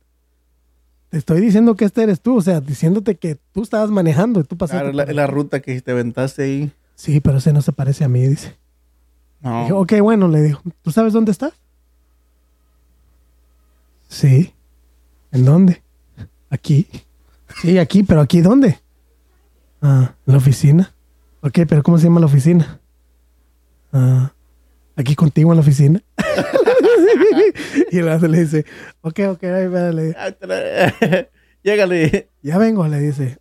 Te 1.10 1.18
estoy 1.18 1.40
diciendo 1.40 1.74
que 1.76 1.84
este 1.84 2.02
eres 2.02 2.20
tú, 2.20 2.36
o 2.36 2.40
sea, 2.42 2.60
diciéndote 2.60 3.16
que 3.16 3.36
tú 3.52 3.62
estabas 3.62 3.90
manejando 3.90 4.40
y 4.40 4.44
tú 4.44 4.56
pasaste. 4.56 4.90
Claro, 4.90 5.06
la, 5.06 5.12
la 5.12 5.26
ruta 5.26 5.60
que 5.60 5.80
te 5.80 5.90
aventaste 5.92 6.42
ahí. 6.42 6.72
Sí, 6.96 7.20
pero 7.20 7.38
ese 7.38 7.52
no 7.52 7.62
se 7.62 7.72
parece 7.72 8.04
a 8.04 8.08
mí, 8.08 8.26
dice. 8.26 8.56
No. 9.40 9.60
Dije, 9.62 9.72
ok, 9.72 9.92
bueno, 10.00 10.26
le 10.28 10.42
dijo, 10.42 10.62
¿tú 10.82 10.90
sabes 10.90 11.12
dónde 11.12 11.30
estás? 11.32 11.52
Sí. 14.08 14.52
¿En 15.32 15.44
dónde? 15.44 15.82
Aquí. 16.50 16.86
Sí, 17.60 17.78
aquí, 17.78 18.02
pero 18.02 18.20
aquí 18.20 18.40
¿dónde? 18.40 18.78
Ah, 19.82 20.14
en 20.26 20.32
la 20.32 20.38
oficina. 20.38 20.94
Ok, 21.40 21.60
pero 21.68 21.82
¿cómo 21.82 21.98
se 21.98 22.04
llama 22.04 22.20
la 22.20 22.26
oficina? 22.26 22.80
Ah, 23.96 24.32
aquí 24.96 25.14
contigo 25.14 25.52
en 25.52 25.56
la 25.56 25.62
oficina. 25.62 26.02
y 27.92 27.98
el 27.98 28.04
vato 28.06 28.26
le 28.28 28.40
dice, 28.40 28.66
ok, 29.02 29.20
ok, 29.30 29.44
ahí 29.44 29.66
va, 29.68 29.90
le 29.92 30.02
dice, 30.06 30.16
Ah, 30.18 30.32
te 30.32 30.46
la- 30.46 31.28
Llégale. 31.62 32.28
ya 32.42 32.58
vengo, 32.58 32.86
le 32.88 32.98
dice. 33.00 33.38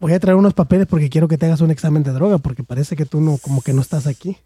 Voy 0.00 0.12
a 0.14 0.18
traer 0.18 0.36
unos 0.36 0.54
papeles 0.54 0.86
porque 0.88 1.08
quiero 1.10 1.28
que 1.28 1.38
te 1.38 1.46
hagas 1.46 1.60
un 1.60 1.70
examen 1.70 2.02
de 2.02 2.10
droga 2.12 2.38
porque 2.38 2.64
parece 2.64 2.96
que 2.96 3.04
tú 3.06 3.20
no, 3.20 3.36
como 3.38 3.60
que 3.62 3.72
no 3.72 3.80
estás 3.82 4.06
aquí. 4.08 4.36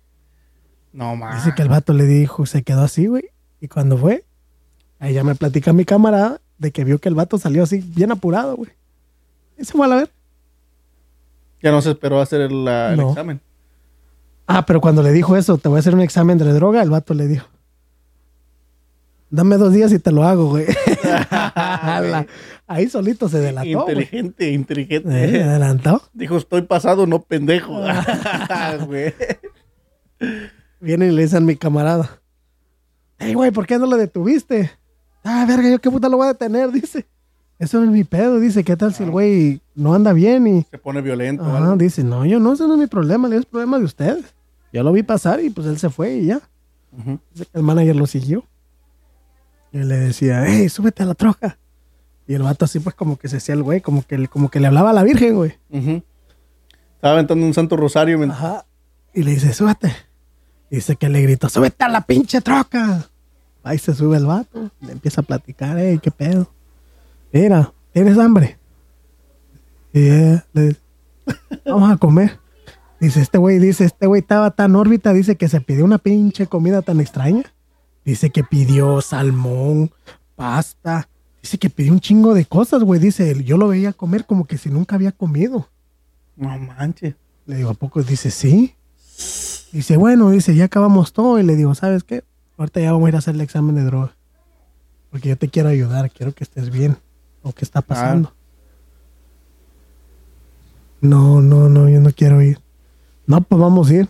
No, 0.93 1.17
man. 1.17 1.35
Dice 1.37 1.53
que 1.55 1.63
el 1.63 1.69
vato 1.69 1.93
le 1.95 2.05
dijo, 2.05 2.45
se 2.45 2.63
quedó 2.63 2.83
así, 2.83 3.07
güey. 3.07 3.31
Y 3.61 3.69
cuando 3.69 3.97
fue, 3.97 4.25
ahí 4.99 5.15
ya 5.15 5.25
me 5.25 5.35
platica 5.35 5.73
mi 5.73 5.85
camarada 5.87 6.41
de 6.59 6.73
que 6.73 6.85
vio 6.85 6.99
que 6.99 7.09
el 7.09 7.15
vato 7.15 7.39
salió 7.39 7.63
así, 7.63 7.79
bien 7.95 8.11
apurado, 8.13 8.57
güey. 8.57 8.71
Y 9.59 9.65
se 9.65 9.73
fue 9.73 9.87
a 9.87 9.89
la 9.89 9.97
ver. 9.97 10.11
Ya 11.63 11.71
no 11.71 11.81
se 11.81 11.91
esperó 11.91 12.21
a 12.21 12.25
hacer 12.25 12.43
el, 12.43 12.65
la- 12.67 12.91
el 12.91 12.97
No. 12.99 13.11
examen. 13.11 13.41
Ah, 14.47 14.65
pero 14.65 14.81
cuando 14.81 15.03
le 15.03 15.13
dijo 15.13 15.37
eso, 15.37 15.59
te 15.59 15.69
voy 15.69 15.77
a 15.77 15.81
hacer 15.81 15.95
un 15.95 16.01
examen 16.01 16.39
de 16.39 16.53
droga, 16.53 16.83
el 16.83 16.91
vato 16.91 17.15
le 17.15 17.27
dijo, 17.27 17.47
dame 19.31 19.57
dos 19.57 19.73
días 19.73 19.93
y 19.93 19.99
te 19.99 20.13
lo 20.13 20.25
hago, 20.25 20.51
güey. 20.51 20.67
Ahí 22.69 22.89
solito 22.89 23.29
se 23.29 23.39
delató, 23.39 23.69
güey. 23.69 23.81
inteligente, 23.81 24.53
inteligente. 24.53 25.39
Eh, 25.39 25.43
adelantó. 25.43 26.03
Dijo, 26.13 26.37
estoy 26.37 26.63
pasado, 26.63 27.07
no 27.07 27.23
pendejo. 27.23 27.81
Ah. 27.85 28.77
Güey. 28.87 29.15
Viene 30.81 31.09
y 31.09 31.11
le 31.11 31.23
dice 31.23 31.37
a 31.37 31.41
mi 31.41 31.57
camarada, 31.57 32.21
hey, 33.19 33.35
güey, 33.35 33.51
¿por 33.51 33.67
qué 33.67 33.79
no 33.79 33.87
lo 33.87 33.97
detuviste? 33.97 34.71
Ah, 35.23 35.45
verga, 35.47 35.71
yo 35.71 35.79
qué 35.79 35.91
puta 35.91 36.09
lo 36.09 36.19
voy 36.19 36.27
a 36.27 36.33
detener, 36.33 36.71
dice. 36.71 37.07
Eso 37.59 37.79
no 37.79 37.87
es 37.87 37.91
mi 37.91 38.05
pedo, 38.05 38.39
dice, 38.39 38.65
¿qué 38.65 38.77
tal 38.77 38.93
si 38.93 39.03
el 39.03 39.11
güey 39.11 39.61
no 39.75 39.95
anda 39.95 40.13
bien 40.13 40.47
y... 40.47 40.63
Se 40.71 40.79
pone 40.79 41.01
violento. 41.01 41.45
algo. 41.45 41.77
dice, 41.77 42.05
no, 42.05 42.27
yo 42.27 42.39
no, 42.39 42.53
ese 42.53 42.67
no 42.67 42.75
es 42.75 42.81
mi 42.81 42.87
problema, 42.87 43.35
es 43.35 43.47
problema 43.47 43.79
de 43.79 43.85
ustedes. 43.85 44.35
Yo 44.73 44.83
lo 44.83 44.93
vi 44.93 45.03
pasar 45.03 45.43
y 45.43 45.51
pues 45.51 45.67
él 45.67 45.79
se 45.79 45.91
fue 45.91 46.15
y 46.15 46.27
ya. 46.27 46.41
El 47.53 47.63
manager 47.63 47.97
lo 47.97 48.07
siguió. 48.07 48.45
Y 49.73 49.79
le 49.79 49.97
decía, 49.97 50.45
hey, 50.47 50.69
súbete 50.69 51.03
a 51.03 51.07
la 51.07 51.15
troca. 51.15 51.59
Y 52.27 52.35
el 52.35 52.43
vato 52.43 52.65
así 52.65 52.81
pues 52.81 52.95
como 52.95 53.17
que 53.17 53.29
se 53.29 53.37
hacía 53.37 53.55
el 53.55 53.63
güey, 53.63 53.81
como 53.81 54.05
que, 54.05 54.27
como 54.29 54.51
que 54.51 54.61
le 54.61 54.67
hablaba 54.67 54.91
a 54.91 54.93
la 54.93 55.03
virgen, 55.03 55.37
güey. 55.37 55.55
Estaba 55.71 57.15
aventando 57.15 57.45
un 57.47 57.55
santo 57.55 57.77
rosario. 57.77 58.19
men. 58.19 58.31
Ajá. 58.31 58.67
Y 59.15 59.23
le 59.23 59.33
dice, 59.33 59.53
súbete. 59.53 59.93
Dice 60.71 60.97
que 60.97 61.09
le 61.09 61.23
gritó, 61.23 61.49
súbete 61.49 61.85
a 61.85 61.89
la 61.89 62.01
pinche 62.01 62.41
troca. 62.41 63.09
Ahí 63.63 63.79
se 63.79 63.95
sube 63.95 64.17
el 64.17 64.27
vato. 64.27 64.71
Le 64.81 64.93
empieza 64.93 65.21
a 65.21 65.25
platicar, 65.25 65.79
ey, 65.79 65.99
qué 65.99 66.11
pedo. 66.11 66.51
Mira, 67.33 67.73
¿tienes 67.93 68.19
hambre? 68.19 68.59
Y 69.93 70.09
ella 70.09 70.47
le 70.53 70.63
dice, 70.69 70.81
vamos 71.65 71.91
a 71.91 71.97
comer. 71.97 72.39
Dice, 73.01 73.21
este 73.21 73.39
güey, 73.39 73.59
dice, 73.59 73.85
este 73.85 74.07
güey 74.07 74.23
estaba 74.23 74.51
tan 74.53 74.75
órbita, 74.75 75.13
dice 75.13 75.37
que 75.37 75.49
se 75.49 75.61
pidió 75.61 75.85
una 75.85 75.99
pinche 75.99 76.47
comida 76.47 76.83
tan 76.83 77.01
extraña. 77.01 77.45
Dice 78.05 78.31
que 78.31 78.45
pidió 78.45 79.01
salmón, 79.01 79.91
pasta. 80.35 81.09
Dice 81.43 81.59
que 81.59 81.71
pidió 81.71 81.93
un 81.93 82.01
chingo 82.01 82.35
de 82.35 82.45
cosas, 82.45 82.83
güey. 82.83 83.01
Dice, 83.01 83.43
yo 83.45 83.57
lo 83.59 83.69
veía 83.69 83.93
comer 83.93 84.25
como 84.25 84.47
que 84.47 84.59
si 84.59 84.71
nunca 84.71 84.97
había 84.97 85.13
comido. 85.13 85.69
No 86.37 86.57
manches. 86.59 87.17
Le 87.47 87.57
digo, 87.57 87.71
¿a 87.71 87.75
poco? 87.75 88.03
Dice, 88.03 88.31
sí. 88.31 88.75
Dice, 89.73 89.97
bueno, 89.97 90.31
dice, 90.31 90.55
ya 90.55 90.65
acabamos 90.65 91.13
todo. 91.13 91.39
Y 91.39 91.43
le 91.43 91.57
digo, 91.57 91.75
¿sabes 91.75 92.05
qué? 92.05 92.25
Ahorita 92.57 92.81
ya 92.81 92.93
vamos 92.93 93.07
a 93.07 93.09
ir 93.11 93.15
a 93.17 93.19
hacer 93.19 93.35
el 93.35 93.41
examen 93.41 93.75
de 93.75 93.85
droga. 93.85 94.17
Porque 95.11 95.29
yo 95.29 95.37
te 95.37 95.49
quiero 95.49 95.69
ayudar, 95.69 96.11
quiero 96.11 96.33
que 96.33 96.45
estés 96.45 96.71
bien. 96.71 96.97
¿O 97.43 97.53
qué 97.53 97.65
está 97.65 97.83
pasando? 97.83 98.33
No, 101.01 101.41
no, 101.41 101.69
no, 101.69 101.89
yo 101.89 102.01
no 102.01 102.11
quiero 102.13 102.43
ir. 102.43 102.59
No, 103.27 103.41
pues 103.41 103.61
vamos 103.61 103.91
a 103.91 103.95
ir. 103.95 104.09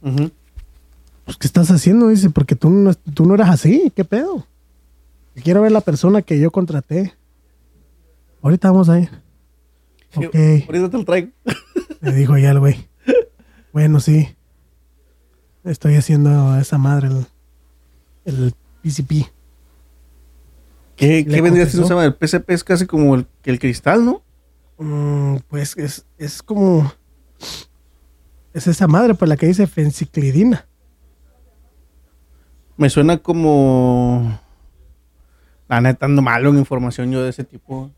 Pues, 0.00 1.36
¿qué 1.36 1.46
estás 1.46 1.70
haciendo? 1.70 2.08
Dice, 2.08 2.30
porque 2.30 2.56
tú 2.56 2.70
no, 2.70 2.94
tú 2.94 3.26
no 3.26 3.34
eras 3.34 3.50
así. 3.50 3.92
¿Qué 3.94 4.04
pedo? 4.04 4.46
Quiero 5.42 5.62
ver 5.62 5.72
la 5.72 5.80
persona 5.80 6.22
que 6.22 6.38
yo 6.38 6.50
contraté. 6.50 7.14
Ahorita 8.42 8.70
vamos 8.70 8.88
a 8.88 9.00
ir. 9.00 9.10
Ok. 10.14 10.34
Ahorita 10.66 10.90
te 10.90 10.98
lo 10.98 11.04
traigo. 11.04 11.28
Le 12.00 12.12
dijo 12.12 12.36
ya 12.38 12.50
el 12.50 12.60
güey. 12.60 12.88
Bueno, 13.72 14.00
sí. 14.00 14.34
Estoy 15.64 15.96
haciendo 15.96 16.56
esa 16.58 16.78
madre 16.78 17.08
el, 17.08 17.26
el 18.24 18.54
PCP. 18.82 19.30
¿Qué, 20.96 21.24
qué 21.24 21.40
vendría 21.40 21.66
siendo? 21.66 21.86
confesó. 21.86 21.86
Se 21.86 21.88
llama? 21.90 22.04
El 22.04 22.14
PCP 22.14 22.50
es 22.50 22.64
casi 22.64 22.86
como 22.86 23.14
el, 23.14 23.26
el 23.44 23.58
cristal, 23.58 24.04
¿no? 24.04 24.22
Mm, 24.78 25.36
pues 25.48 25.76
es, 25.76 26.06
es 26.16 26.42
como. 26.42 26.92
Es 28.58 28.66
esa 28.66 28.88
madre 28.88 29.14
por 29.14 29.28
la 29.28 29.36
que 29.36 29.46
dice 29.46 29.68
fenciclidina. 29.68 30.66
Me 32.76 32.90
suena 32.90 33.18
como. 33.18 34.40
La 35.68 35.80
neta, 35.80 36.06
ando 36.06 36.22
malo 36.22 36.50
en 36.50 36.58
información 36.58 37.12
yo 37.12 37.22
de 37.22 37.30
ese 37.30 37.44
tipo. 37.44 37.92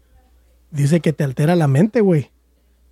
Dice 0.71 1.01
que 1.01 1.15
te 1.15 1.25
altera 1.25 1.57
la 1.57 1.67
mente, 1.67 2.03
güey. 2.03 2.31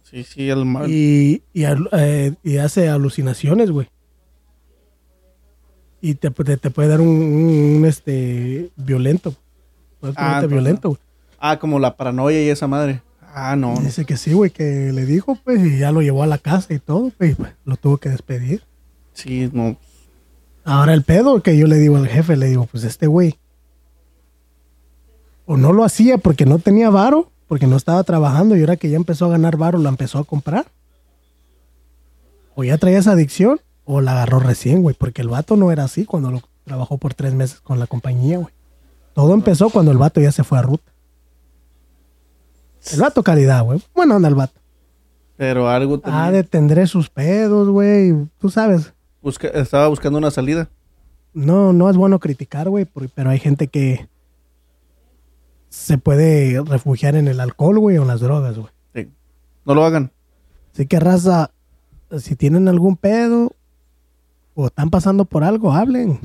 Sí, 0.03 0.25
sí, 0.25 0.49
el 0.49 0.65
mal. 0.65 0.91
Y, 0.91 1.43
eh, 1.53 2.35
y 2.43 2.57
hace 2.57 2.89
alucinaciones, 2.89 3.71
güey. 3.71 3.91
Y 6.01 6.15
te, 6.15 6.31
te, 6.31 6.57
te 6.57 6.71
puede 6.71 6.89
dar 6.89 7.03
un, 7.03 7.09
un, 7.09 7.77
un, 7.77 7.85
este 7.85 8.71
violento. 8.77 9.35
Ah, 10.17 10.43
violento, 10.49 10.89
güey. 10.89 11.01
Ah, 11.39 11.59
como 11.59 11.79
la 11.79 11.99
paranoia 11.99 12.43
y 12.43 12.49
esa 12.49 12.67
madre. 12.67 13.03
Ah, 13.41 13.55
no. 13.55 13.77
Dice 13.81 14.05
que 14.05 14.17
sí, 14.17 14.33
güey, 14.33 14.51
que 14.51 14.91
le 14.93 15.07
dijo, 15.07 15.37
pues, 15.45 15.65
y 15.65 15.79
ya 15.79 15.93
lo 15.93 16.03
llevó 16.03 16.25
a 16.25 16.27
la 16.27 16.39
casa 16.39 16.75
y 16.75 16.81
todo, 16.81 17.13
pues, 17.17 17.33
y, 17.33 17.35
pues, 17.37 17.53
lo 17.65 17.77
tuvo 17.77 17.99
que 17.99 18.09
despedir. 18.09 18.65
Sí, 19.13 19.49
no. 19.53 19.77
Ahora 20.65 20.93
el 20.93 21.05
pedo 21.05 21.41
que 21.41 21.57
yo 21.57 21.69
le 21.69 21.77
digo 21.77 21.97
al 21.97 22.09
jefe, 22.09 22.37
le 22.37 22.49
digo, 22.49 22.67
pues 22.67 22.83
este 22.83 23.07
güey, 23.07 23.39
o 25.47 25.57
no 25.57 25.73
lo 25.73 25.85
hacía 25.85 26.19
porque 26.19 26.47
no 26.47 26.59
tenía 26.59 26.91
varo, 26.91 27.31
porque 27.47 27.69
no 27.69 27.77
estaba 27.77 28.03
trabajando 28.03 28.57
y 28.57 28.61
ahora 28.61 28.77
que 28.77 28.91
ya 28.91 28.97
empezó 28.97 29.27
a 29.27 29.31
ganar 29.31 29.57
varo, 29.57 29.79
la 29.79 29.89
empezó 29.89 30.19
a 30.19 30.25
comprar. 30.25 30.67
O 32.57 32.65
ya 32.65 32.77
traía 32.77 32.99
esa 32.99 33.13
adicción, 33.13 33.61
o 33.85 34.01
la 34.01 34.13
agarró 34.13 34.41
recién, 34.41 34.83
güey, 34.83 34.97
porque 34.99 35.23
el 35.23 35.29
vato 35.29 35.57
no 35.57 35.71
era 35.71 35.85
así 35.85 36.05
cuando 36.05 36.33
lo 36.33 36.43
trabajó 36.65 36.99
por 36.99 37.15
tres 37.15 37.35
meses 37.35 37.61
con 37.61 37.79
la 37.79 37.87
compañía, 37.87 38.39
güey. 38.39 38.53
Todo 39.15 39.33
empezó 39.33 39.71
cuando 39.71 39.93
el 39.93 39.99
vato 39.99 40.21
ya 40.21 40.33
se 40.33 40.43
fue 40.43 40.59
a 40.59 40.63
ruta. 40.63 40.93
El 42.93 43.01
vato 43.01 43.23
calidad, 43.23 43.65
güey. 43.65 43.83
Bueno, 43.95 44.15
anda 44.17 44.29
el 44.29 44.35
vato. 44.35 44.59
Pero 45.37 45.69
algo 45.69 46.01
tenía. 46.01 46.25
Ah, 46.25 46.33
detendré 46.33 46.87
sus 46.87 47.09
pedos, 47.11 47.69
güey. 47.69 48.15
Tú 48.39 48.51
sabes. 48.51 48.93
Busca- 49.23 49.49
estaba 49.49 49.89
buscando 49.89 50.19
una 50.19 50.31
salida. 50.31 50.69
No, 51.35 51.73
no 51.73 51.89
es 51.91 51.97
bueno 51.97 52.19
criticar, 52.19 52.69
güey, 52.69 52.87
pero 53.15 53.31
hay 53.31 53.39
gente 53.39 53.69
que 53.69 54.09
se 55.69 55.99
puede 55.99 56.61
refugiar 56.65 57.15
en 57.15 57.29
el 57.29 57.41
alcohol, 57.41 57.79
güey, 57.79 57.99
o 57.99 58.03
en 58.03 58.09
las 58.09 58.21
drogas, 58.21 58.57
güey. 58.59 58.73
Sí. 58.95 59.11
No 59.65 59.75
lo 59.75 59.85
hagan. 59.85 60.11
Así 60.73 60.87
que, 60.87 60.99
raza, 60.99 61.51
si 62.19 62.35
tienen 62.37 62.69
algún 62.69 62.97
pedo 62.97 63.53
o 64.55 64.67
están 64.67 64.91
pasando 64.91 65.25
por 65.27 65.45
algo, 65.45 65.73
hablen. 65.73 66.19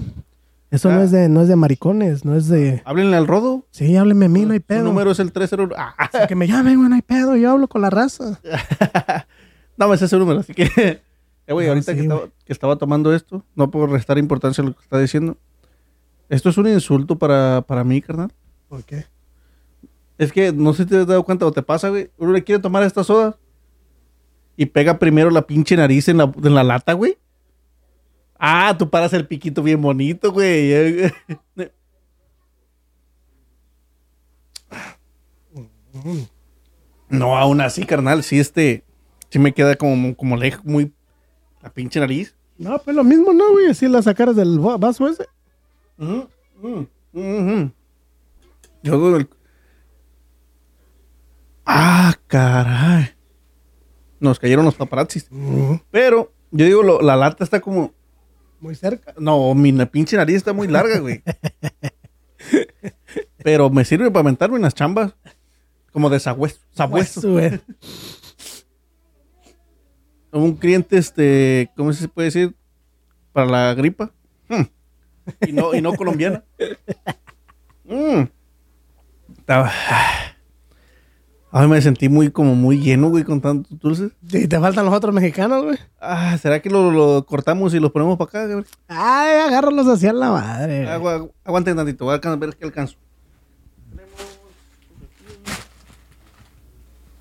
Eso 0.73 0.89
no 0.91 0.99
Ah. 0.99 1.03
es 1.03 1.11
de 1.11 1.29
no 1.29 1.41
es 1.41 1.47
de 1.47 1.55
maricones, 1.55 2.25
no 2.25 2.35
es 2.35 2.47
de... 2.47 2.81
Háblenle 2.85 3.15
al 3.15 3.27
rodo. 3.27 3.67
Sí, 3.69 3.95
háblenme 3.95 4.25
a 4.25 4.29
mí, 4.29 4.45
no 4.45 4.53
hay 4.53 4.59
pedo. 4.59 4.83
número 4.83 5.11
es 5.11 5.19
el 5.19 5.31
30. 5.31 5.67
Ah, 5.77 5.93
Así 5.97 6.27
que 6.27 6.35
me 6.35 6.47
llamen, 6.47 6.77
güey, 6.77 6.89
no 6.89 6.95
hay 6.95 7.01
pedo, 7.03 7.35
yo 7.35 7.51
hablo 7.51 7.67
con 7.67 7.81
la 7.81 7.89
raza. 7.91 8.39
no 9.77 9.87
me 9.87 9.97
sé 9.97 10.05
ese 10.05 10.17
número, 10.17 10.39
así 10.39 10.53
que. 10.53 11.01
Eh, 11.45 11.51
güey, 11.51 11.65
No, 11.67 11.73
ahorita 11.73 11.91
sí, 11.91 11.97
que, 11.97 12.03
estaba, 12.03 12.21
que 12.45 12.53
estaba 12.53 12.75
tomando 12.77 13.13
esto, 13.13 13.43
no 13.53 13.69
puedo 13.69 13.85
restar 13.87 14.17
importancia 14.17 14.63
a 14.63 14.67
lo 14.67 14.73
que 14.73 14.81
está 14.81 14.97
diciendo. 14.97 15.35
Esto 16.29 16.47
es 16.49 16.57
un 16.57 16.67
insulto 16.69 17.17
para, 17.19 17.61
para 17.67 17.83
mí, 17.83 18.01
carnal. 18.01 18.31
¿Por 18.69 18.85
qué? 18.85 19.07
Es 20.17 20.31
que 20.31 20.53
no 20.53 20.73
sé 20.73 20.83
si 20.83 20.89
te 20.89 20.97
has 20.99 21.05
dado 21.07 21.21
cuenta 21.23 21.45
o 21.45 21.51
te 21.51 21.61
pasa, 21.61 21.89
güey. 21.89 22.09
Uno 22.17 22.31
le 22.31 22.45
quiere 22.45 22.61
tomar 22.61 22.83
esta 22.83 23.03
soda 23.03 23.37
y 24.55 24.67
pega 24.67 24.99
primero 24.99 25.29
la 25.31 25.41
pinche 25.45 25.75
nariz 25.75 26.07
en 26.07 26.17
la, 26.19 26.31
en 26.41 26.55
la 26.55 26.63
lata, 26.63 26.93
güey. 26.93 27.17
Ah, 28.45 28.75
tú 28.77 28.89
paras 28.89 29.13
el 29.13 29.25
piquito 29.25 29.63
bien 29.63 29.81
bonito, 29.81 30.29
güey. 30.33 31.09
No, 37.09 37.37
aún 37.37 37.61
así, 37.61 37.85
carnal, 37.85 38.23
sí, 38.23 38.39
este, 38.39 38.83
sí 39.29 39.39
me 39.39 39.53
queda 39.53 39.75
como, 39.75 40.15
como 40.15 40.35
lejos, 40.35 40.65
muy, 40.65 40.91
la 41.61 41.69
pinche 41.71 41.99
nariz. 41.99 42.35
No, 42.57 42.79
pues 42.79 42.95
lo 42.95 43.03
mismo, 43.03 43.33
¿no, 43.33 43.51
güey? 43.51 43.67
Así 43.67 43.87
la 43.87 44.01
sacaras 44.01 44.35
del 44.35 44.59
va- 44.65 44.77
vaso 44.77 45.07
ese. 45.07 45.25
Yo 48.83 48.97
doy 48.97 49.21
el... 49.21 49.29
Ah, 51.65 52.13
caray. 52.27 53.09
Nos 54.19 54.39
cayeron 54.39 54.65
los 54.65 54.75
paparazzis. 54.75 55.29
Pero, 55.91 56.33
yo 56.51 56.65
digo, 56.65 56.83
lo- 56.83 57.01
la 57.01 57.15
lata 57.15 57.43
está 57.43 57.61
como... 57.61 57.93
Muy 58.63 58.75
cerca. 58.75 59.13
No, 59.17 59.53
mi 59.53 59.73
pinche 59.87 60.15
nariz 60.15 60.37
está 60.37 60.53
muy 60.53 60.69
larga, 60.69 60.97
güey. 60.99 61.21
Pero 63.43 63.69
me 63.69 63.83
sirve 63.83 64.09
para 64.09 64.21
aventarme 64.21 64.55
en 64.55 64.61
las 64.61 64.73
chambas. 64.73 65.13
Como 65.91 66.09
de 66.09 66.17
sabueso. 66.17 66.61
sabueso. 66.71 67.21
Un 70.31 70.55
cliente, 70.55 70.97
este, 70.97 71.71
¿cómo 71.75 71.91
se 71.91 72.07
puede 72.07 72.27
decir? 72.27 72.55
Para 73.33 73.47
la 73.47 73.73
gripa. 73.73 74.13
Hmm. 74.47 74.63
Y 75.45 75.51
no, 75.51 75.73
y 75.73 75.81
no 75.81 75.93
colombiana. 75.95 76.43
Mm. 77.85 78.29
Estaba... 79.39 79.69
Ay, 81.55 81.67
me 81.67 81.79
sentí 81.83 82.09
muy, 82.09 82.31
como 82.31 82.55
muy 82.55 82.79
lleno, 82.79 83.09
güey, 83.09 83.23
con 83.23 83.39
tantos 83.39 83.77
dulces. 83.79 84.11
Y 84.31 84.47
te 84.47 84.59
faltan 84.59 84.85
los 84.85 84.93
otros 84.93 85.13
mexicanos, 85.13 85.63
güey. 85.63 85.77
Ah, 86.01 86.35
¿será 86.41 86.59
que 86.59 86.69
lo, 86.71 86.89
lo 86.91 87.23
cortamos 87.27 87.75
y 87.75 87.79
los 87.79 87.91
ponemos 87.91 88.17
para 88.17 88.27
acá? 88.27 88.47
güey? 88.51 88.65
Ay, 88.87 89.39
agárralos 89.47 89.87
hacia 89.87 90.13
la 90.13 90.31
madre. 90.31 90.87
Agu- 90.87 91.09
agu- 91.09 91.31
aguanten 91.45 91.75
tantito, 91.75 92.05
voy 92.05 92.15
a 92.21 92.35
ver 92.35 92.55
qué 92.55 92.65
alcanzo. 92.65 92.95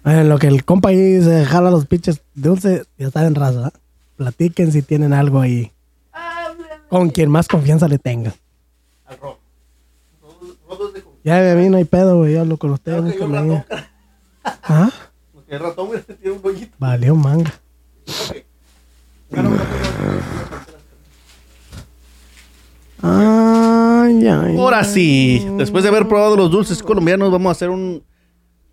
En 0.05 0.29
lo 0.31 0.39
que 0.39 0.47
el 0.49 0.65
compa 0.65 0.89
ahí 0.89 1.23
se 1.23 1.45
jala 1.45 1.71
los 1.71 1.87
pinches 1.87 2.23
dulces, 2.35 2.87
ya 2.97 3.09
está 3.09 3.27
en 3.27 3.35
raza. 3.35 3.69
¿eh? 3.69 3.79
Platiquen 4.17 4.73
si 4.73 4.81
tienen 4.81 5.13
algo 5.13 5.41
ahí. 5.43 5.73
Con 6.89 7.11
quien 7.11 7.31
más 7.31 7.49
confianza 7.49 7.87
le 7.87 7.99
tenga. 7.99 8.35
Al 9.05 9.17
de 10.95 11.05
Ya 11.23 11.41
de 11.41 11.55
mí 11.55 11.69
no 11.69 11.77
hay 11.77 11.85
pedo, 11.85 12.17
güey. 12.19 12.33
Yo 12.33 12.41
hablo 12.41 12.57
con 12.57 12.71
ustedes. 12.71 13.15
¿Ah? 14.45 14.91
El 15.49 15.61
ratón, 15.61 15.91
tiene 16.21 16.37
un 16.37 16.43
bollito. 16.43 16.75
Valió 16.79 17.15
manga. 17.15 17.53
Ay, 23.03 24.27
ay. 24.29 24.57
Ahora 24.59 24.85
sí, 24.85 25.45
después 25.57 25.83
de 25.83 25.91
haber 25.91 26.07
probado 26.07 26.37
los 26.37 26.51
dulces 26.51 26.83
colombianos, 26.83 27.31
vamos 27.33 27.49
a 27.49 27.53
hacer 27.53 27.71
un. 27.71 28.03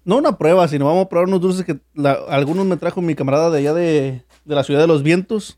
No 0.06 0.18
una 0.18 0.38
prueba, 0.38 0.68
sino 0.68 0.86
vamos 0.86 1.06
a 1.06 1.10
probar 1.10 1.28
unos 1.28 1.42
dulces 1.42 1.66
que 1.66 1.80
la- 1.94 2.18
algunos 2.30 2.66
me 2.66 2.78
trajo 2.78 3.02
mi 3.02 3.16
camarada 3.16 3.50
de 3.50 3.60
allá 3.60 3.74
de, 3.74 4.24
de 4.46 4.56
la 4.56 4.64
ciudad 4.64 4.80
de 4.82 4.88
los 4.88 5.04
vientos. 5.04 5.58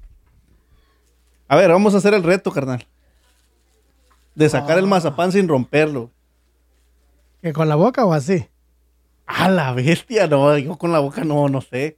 A 1.47 1.55
ver, 1.55 1.69
vamos 1.69 1.93
a 1.93 1.97
hacer 1.97 2.13
el 2.13 2.23
reto, 2.23 2.51
carnal. 2.51 2.85
De 4.35 4.49
sacar 4.49 4.77
el 4.77 4.87
mazapán 4.87 5.31
sin 5.31 5.47
romperlo. 5.47 6.09
¿Que 7.41 7.53
con 7.53 7.67
la 7.69 7.75
boca 7.75 8.05
o 8.05 8.13
así? 8.13 8.45
A 9.25 9.49
la 9.49 9.71
bestia, 9.73 10.27
no, 10.27 10.57
yo 10.57 10.77
con 10.77 10.91
la 10.91 10.99
boca 10.99 11.23
no, 11.23 11.47
no 11.47 11.61
sé. 11.61 11.97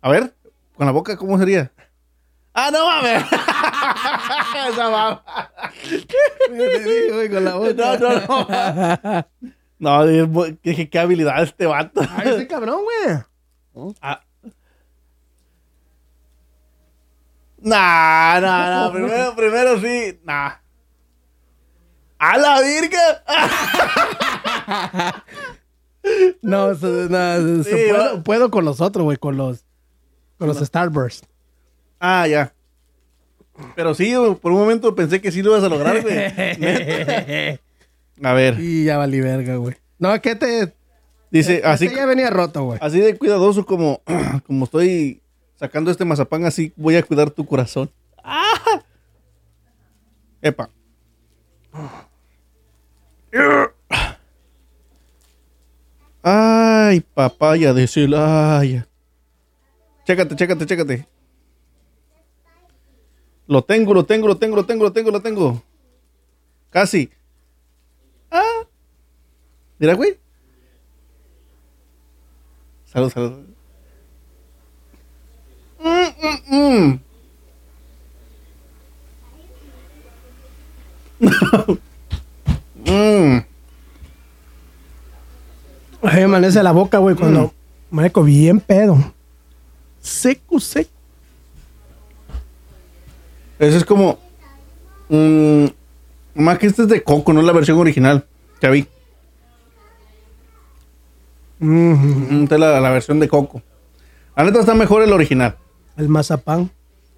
A 0.00 0.10
ver, 0.10 0.34
¿Con 0.80 0.86
la 0.86 0.92
boca 0.92 1.14
cómo 1.14 1.38
sería? 1.38 1.70
¡Ah, 2.54 2.70
no 2.72 2.86
mames! 2.86 3.22
Esa 4.72 4.88
mamá. 4.88 5.22
Con 7.28 7.44
la 7.44 7.54
boca. 7.56 7.74
No, 7.74 7.98
no, 7.98 8.08
no. 8.18 9.26
No, 9.78 10.06
dije, 10.06 10.88
qué 10.88 10.98
habilidad 10.98 11.42
este 11.42 11.66
vato. 11.66 12.00
Ay, 12.16 12.30
ese 12.30 12.46
cabrón, 12.46 12.80
güey. 12.82 13.92
Ah. 14.00 14.22
Nah, 17.58 18.40
nah, 18.40 18.70
nah. 18.70 18.90
Primero, 18.94 19.36
primero 19.36 19.78
sí. 19.78 20.18
Nah. 20.24 20.52
¡A 22.18 22.38
la 22.38 22.62
virgen! 22.62 23.00
No, 26.42 26.70
eso- 26.72 27.08
no, 27.08 27.34
eso- 27.34 27.64
Sí, 27.64 27.70
puedo, 27.90 28.16
va. 28.16 28.22
puedo 28.22 28.50
con 28.50 28.64
los 28.64 28.80
otros, 28.80 29.04
güey, 29.04 29.16
con 29.18 29.36
los, 29.36 29.64
con 30.38 30.48
los 30.48 30.58
Starburst. 30.58 31.24
Ah, 31.98 32.26
ya. 32.26 32.52
Pero 33.76 33.94
sí, 33.94 34.14
por 34.40 34.52
un 34.52 34.58
momento 34.58 34.94
pensé 34.94 35.20
que 35.20 35.30
sí 35.30 35.42
lo 35.42 35.50
ibas 35.50 35.64
a 35.64 35.68
lograr, 35.68 36.00
güey. 36.00 36.16
A 38.22 38.32
ver, 38.34 38.58
Y 38.60 38.84
ya 38.84 38.96
valí 38.98 39.20
verga, 39.20 39.56
güey. 39.56 39.76
No, 39.98 40.18
que 40.20 40.34
te. 40.34 40.72
dice, 41.30 41.62
así, 41.64 41.86
este 41.86 41.96
ya 41.96 42.06
venía 42.06 42.30
roto, 42.30 42.64
güey. 42.64 42.78
así 42.82 43.00
de 43.00 43.16
cuidadoso 43.18 43.64
como, 43.66 44.00
como 44.46 44.64
estoy 44.64 45.20
sacando 45.56 45.90
este 45.90 46.04
mazapán, 46.06 46.44
así 46.46 46.72
voy 46.76 46.96
a 46.96 47.02
cuidar 47.02 47.30
tu 47.30 47.44
corazón. 47.44 47.90
¡Ah! 48.24 48.82
Epa. 50.42 50.70
Ay, 56.22 57.00
papaya 57.00 57.72
de 57.72 57.86
Celaya. 57.86 58.86
Chécate, 60.04 60.36
chécate, 60.36 60.66
chécate. 60.66 61.08
Lo 63.46 63.62
tengo, 63.62 63.94
lo 63.94 64.04
tengo, 64.04 64.28
lo 64.28 64.36
tengo, 64.36 64.56
lo 64.56 64.64
tengo, 64.64 64.84
lo 64.84 64.92
tengo, 64.92 65.10
lo 65.10 65.20
tengo. 65.20 65.62
Casi. 66.70 67.10
Ah. 68.30 68.64
Mira, 69.78 69.94
güey. 69.94 70.18
Salud, 72.84 73.10
salud. 73.10 73.46
Mm, 75.78 76.10
mm, 76.22 77.00
mm. 81.20 81.80
Mm. 82.86 83.38
A 83.38 83.49
me 86.02 86.22
amanece 86.22 86.62
la 86.62 86.72
boca, 86.72 86.98
güey, 86.98 87.16
cuando. 87.16 87.52
Marico, 87.90 88.22
bien 88.22 88.60
pedo. 88.60 88.96
Seco, 90.00 90.60
seco. 90.60 90.90
Ese 93.58 93.76
es 93.78 93.84
como. 93.84 94.18
mm, 95.08 95.66
más 96.34 96.58
que 96.58 96.66
este 96.66 96.82
es 96.82 96.88
de 96.88 97.02
coco, 97.02 97.32
no 97.32 97.40
es 97.40 97.46
la 97.46 97.52
versión 97.52 97.78
original. 97.78 98.24
Ya 98.62 98.70
vi. 98.70 98.86
Mm, 101.58 102.44
Esta 102.44 102.54
es 102.54 102.60
la, 102.60 102.80
la 102.80 102.90
versión 102.90 103.20
de 103.20 103.28
coco. 103.28 103.62
La 104.36 104.44
neta 104.44 104.60
está 104.60 104.74
mejor 104.74 105.02
el 105.02 105.12
original. 105.12 105.56
el 105.96 106.08
mazapán. 106.08 106.70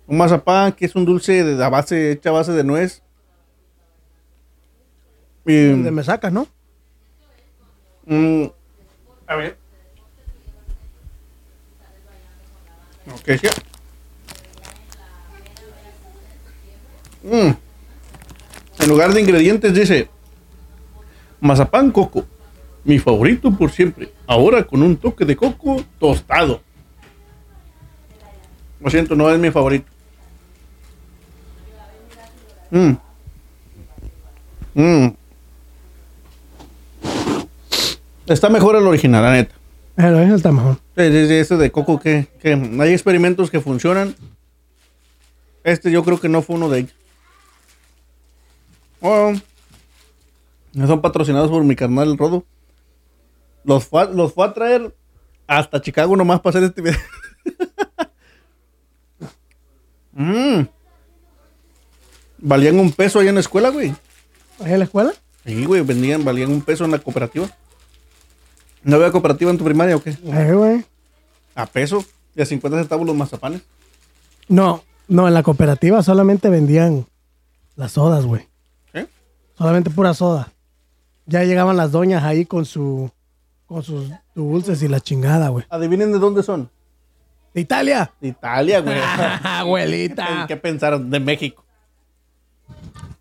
Un 0.08 0.16
mazapán 0.18 0.72
que 0.72 0.84
es 0.86 0.96
un 0.96 1.04
dulce 1.04 1.44
de 1.44 1.64
a 1.64 1.68
base, 1.68 2.12
hecha 2.12 2.30
a 2.30 2.32
base 2.32 2.52
de 2.52 2.64
nuez. 2.64 3.02
Y, 5.46 5.52
De 5.54 5.90
me 5.90 6.02
sacas, 6.02 6.32
¿no? 6.32 6.46
mm, 8.06 8.44
a 9.26 9.36
ver. 9.36 9.58
Ok, 13.12 13.30
sí. 13.40 13.48
Mm. 17.24 17.52
En 18.80 18.88
lugar 18.88 19.12
de 19.12 19.20
ingredientes 19.20 19.74
dice 19.74 20.08
mazapán 21.40 21.90
coco, 21.90 22.24
mi 22.84 22.98
favorito 22.98 23.50
por 23.52 23.70
siempre. 23.70 24.12
Ahora 24.26 24.64
con 24.64 24.82
un 24.82 24.96
toque 24.96 25.24
de 25.24 25.36
coco 25.36 25.82
tostado. 25.98 26.62
Lo 28.80 28.90
siento, 28.90 29.14
no 29.14 29.30
es 29.30 29.38
mi 29.38 29.50
favorito. 29.50 29.86
Mm. 32.70 32.92
Mm. 34.74 35.21
Está 38.26 38.48
mejor 38.48 38.76
el 38.76 38.86
original, 38.86 39.22
la 39.22 39.32
neta. 39.32 39.54
Pero 39.96 40.20
ese 40.20 40.34
está 40.36 40.52
mejor. 40.52 40.76
Sí, 40.96 41.04
sí, 41.10 41.26
sí, 41.28 41.34
ese 41.34 41.56
de 41.56 41.70
coco 41.70 41.98
que, 42.00 42.28
que 42.40 42.52
hay 42.52 42.92
experimentos 42.92 43.50
que 43.50 43.60
funcionan. 43.60 44.14
Este 45.64 45.90
yo 45.90 46.02
creo 46.04 46.18
que 46.20 46.28
no 46.28 46.42
fue 46.42 46.56
uno 46.56 46.68
de 46.68 46.80
ellos. 46.80 46.94
Oh, 49.00 49.32
no 50.72 50.86
son 50.86 51.00
patrocinados 51.00 51.50
por 51.50 51.62
mi 51.64 51.76
carnal 51.76 52.10
el 52.12 52.18
Rodo. 52.18 52.44
Los 53.64 53.84
fue, 53.86 54.02
a- 54.02 54.06
los 54.06 54.32
fue 54.32 54.46
a 54.46 54.54
traer 54.54 54.94
hasta 55.46 55.80
Chicago 55.82 56.16
nomás 56.16 56.40
para 56.40 56.58
hacer 56.58 56.68
este 56.68 56.82
video. 56.82 56.98
Mm. 60.14 60.64
Valían 62.38 62.78
un 62.78 62.92
peso 62.92 63.18
allá 63.18 63.30
en 63.30 63.36
la 63.36 63.40
escuela, 63.40 63.70
güey. 63.70 63.94
¿Ahí 64.60 64.72
en 64.72 64.78
la 64.80 64.84
escuela? 64.84 65.12
Sí, 65.46 65.64
güey, 65.64 65.80
vendían, 65.80 66.22
valían 66.22 66.50
un 66.50 66.60
peso 66.60 66.84
en 66.84 66.90
la 66.90 66.98
cooperativa. 66.98 67.48
¿No 68.84 68.96
había 68.96 69.10
cooperativa 69.12 69.50
en 69.50 69.58
tu 69.58 69.64
primaria 69.64 69.96
o 69.96 70.02
qué? 70.02 70.16
Ahí, 70.32 70.52
güey. 70.52 70.84
A 71.54 71.66
peso 71.66 72.04
y 72.34 72.42
a 72.42 72.46
50 72.46 72.78
centavos 72.78 73.06
los 73.06 73.14
mazapanes. 73.16 73.62
No, 74.48 74.82
no, 75.08 75.28
en 75.28 75.34
la 75.34 75.42
cooperativa 75.42 76.02
solamente 76.02 76.48
vendían 76.48 77.06
las 77.76 77.92
sodas, 77.92 78.24
güey. 78.24 78.48
¿Eh? 78.94 79.06
Solamente 79.56 79.90
pura 79.90 80.14
soda. 80.14 80.52
Ya 81.26 81.44
llegaban 81.44 81.76
las 81.76 81.92
doñas 81.92 82.24
ahí 82.24 82.44
con 82.46 82.64
su 82.64 83.10
con 83.66 83.82
sus 83.82 84.10
dulces 84.34 84.82
y 84.82 84.88
la 84.88 85.00
chingada, 85.00 85.48
güey. 85.48 85.64
Adivinen 85.70 86.12
de 86.12 86.18
dónde 86.18 86.42
son. 86.42 86.70
¿De 87.54 87.60
Italia? 87.60 88.12
De 88.20 88.28
Italia, 88.28 88.80
güey. 88.80 88.98
Abuelita. 89.44 90.46
¿Qué 90.48 90.56
pensaron? 90.56 91.08
De 91.10 91.20
México. 91.20 91.64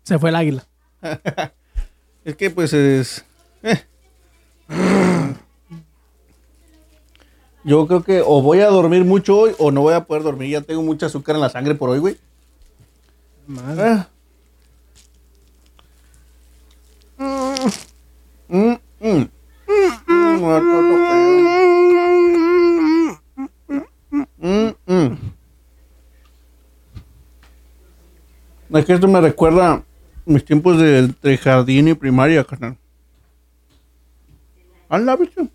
Se 0.02 0.18
fue 0.18 0.30
el 0.30 0.36
águila. 0.36 0.64
Es 2.24 2.36
que 2.36 2.50
pues 2.50 2.72
es... 2.72 3.24
eh. 3.64 3.82
Yo 7.64 7.86
creo 7.86 8.02
que 8.02 8.22
o 8.24 8.42
voy 8.42 8.60
a 8.60 8.66
dormir 8.66 9.04
mucho 9.04 9.38
hoy 9.38 9.52
o 9.58 9.70
no 9.70 9.82
voy 9.82 9.94
a 9.94 10.04
poder 10.04 10.22
dormir. 10.24 10.50
Ya 10.50 10.60
tengo 10.62 10.82
mucha 10.82 11.06
azúcar 11.06 11.36
en 11.36 11.42
la 11.42 11.48
sangre 11.48 11.74
por 11.74 11.90
hoy, 11.90 11.98
güey. 12.00 12.16
Ah. 13.78 14.08
Mm, 18.48 18.76
mm. 19.00 19.28
Mm, 24.38 24.72
mm. 24.86 25.16
Es 28.76 28.84
que 28.86 28.92
esto 28.94 29.06
me 29.06 29.20
recuerda 29.20 29.84
mis 30.24 30.44
tiempos 30.44 30.78
de, 30.78 31.14
de 31.22 31.38
jardín 31.38 31.88
y 31.88 31.94
primaria, 31.94 32.42
carnal. 32.44 32.76
¿Ah, 34.88 34.98
la 34.98 35.16
bicho? 35.16 35.48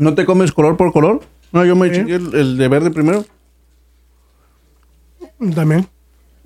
¿No 0.00 0.14
te 0.14 0.24
comes 0.24 0.50
color 0.52 0.78
por 0.78 0.92
color? 0.94 1.20
No, 1.52 1.62
yo 1.66 1.76
me 1.76 1.92
chingué 1.92 2.14
el, 2.14 2.34
el 2.34 2.56
de 2.56 2.68
verde 2.68 2.90
primero. 2.90 3.22
También. 5.54 5.86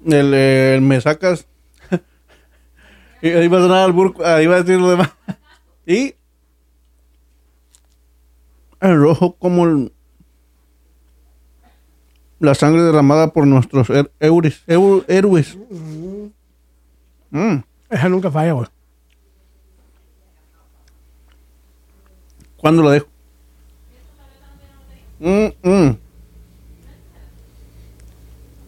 El, 0.05 0.35
el 0.35 0.81
me 0.81 1.01
sacas. 1.01 1.47
y 3.23 3.29
ahí 3.29 3.47
va 3.47 3.59
a 3.59 3.63
sonar 3.63 3.85
al 3.85 3.93
burco, 3.93 4.25
ahí 4.27 4.49
va 4.49 4.57
a 4.57 4.63
decir 4.65 4.81
lo 4.81 4.91
demás. 4.91 5.13
y 5.87 6.15
el 8.81 8.99
rojo 9.01 9.37
como 9.37 9.67
el- 9.67 9.93
la 12.41 12.57
sangre 12.57 12.83
derramada 12.83 13.33
por 13.33 13.47
nuestros 13.47 13.89
her- 13.89 14.11
eures, 14.19 14.65
eu- 14.67 15.05
héroes. 15.07 15.57
Mm. 17.31 17.59
Esa 17.89 18.09
nunca 18.09 18.33
falla, 18.33 18.53
güey. 18.55 18.67
¿Cuándo 22.57 22.83
la 22.83 22.91
dejo? 22.91 23.07
Mm, 25.21 25.47
mm. 25.63 25.97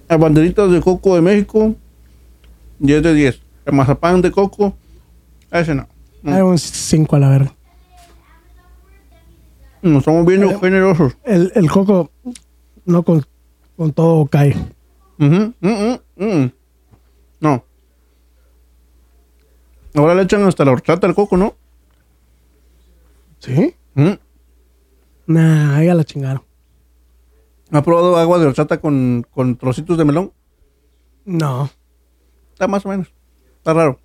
Las 0.09 0.21
banderitas 0.21 0.71
de 0.71 0.81
coco 0.81 1.15
de 1.17 1.23
México, 1.23 1.75
10 2.79 3.03
de 3.03 3.15
10. 3.15 3.41
El 3.67 3.73
mazapán 3.75 4.23
de 4.23 4.31
coco, 4.31 4.77
ese 5.51 5.75
no. 5.75 5.89
Mm. 6.23 6.33
Hay 6.33 6.43
un 6.43 6.59
5 6.59 7.17
a 7.17 7.19
la 7.19 7.29
verga. 7.29 7.55
Nos 9.83 9.99
estamos 9.99 10.27
viendo 10.27 10.59
generosos. 10.59 11.17
El, 11.25 11.53
el 11.55 11.71
coco 11.71 12.11
no 12.85 13.03
con, 13.03 13.25
con 13.77 13.93
todo 13.93 14.27
cae. 14.27 14.57
Ujú, 15.19 15.55
mm, 15.61 15.69
mm, 15.69 15.99
mm. 16.17 16.53
No. 17.41 17.65
Ahora 19.95 20.15
le 20.15 20.23
echan 20.23 20.43
hasta 20.45 20.65
la 20.65 20.73
horchata 20.73 21.07
al 21.07 21.15
coco, 21.15 21.37
¿no? 21.37 21.55
¿Sí? 23.39 23.75
Nah, 25.27 25.83
ya 25.83 25.95
la 25.95 26.05
chingaron. 26.05 26.43
¿Ha 27.72 27.83
probado 27.83 28.16
agua 28.16 28.39
de 28.39 28.47
horchata 28.47 28.81
con, 28.81 29.27
con 29.31 29.57
trocitos 29.57 29.99
de 29.99 30.05
melón? 30.05 30.33
No. 31.24 31.68
Está 32.53 32.68
más 32.68 32.87
o 32.87 32.89
menos. 32.89 33.12
Está 33.59 33.74
raro. 33.74 33.99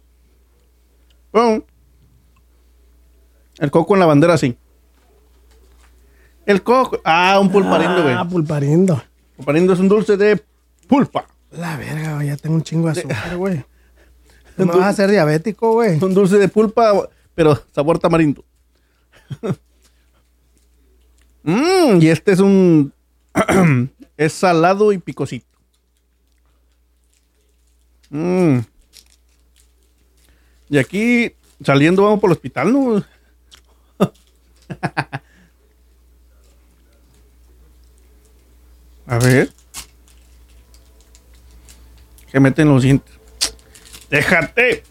Bueno, 1.32 1.63
el 3.59 3.72
coco 3.72 3.93
en 3.93 3.99
la 3.99 4.07
bandera, 4.07 4.38
sí. 4.38 4.57
El 6.45 6.63
coco. 6.63 6.99
Ah, 7.05 7.39
un 7.39 7.51
pulparindo, 7.51 8.01
güey. 8.01 8.15
Ah, 8.15 8.28
pulparindo. 8.28 9.01
Pulparindo 9.38 9.74
es 9.74 9.80
un 9.80 9.88
dulce 9.88 10.17
de 10.17 10.43
pulpa. 10.88 11.28
La 11.51 11.78
verga, 11.78 12.15
güey, 12.15 12.28
ya 12.28 12.38
tengo 12.38 12.55
un 12.55 12.63
chingo 12.63 12.91
de 12.91 12.99
azúcar, 12.99 13.38
güey. 13.38 13.63
¿Me 14.57 14.65
vas 14.65 14.78
a 14.82 14.89
hacer 14.89 15.11
diabético, 15.11 15.74
güey? 15.74 16.03
Un 16.03 16.13
dulce 16.13 16.38
de 16.38 16.47
pulpa, 16.47 17.07
pero 17.36 17.57
sabor 17.74 17.99
tamarindo. 17.99 18.43
Mm, 21.44 22.02
y 22.02 22.08
este 22.08 22.32
es 22.34 22.39
un. 22.39 22.94
es 24.18 24.34
salado 24.34 24.92
y 24.92 24.98
picosito. 24.98 25.46
Mm. 28.10 28.60
Y 30.70 30.78
aquí, 30.78 31.34
saliendo, 31.64 32.04
vamos 32.04 32.20
por 32.20 32.30
el 32.30 32.34
hospital, 32.34 32.72
¿no? 32.72 33.04
A 39.08 39.18
ver. 39.20 39.52
Que 42.32 42.39
meten 42.39 42.70
los 42.70 42.84
dientes. 42.84 43.14
Déjate. 44.10 44.84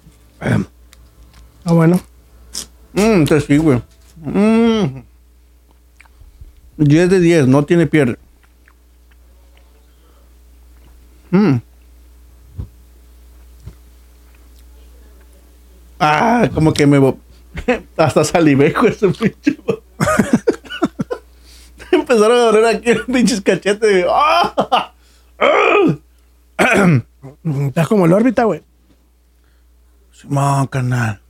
Ah, 1.64 1.72
bueno. 1.72 2.00
Mmm, 2.92 3.24
sí, 3.46 3.56
güey. 3.56 3.82
Mmm. 4.16 5.09
10 6.80 7.10
de 7.10 7.20
10, 7.20 7.46
no 7.46 7.64
tiene 7.64 7.86
pierde. 7.86 8.18
Mmm. 11.30 11.58
Ah, 15.98 16.48
como 16.54 16.72
que 16.72 16.86
me... 16.86 16.98
Hasta 17.96 18.24
salivé 18.24 18.72
con 18.72 18.88
ese 18.88 19.08
pinche... 19.08 19.58
Empezaron 21.92 22.38
a 22.38 22.44
doler 22.44 22.76
aquí 22.76 22.94
los 22.94 23.04
pinches 23.04 23.42
cachetes. 23.42 24.06
¡Ah! 24.08 24.94
¡Ah! 25.38 25.98
Estás 27.66 27.88
como 27.88 28.06
el 28.06 28.14
órbita, 28.14 28.44
güey. 28.44 28.62
Simón, 30.12 30.66
canal. 30.68 31.20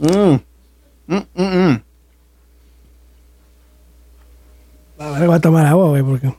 Mmm. 0.00 0.38
Mmm, 1.06 1.26
mmm, 1.34 1.44
mmm. 1.44 1.91
A 5.02 5.18
ver, 5.18 5.26
voy 5.26 5.36
a 5.36 5.40
tomar 5.40 5.66
agua, 5.66 5.88
güey, 5.88 6.02
porque. 6.02 6.32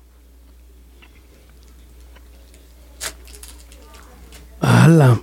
¡Hala! 4.62 5.20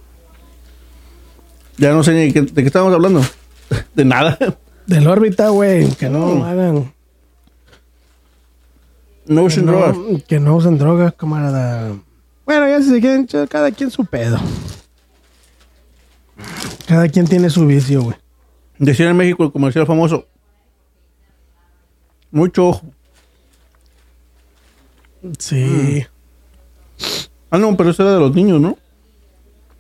Ya 1.79 1.93
no 1.93 2.03
sé 2.05 2.13
ni 2.13 2.33
qué- 2.33 2.43
de 2.43 2.53
qué 2.63 2.67
estábamos 2.67 2.95
hablando. 2.95 3.23
De 3.95 4.05
nada. 4.05 4.37
Del 4.87 5.07
órbita, 5.07 5.49
güey. 5.49 5.89
Que 5.95 6.09
no 6.11 6.27
Mm. 6.27 6.43
hagan. 6.43 6.93
No 9.27 9.43
usen 9.45 9.65
no, 9.67 9.73
drogas. 9.73 10.23
que 10.25 10.41
no 10.41 10.57
usen 10.57 10.77
drogas, 10.77 11.15
camarada. 11.15 11.93
Bueno, 12.45 12.69
ya 12.69 12.83
si 12.83 12.91
se 12.91 13.01
quieren, 13.01 13.27
cada 13.49 13.71
quien 13.71 13.91
su 13.91 14.05
pedo. 14.05 14.39
Cada 16.89 17.09
quien 17.09 17.27
tiene 17.29 17.49
su 17.49 17.65
vicio, 17.67 18.03
güey. 18.03 18.17
Decía 18.79 19.09
en 19.09 19.17
México 19.17 19.45
el 19.45 19.53
comercial 19.53 19.87
famoso. 19.87 20.27
Mucho 22.33 22.69
ojo. 22.69 22.83
Sí. 25.39 26.07
Ah, 27.51 27.59
no, 27.59 27.77
pero 27.77 27.91
eso 27.91 28.03
era 28.03 28.15
de 28.15 28.21
los 28.21 28.35
niños, 28.35 28.61
¿no? 28.61 28.79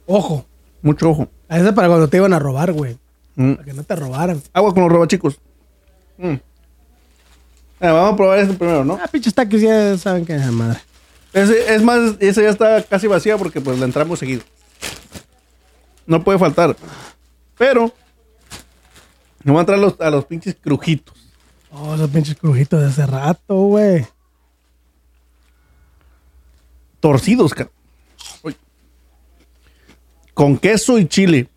Ojo. 0.06 0.46
Mucho 0.82 1.10
ojo. 1.10 1.28
A 1.48 1.58
ese 1.58 1.72
para 1.72 1.88
cuando 1.88 2.08
te 2.08 2.16
iban 2.16 2.32
a 2.32 2.38
robar, 2.38 2.72
güey. 2.72 2.98
Mm. 3.36 3.54
Para 3.54 3.64
que 3.64 3.72
no 3.72 3.82
te 3.82 3.96
robaran. 3.96 4.42
Agua 4.52 4.72
con 4.72 4.82
los 4.84 4.92
robachicos. 4.92 5.38
Mm. 6.18 6.34
Ah, 7.80 7.92
vamos 7.92 8.14
a 8.14 8.16
probar 8.16 8.38
este 8.38 8.54
primero, 8.54 8.84
¿no? 8.84 8.98
Ah, 9.02 9.08
pinches 9.08 9.34
taquis 9.34 9.62
ya 9.62 9.96
saben 9.96 10.24
que 10.24 10.34
es 10.34 10.44
la 10.44 10.52
madre. 10.52 10.80
Ese, 11.32 11.74
es 11.74 11.82
más, 11.82 12.16
ese 12.18 12.42
ya 12.42 12.50
está 12.50 12.82
casi 12.82 13.06
vacía 13.06 13.38
porque 13.38 13.60
pues 13.60 13.78
la 13.78 13.84
entramos 13.84 14.18
seguido. 14.18 14.42
No 16.06 16.22
puede 16.22 16.38
faltar. 16.38 16.76
Pero, 17.56 17.92
no 19.44 19.52
van 19.52 19.58
a 19.58 19.60
entrar 19.60 19.78
los, 19.78 20.00
a 20.00 20.10
los 20.10 20.24
pinches 20.24 20.56
crujitos. 20.60 21.16
Oh, 21.72 21.94
esos 21.94 22.10
pinches 22.10 22.36
crujitos 22.36 22.80
de 22.80 22.88
hace 22.88 23.06
rato, 23.06 23.54
güey. 23.54 24.06
Torcidos. 27.00 27.52
Uy. 28.42 28.56
Con 30.34 30.58
queso 30.58 30.98
y 30.98 31.06
chile. 31.06 31.48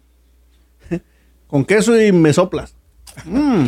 Con 1.48 1.66
queso 1.66 2.00
y 2.00 2.12
me 2.12 2.34
soplas. 2.34 2.76
Mm. 3.26 3.66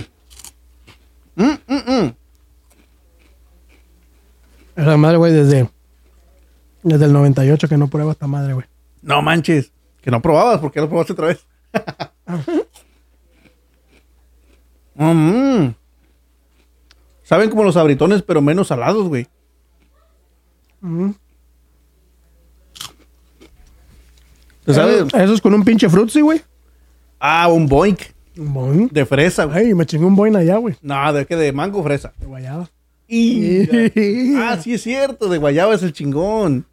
Mm, 1.36 1.58
mm, 1.68 1.92
mm. 1.92 2.16
Esa 4.76 4.98
madre, 4.98 5.18
güey, 5.18 5.32
desde, 5.32 5.70
desde 6.84 7.06
el 7.06 7.14
98 7.14 7.68
que 7.68 7.78
no 7.78 7.88
pruebo 7.88 8.12
esta 8.12 8.28
madre, 8.28 8.54
güey. 8.54 8.66
No 9.02 9.22
manches. 9.22 9.72
Que 10.02 10.12
no 10.12 10.22
probabas, 10.22 10.60
porque 10.60 10.82
lo 10.82 10.90
probaste 10.90 11.14
otra 11.14 11.28
vez. 11.28 11.46
Mm. 14.98 15.76
Saben 17.24 17.50
como 17.50 17.66
los 17.66 17.76
abritones, 17.76 18.22
pero 18.22 18.42
menos 18.42 18.68
salados, 18.68 19.10
güey. 19.10 19.28
Mm. 20.80 21.12
¿Te 24.66 24.74
sabe? 24.74 25.06
Eso, 25.14 25.34
es 25.34 25.42
con 25.42 25.54
un 25.54 25.64
pinche 25.64 25.88
frutzi, 25.90 26.22
güey. 26.22 26.42
Ah, 27.20 27.48
un 27.48 27.68
boink 27.68 28.00
Un 28.38 28.54
boing. 28.54 28.88
de 28.92 29.06
fresa, 29.06 29.46
güey. 29.46 29.68
Ay, 29.68 29.74
me 29.74 29.86
chingó 29.86 30.08
un 30.08 30.16
boing 30.16 30.36
allá, 30.36 30.58
güey. 30.58 30.76
No, 30.82 31.14
de 31.14 31.26
que 31.26 31.36
de 31.36 31.52
mango 31.54 31.82
fresa. 31.84 32.14
De 32.18 32.26
guayaba. 32.26 32.70
Y... 33.08 34.36
ah, 34.38 34.58
sí 34.62 34.74
es 34.74 34.82
cierto, 34.82 35.30
de 35.30 35.38
guayaba 35.38 35.76
es 35.76 35.84
el 35.84 35.94
chingón. 35.94 36.66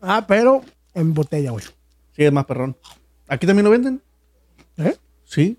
Ah, 0.00 0.24
pero 0.26 0.62
en 0.94 1.12
botella, 1.14 1.50
güey. 1.50 1.64
Sí, 2.16 2.24
es 2.24 2.32
más 2.32 2.44
perrón. 2.46 2.76
¿Aquí 3.28 3.46
también 3.46 3.64
lo 3.64 3.70
venden? 3.70 4.02
¿Eh? 4.76 4.96
Sí. 5.24 5.58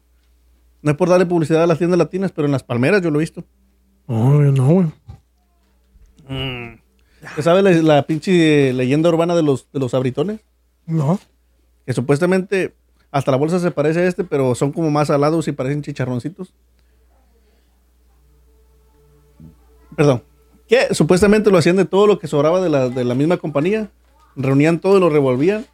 No 0.81 0.91
es 0.91 0.97
por 0.97 1.09
darle 1.09 1.25
publicidad 1.25 1.63
a 1.63 1.67
las 1.67 1.77
tiendas 1.77 1.97
latinas, 1.97 2.31
pero 2.31 2.45
en 2.45 2.51
las 2.51 2.63
palmeras 2.63 3.01
yo 3.01 3.09
lo 3.11 3.19
he 3.19 3.23
visto. 3.23 3.43
No, 4.07 4.43
yo 4.43 4.51
no, 4.51 4.67
güey. 4.67 4.87
¿Te 7.35 7.41
sabes 7.41 7.63
la, 7.63 7.71
la 7.71 8.03
pinche 8.05 8.71
leyenda 8.73 9.09
urbana 9.09 9.35
de 9.35 9.43
los, 9.43 9.67
de 9.71 9.79
los 9.79 9.93
abritones? 9.93 10.41
No. 10.85 11.19
Que 11.85 11.93
supuestamente 11.93 12.73
hasta 13.11 13.31
la 13.31 13.37
bolsa 13.37 13.59
se 13.59 13.71
parece 13.71 14.01
a 14.01 14.07
este, 14.07 14.23
pero 14.23 14.55
son 14.55 14.71
como 14.71 14.91
más 14.91 15.07
salados 15.07 15.47
y 15.47 15.51
parecen 15.51 15.81
chicharroncitos. 15.81 16.53
Perdón. 19.95 20.23
Que 20.67 20.93
supuestamente 20.93 21.51
lo 21.51 21.57
hacían 21.57 21.77
de 21.77 21.85
todo 21.85 22.07
lo 22.07 22.19
que 22.19 22.27
sobraba 22.27 22.59
de 22.59 22.69
la, 22.69 22.89
de 22.89 23.03
la 23.03 23.15
misma 23.15 23.37
compañía. 23.37 23.89
Reunían 24.35 24.79
todo 24.79 24.97
y 24.97 24.99
lo 24.99 25.09
revolvían. 25.09 25.65